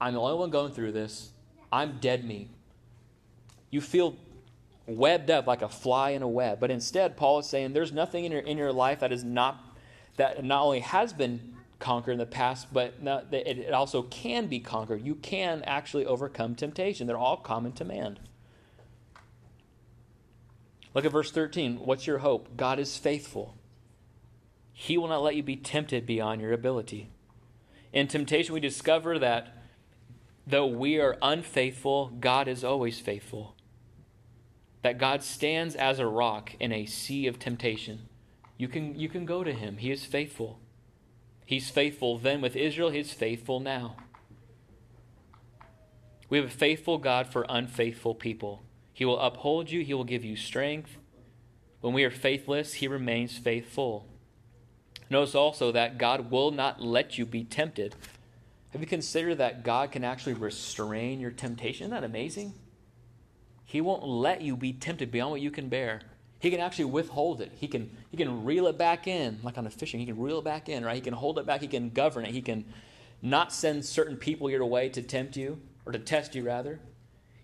I'm 0.00 0.14
the 0.14 0.20
only 0.20 0.38
one 0.38 0.50
going 0.50 0.72
through 0.72 0.92
this. 0.92 1.30
I'm 1.72 1.98
dead 2.00 2.24
meat. 2.24 2.50
You 3.70 3.80
feel 3.80 4.16
webbed 4.86 5.30
up 5.30 5.46
like 5.46 5.62
a 5.62 5.68
fly 5.68 6.10
in 6.10 6.22
a 6.22 6.28
web. 6.28 6.60
But 6.60 6.70
instead, 6.70 7.16
Paul 7.16 7.38
is 7.38 7.48
saying 7.48 7.72
there's 7.72 7.92
nothing 7.92 8.24
in 8.24 8.32
your, 8.32 8.40
in 8.42 8.58
your 8.58 8.72
life 8.72 9.00
that 9.00 9.12
is 9.12 9.24
not 9.24 9.62
that 10.16 10.44
not 10.44 10.62
only 10.62 10.80
has 10.80 11.12
been 11.12 11.54
conquered 11.78 12.12
in 12.12 12.18
the 12.18 12.26
past, 12.26 12.72
but 12.72 13.02
not, 13.02 13.32
it 13.32 13.72
also 13.72 14.02
can 14.02 14.46
be 14.46 14.60
conquered. 14.60 15.04
You 15.04 15.14
can 15.14 15.62
actually 15.64 16.06
overcome 16.06 16.54
temptation. 16.54 17.06
They're 17.06 17.18
all 17.18 17.36
common 17.36 17.72
to 17.72 17.84
man. 17.84 18.18
Look 20.96 21.04
at 21.04 21.12
verse 21.12 21.30
13. 21.30 21.80
What's 21.84 22.06
your 22.06 22.18
hope? 22.18 22.56
God 22.56 22.78
is 22.78 22.96
faithful. 22.96 23.54
He 24.72 24.96
will 24.96 25.08
not 25.08 25.22
let 25.22 25.36
you 25.36 25.42
be 25.42 25.54
tempted 25.54 26.06
beyond 26.06 26.40
your 26.40 26.54
ability. 26.54 27.10
In 27.92 28.08
temptation, 28.08 28.54
we 28.54 28.60
discover 28.60 29.18
that 29.18 29.58
though 30.46 30.64
we 30.66 30.98
are 30.98 31.18
unfaithful, 31.20 32.06
God 32.18 32.48
is 32.48 32.64
always 32.64 32.98
faithful. 32.98 33.56
That 34.80 34.96
God 34.96 35.22
stands 35.22 35.74
as 35.74 35.98
a 35.98 36.06
rock 36.06 36.54
in 36.58 36.72
a 36.72 36.86
sea 36.86 37.26
of 37.26 37.38
temptation. 37.38 38.08
You 38.56 38.68
can, 38.68 38.98
you 38.98 39.10
can 39.10 39.26
go 39.26 39.44
to 39.44 39.52
him. 39.52 39.76
He 39.76 39.92
is 39.92 40.06
faithful. 40.06 40.60
He's 41.44 41.68
faithful 41.68 42.16
then 42.16 42.40
with 42.40 42.56
Israel, 42.56 42.88
he's 42.88 43.12
faithful 43.12 43.60
now. 43.60 43.96
We 46.30 46.38
have 46.38 46.46
a 46.46 46.50
faithful 46.50 46.96
God 46.96 47.30
for 47.30 47.44
unfaithful 47.50 48.14
people. 48.14 48.62
He 48.96 49.04
will 49.04 49.20
uphold 49.20 49.70
you, 49.70 49.84
he 49.84 49.92
will 49.92 50.04
give 50.04 50.24
you 50.24 50.36
strength. 50.36 50.96
When 51.82 51.92
we 51.92 52.04
are 52.04 52.10
faithless, 52.10 52.72
he 52.72 52.88
remains 52.88 53.36
faithful. 53.36 54.06
Notice 55.10 55.34
also 55.34 55.70
that 55.72 55.98
God 55.98 56.30
will 56.30 56.50
not 56.50 56.80
let 56.80 57.18
you 57.18 57.26
be 57.26 57.44
tempted. 57.44 57.94
Have 58.70 58.80
you 58.80 58.86
considered 58.86 59.34
that 59.36 59.64
God 59.64 59.92
can 59.92 60.02
actually 60.02 60.32
restrain 60.32 61.20
your 61.20 61.30
temptation? 61.30 61.84
Isn't 61.84 61.90
that 61.90 62.06
amazing? 62.06 62.54
He 63.66 63.82
won't 63.82 64.02
let 64.02 64.40
you 64.40 64.56
be 64.56 64.72
tempted 64.72 65.10
beyond 65.10 65.32
what 65.32 65.40
you 65.42 65.50
can 65.50 65.68
bear. 65.68 66.00
He 66.38 66.50
can 66.50 66.60
actually 66.60 66.86
withhold 66.86 67.42
it. 67.42 67.52
He 67.54 67.68
can, 67.68 67.94
he 68.10 68.16
can 68.16 68.46
reel 68.46 68.66
it 68.66 68.78
back 68.78 69.06
in, 69.06 69.40
like 69.42 69.58
on 69.58 69.66
a 69.66 69.70
fishing. 69.70 70.00
He 70.00 70.06
can 70.06 70.18
reel 70.18 70.38
it 70.38 70.44
back 70.44 70.70
in, 70.70 70.82
right? 70.86 70.94
He 70.94 71.02
can 71.02 71.12
hold 71.12 71.38
it 71.38 71.44
back. 71.44 71.60
He 71.60 71.68
can 71.68 71.90
govern 71.90 72.24
it. 72.24 72.30
He 72.30 72.40
can 72.40 72.64
not 73.20 73.52
send 73.52 73.84
certain 73.84 74.16
people 74.16 74.48
your 74.48 74.64
way 74.64 74.88
to 74.88 75.02
tempt 75.02 75.36
you, 75.36 75.60
or 75.84 75.92
to 75.92 75.98
test 75.98 76.34
you, 76.34 76.44
rather. 76.44 76.80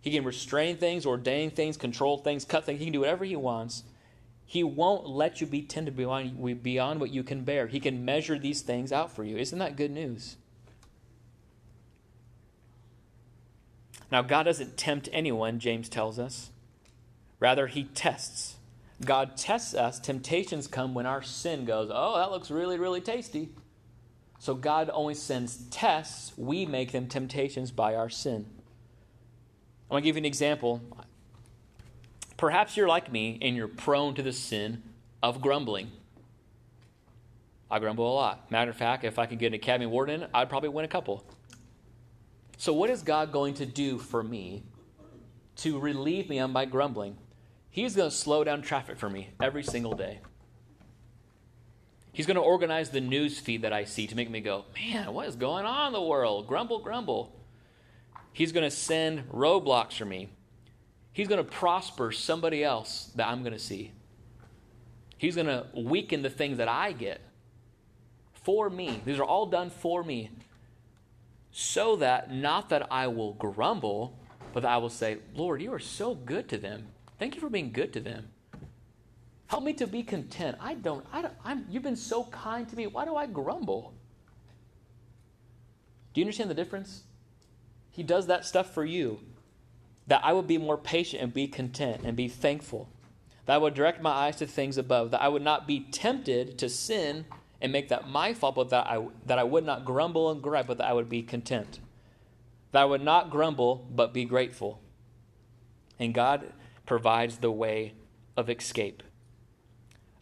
He 0.02 0.10
can 0.10 0.24
restrain 0.24 0.76
things, 0.76 1.06
ordain 1.06 1.50
things, 1.50 1.76
control 1.76 2.18
things, 2.18 2.44
cut 2.44 2.64
things. 2.64 2.80
He 2.80 2.86
can 2.86 2.92
do 2.92 3.00
whatever 3.00 3.24
he 3.24 3.36
wants. 3.36 3.84
He 4.44 4.64
won't 4.64 5.06
let 5.08 5.40
you 5.40 5.46
be 5.46 5.62
tempted 5.62 5.96
beyond, 5.96 6.62
beyond 6.62 7.00
what 7.00 7.10
you 7.10 7.22
can 7.22 7.44
bear. 7.44 7.68
He 7.68 7.80
can 7.80 8.04
measure 8.04 8.38
these 8.38 8.60
things 8.62 8.92
out 8.92 9.12
for 9.14 9.24
you. 9.24 9.36
Isn't 9.38 9.60
that 9.60 9.76
good 9.76 9.92
news? 9.92 10.36
Now, 14.10 14.20
God 14.20 14.42
doesn't 14.42 14.76
tempt 14.76 15.08
anyone, 15.12 15.58
James 15.58 15.88
tells 15.88 16.18
us. 16.18 16.50
Rather, 17.40 17.68
he 17.68 17.84
tests. 17.84 18.56
God 19.04 19.36
tests 19.36 19.72
us. 19.72 19.98
Temptations 19.98 20.66
come 20.66 20.94
when 20.94 21.06
our 21.06 21.22
sin 21.22 21.64
goes, 21.64 21.90
oh, 21.92 22.18
that 22.18 22.30
looks 22.30 22.50
really, 22.50 22.78
really 22.78 23.00
tasty. 23.00 23.50
So 24.38 24.54
God 24.54 24.90
only 24.92 25.14
sends 25.14 25.64
tests. 25.70 26.32
We 26.36 26.66
make 26.66 26.90
them 26.90 27.06
temptations 27.06 27.70
by 27.70 27.94
our 27.94 28.10
sin. 28.10 28.46
I 29.92 29.96
want 29.96 30.04
to 30.04 30.08
give 30.08 30.16
you 30.16 30.20
an 30.20 30.24
example. 30.24 30.80
Perhaps 32.38 32.78
you're 32.78 32.88
like 32.88 33.12
me 33.12 33.38
and 33.42 33.54
you're 33.54 33.68
prone 33.68 34.14
to 34.14 34.22
the 34.22 34.32
sin 34.32 34.82
of 35.22 35.42
grumbling. 35.42 35.92
I 37.70 37.78
grumble 37.78 38.10
a 38.10 38.14
lot. 38.14 38.50
Matter 38.50 38.70
of 38.70 38.76
fact, 38.78 39.04
if 39.04 39.18
I 39.18 39.26
could 39.26 39.38
get 39.38 39.48
an 39.48 39.54
Academy 39.54 39.84
Award 39.84 40.28
I'd 40.32 40.48
probably 40.48 40.70
win 40.70 40.86
a 40.86 40.88
couple. 40.88 41.26
So, 42.56 42.72
what 42.72 42.88
is 42.88 43.02
God 43.02 43.32
going 43.32 43.52
to 43.54 43.66
do 43.66 43.98
for 43.98 44.22
me 44.22 44.62
to 45.56 45.78
relieve 45.78 46.30
me 46.30 46.38
of 46.38 46.48
my 46.48 46.64
grumbling? 46.64 47.18
He's 47.68 47.94
going 47.94 48.08
to 48.08 48.16
slow 48.16 48.44
down 48.44 48.62
traffic 48.62 48.96
for 48.96 49.10
me 49.10 49.28
every 49.42 49.62
single 49.62 49.92
day. 49.92 50.20
He's 52.14 52.24
going 52.24 52.36
to 52.36 52.40
organize 52.40 52.88
the 52.88 53.02
news 53.02 53.38
feed 53.38 53.60
that 53.60 53.74
I 53.74 53.84
see 53.84 54.06
to 54.06 54.16
make 54.16 54.30
me 54.30 54.40
go, 54.40 54.64
man, 54.74 55.12
what 55.12 55.28
is 55.28 55.36
going 55.36 55.66
on 55.66 55.88
in 55.88 55.92
the 55.92 56.00
world? 56.00 56.46
Grumble, 56.46 56.78
grumble. 56.78 57.41
He's 58.32 58.52
going 58.52 58.64
to 58.64 58.70
send 58.70 59.28
roadblocks 59.30 59.94
for 59.94 60.04
me. 60.04 60.30
He's 61.12 61.28
going 61.28 61.44
to 61.44 61.50
prosper 61.50 62.12
somebody 62.12 62.64
else 62.64 63.10
that 63.16 63.28
I'm 63.28 63.40
going 63.40 63.52
to 63.52 63.58
see. 63.58 63.92
He's 65.18 65.34
going 65.34 65.46
to 65.46 65.66
weaken 65.74 66.22
the 66.22 66.30
things 66.30 66.58
that 66.58 66.68
I 66.68 66.92
get 66.92 67.20
for 68.32 68.70
me. 68.70 69.00
These 69.04 69.18
are 69.18 69.24
all 69.24 69.46
done 69.46 69.70
for 69.70 70.02
me. 70.02 70.30
So 71.52 71.96
that 71.96 72.32
not 72.32 72.70
that 72.70 72.90
I 72.90 73.06
will 73.08 73.34
grumble, 73.34 74.18
but 74.52 74.64
I 74.64 74.78
will 74.78 74.88
say, 74.88 75.18
Lord, 75.34 75.60
you 75.60 75.72
are 75.74 75.78
so 75.78 76.14
good 76.14 76.48
to 76.48 76.58
them. 76.58 76.86
Thank 77.18 77.34
you 77.34 77.40
for 77.40 77.50
being 77.50 77.72
good 77.72 77.92
to 77.92 78.00
them. 78.00 78.28
Help 79.46 79.64
me 79.64 79.74
to 79.74 79.86
be 79.86 80.02
content. 80.02 80.56
I 80.60 80.74
don't, 80.74 81.04
I 81.12 81.22
don't, 81.22 81.34
I'm, 81.44 81.66
you've 81.68 81.82
been 81.82 81.94
so 81.94 82.24
kind 82.24 82.66
to 82.70 82.74
me. 82.74 82.86
Why 82.86 83.04
do 83.04 83.14
I 83.16 83.26
grumble? 83.26 83.92
Do 86.14 86.20
you 86.20 86.24
understand 86.24 86.48
the 86.48 86.54
difference? 86.54 87.02
He 87.92 88.02
does 88.02 88.26
that 88.26 88.44
stuff 88.44 88.72
for 88.72 88.84
you. 88.84 89.20
That 90.08 90.22
I 90.24 90.32
would 90.32 90.48
be 90.48 90.58
more 90.58 90.78
patient 90.78 91.22
and 91.22 91.32
be 91.32 91.46
content 91.46 92.00
and 92.04 92.16
be 92.16 92.26
thankful. 92.26 92.88
That 93.46 93.54
I 93.54 93.58
would 93.58 93.74
direct 93.74 94.02
my 94.02 94.10
eyes 94.10 94.36
to 94.36 94.46
things 94.46 94.76
above. 94.76 95.12
That 95.12 95.22
I 95.22 95.28
would 95.28 95.42
not 95.42 95.68
be 95.68 95.80
tempted 95.80 96.58
to 96.58 96.68
sin 96.68 97.26
and 97.60 97.70
make 97.70 97.88
that 97.90 98.08
my 98.08 98.34
fault, 98.34 98.56
but 98.56 98.70
that 98.70 98.86
I, 98.86 99.06
that 99.26 99.38
I 99.38 99.44
would 99.44 99.64
not 99.64 99.84
grumble 99.84 100.30
and 100.30 100.42
gripe, 100.42 100.66
but 100.66 100.78
that 100.78 100.88
I 100.88 100.92
would 100.92 101.08
be 101.08 101.22
content. 101.22 101.78
That 102.72 102.82
I 102.82 102.84
would 102.86 103.02
not 103.02 103.30
grumble, 103.30 103.86
but 103.94 104.12
be 104.12 104.24
grateful. 104.24 104.80
And 105.98 106.12
God 106.12 106.52
provides 106.86 107.38
the 107.38 107.52
way 107.52 107.92
of 108.36 108.50
escape. 108.50 109.02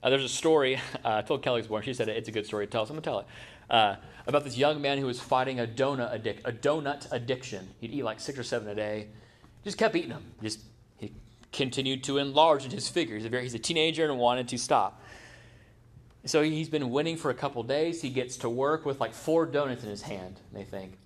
Uh, 0.03 0.11
there's 0.11 0.25
a 0.25 0.29
story, 0.29 0.77
uh, 1.05 1.17
I 1.17 1.23
told 1.23 1.43
Kelly's 1.43 1.69
born, 1.69 1.83
she 1.83 1.95
said 1.95 2.09
it's 2.09 2.29
a 2.29 2.33
good 2.33 2.47
story 2.47 2.67
to 2.67 2.71
tell, 2.71 2.85
so 2.85 2.95
I'm 2.95 3.01
going 3.01 3.03
to 3.03 3.09
tell 3.09 3.19
it. 3.21 3.27
Uh, 3.71 3.97
about 4.31 4.45
this 4.45 4.57
young 4.57 4.81
man 4.81 4.99
who 4.99 5.07
was 5.07 5.21
fighting 5.21 5.61
a 5.61 5.67
donut, 5.67 6.13
addic- 6.15 6.41
a 6.45 6.53
donut 6.53 7.07
addiction. 7.13 7.69
He'd 7.81 7.93
eat 7.93 8.03
like 8.03 8.21
six 8.21 8.39
or 8.39 8.43
seven 8.43 8.69
a 8.69 8.75
day. 8.75 9.09
Just 9.65 9.77
kept 9.77 9.95
eating 9.95 10.11
them. 10.11 10.25
Just 10.43 10.61
he 10.97 11.13
continued 11.53 12.05
to 12.05 12.19
enlarge 12.19 12.65
in 12.65 12.71
his 12.71 12.89
figure. 12.89 13.17
He's 13.17 13.27
a, 13.27 13.29
very, 13.29 13.43
he's 13.43 13.55
a 13.55 13.59
teenager 13.59 14.05
and 14.05 14.19
wanted 14.19 14.49
to 14.49 14.59
stop. 14.59 15.03
So 16.25 16.43
he's 16.43 16.69
been 16.69 16.91
winning 16.91 17.17
for 17.17 17.31
a 17.31 17.35
couple 17.35 17.63
days. 17.63 18.03
He 18.03 18.11
gets 18.11 18.39
to 18.39 18.49
work 18.49 18.85
with 18.85 19.01
like 19.01 19.15
four 19.15 19.47
donuts 19.47 19.85
in 19.85 19.91
his 19.91 20.03
hand. 20.03 20.41
And 20.51 20.61
they 20.61 20.65
think, 20.65 20.99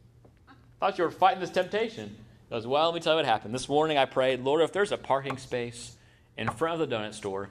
thought 0.81 0.99
you 0.99 1.05
were 1.05 1.11
fighting 1.11 1.41
this 1.41 1.51
temptation. 1.51 2.17
He 2.49 2.55
goes, 2.55 2.67
Well, 2.67 2.87
let 2.87 2.95
me 2.95 3.01
tell 3.01 3.15
you 3.15 3.19
what 3.19 3.27
happened. 3.27 3.55
This 3.55 3.69
morning 3.69 3.97
I 3.97 4.07
prayed, 4.07 4.41
Lord, 4.41 4.63
if 4.63 4.73
there's 4.73 4.93
a 4.93 4.97
parking 4.97 5.39
space 5.39 5.97
in 6.37 6.49
front 6.49 6.81
of 6.81 6.89
the 6.89 6.97
donut 6.97 7.15
store, 7.15 7.49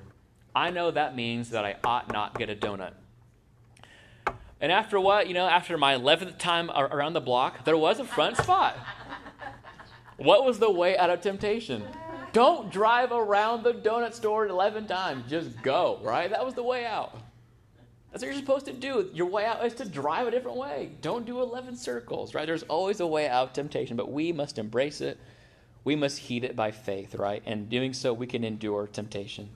I 0.55 0.69
know 0.69 0.91
that 0.91 1.15
means 1.15 1.51
that 1.51 1.65
I 1.65 1.77
ought 1.83 2.11
not 2.11 2.37
get 2.37 2.49
a 2.49 2.55
donut. 2.55 2.93
And 4.63 4.71
after 4.71 4.97
what, 4.97 5.27
you 5.27 5.33
know, 5.33 5.45
after 5.45 5.77
my 5.77 5.93
11th 5.93 6.37
time 6.37 6.71
around 6.71 7.11
the 7.11 7.19
block, 7.19 7.65
there 7.65 7.75
was 7.75 7.99
a 7.99 8.05
front 8.05 8.37
spot. 8.37 8.77
What 10.15 10.45
was 10.45 10.57
the 10.57 10.71
way 10.71 10.97
out 10.97 11.09
of 11.09 11.19
temptation? 11.19 11.83
Don't 12.31 12.71
drive 12.71 13.11
around 13.11 13.63
the 13.63 13.73
donut 13.73 14.13
store 14.13 14.47
11 14.47 14.87
times. 14.87 15.29
Just 15.29 15.61
go, 15.63 15.99
right? 16.01 16.29
That 16.29 16.45
was 16.45 16.53
the 16.53 16.63
way 16.63 16.85
out. 16.85 17.13
That's 18.09 18.23
what 18.23 18.31
you're 18.31 18.39
supposed 18.39 18.65
to 18.67 18.71
do. 18.71 19.09
Your 19.13 19.27
way 19.27 19.43
out 19.43 19.65
is 19.65 19.73
to 19.73 19.85
drive 19.85 20.27
a 20.27 20.31
different 20.31 20.55
way. 20.55 20.91
Don't 21.01 21.25
do 21.25 21.41
11 21.41 21.75
circles, 21.75 22.33
right? 22.33 22.45
There's 22.45 22.63
always 22.63 23.01
a 23.01 23.07
way 23.07 23.27
out 23.27 23.49
of 23.49 23.53
temptation, 23.53 23.97
but 23.97 24.13
we 24.13 24.31
must 24.31 24.57
embrace 24.57 25.01
it. 25.01 25.19
We 25.83 25.97
must 25.97 26.19
heed 26.19 26.45
it 26.45 26.55
by 26.55 26.71
faith, 26.71 27.15
right? 27.15 27.43
And 27.45 27.67
doing 27.67 27.91
so, 27.91 28.13
we 28.13 28.27
can 28.27 28.45
endure 28.45 28.87
temptation. 28.87 29.49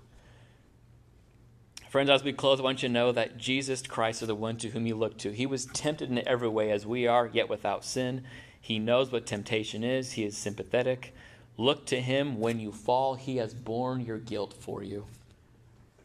Friends, 1.89 2.09
as 2.09 2.23
we 2.23 2.33
close, 2.33 2.59
I 2.59 2.63
want 2.63 2.83
you 2.83 2.89
to 2.89 2.93
know 2.93 3.13
that 3.13 3.37
Jesus 3.37 3.81
Christ 3.81 4.21
is 4.21 4.27
the 4.27 4.35
one 4.35 4.57
to 4.57 4.69
whom 4.69 4.85
you 4.85 4.95
look 4.95 5.17
to. 5.19 5.31
He 5.31 5.45
was 5.45 5.67
tempted 5.67 6.09
in 6.11 6.27
every 6.27 6.49
way 6.49 6.69
as 6.69 6.85
we 6.85 7.07
are, 7.07 7.29
yet 7.31 7.47
without 7.47 7.85
sin. 7.85 8.25
He 8.59 8.77
knows 8.77 9.09
what 9.09 9.25
temptation 9.25 9.85
is, 9.85 10.13
He 10.13 10.25
is 10.25 10.35
sympathetic. 10.35 11.15
Look 11.55 11.85
to 11.87 12.01
Him 12.01 12.39
when 12.39 12.59
you 12.59 12.73
fall. 12.73 13.15
He 13.15 13.37
has 13.37 13.53
borne 13.53 14.01
your 14.01 14.17
guilt 14.17 14.53
for 14.59 14.83
you. 14.83 15.05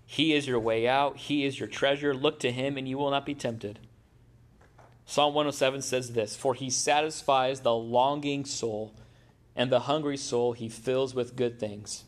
He 0.06 0.34
is 0.34 0.46
your 0.46 0.60
way 0.60 0.86
out, 0.86 1.16
He 1.16 1.44
is 1.44 1.58
your 1.58 1.68
treasure. 1.68 2.14
Look 2.14 2.38
to 2.40 2.52
Him, 2.52 2.76
and 2.76 2.88
you 2.88 2.96
will 2.96 3.10
not 3.10 3.26
be 3.26 3.34
tempted. 3.34 3.80
Psalm 5.04 5.34
107 5.34 5.82
says 5.82 6.12
this 6.12 6.36
For 6.36 6.54
He 6.54 6.70
satisfies 6.70 7.60
the 7.60 7.74
longing 7.74 8.44
soul, 8.44 8.94
and 9.56 9.70
the 9.70 9.80
hungry 9.80 10.16
soul 10.16 10.52
He 10.52 10.68
fills 10.68 11.12
with 11.12 11.34
good 11.34 11.58
things. 11.58 12.04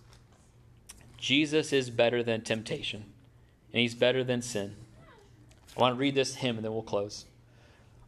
Jesus 1.18 1.72
is 1.72 1.91
better 1.91 2.22
than 2.22 2.43
temptation, 2.43 3.07
and 3.75 3.81
He's 3.81 3.97
better 3.97 4.22
than 4.22 4.41
sin. 4.41 4.77
I 5.77 5.81
want 5.81 5.97
to 5.97 6.01
read 6.01 6.14
this 6.14 6.37
hymn, 6.37 6.57
and 6.57 6.64
then 6.64 6.72
we'll 6.72 6.83
close. 6.83 7.25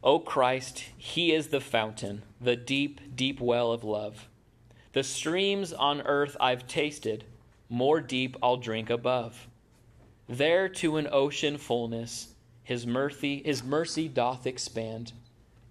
O 0.01 0.17
Christ, 0.17 0.85
He 0.97 1.33
is 1.33 1.49
the 1.49 1.59
fountain, 1.59 2.23
the 2.39 2.55
deep, 2.55 3.01
deep 3.13 3.41
well 3.41 3.73
of 3.73 3.83
love. 3.83 4.29
The 4.93 5.03
streams 5.03 5.73
on 5.73 6.01
earth 6.03 6.37
I've 6.39 6.67
tasted, 6.67 7.25
more 7.67 7.99
deep 7.99 8.37
I'll 8.41 8.55
drink 8.55 8.89
above. 8.89 9.49
There 10.29 10.69
to 10.69 10.95
an 10.95 11.09
ocean 11.11 11.57
fullness 11.57 12.29
his 12.63 12.85
mercy, 12.85 13.41
his 13.45 13.63
mercy 13.63 14.09
doth 14.09 14.45
expand, 14.45 15.13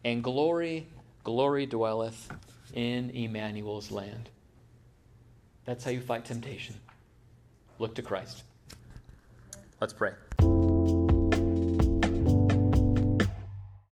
and 0.03 0.25
glory, 0.25 0.87
glory 1.25 1.67
dwelleth 1.67 2.31
in 2.73 3.11
Emmanuel's 3.11 3.91
land. 3.91 4.31
That's 5.67 5.85
how 5.85 5.91
you 5.91 6.01
fight 6.01 6.25
temptation. 6.25 6.75
Look 7.79 7.97
to 7.97 8.03
Christ. 8.03 8.45
Let's 9.81 9.93
pray. 9.93 10.56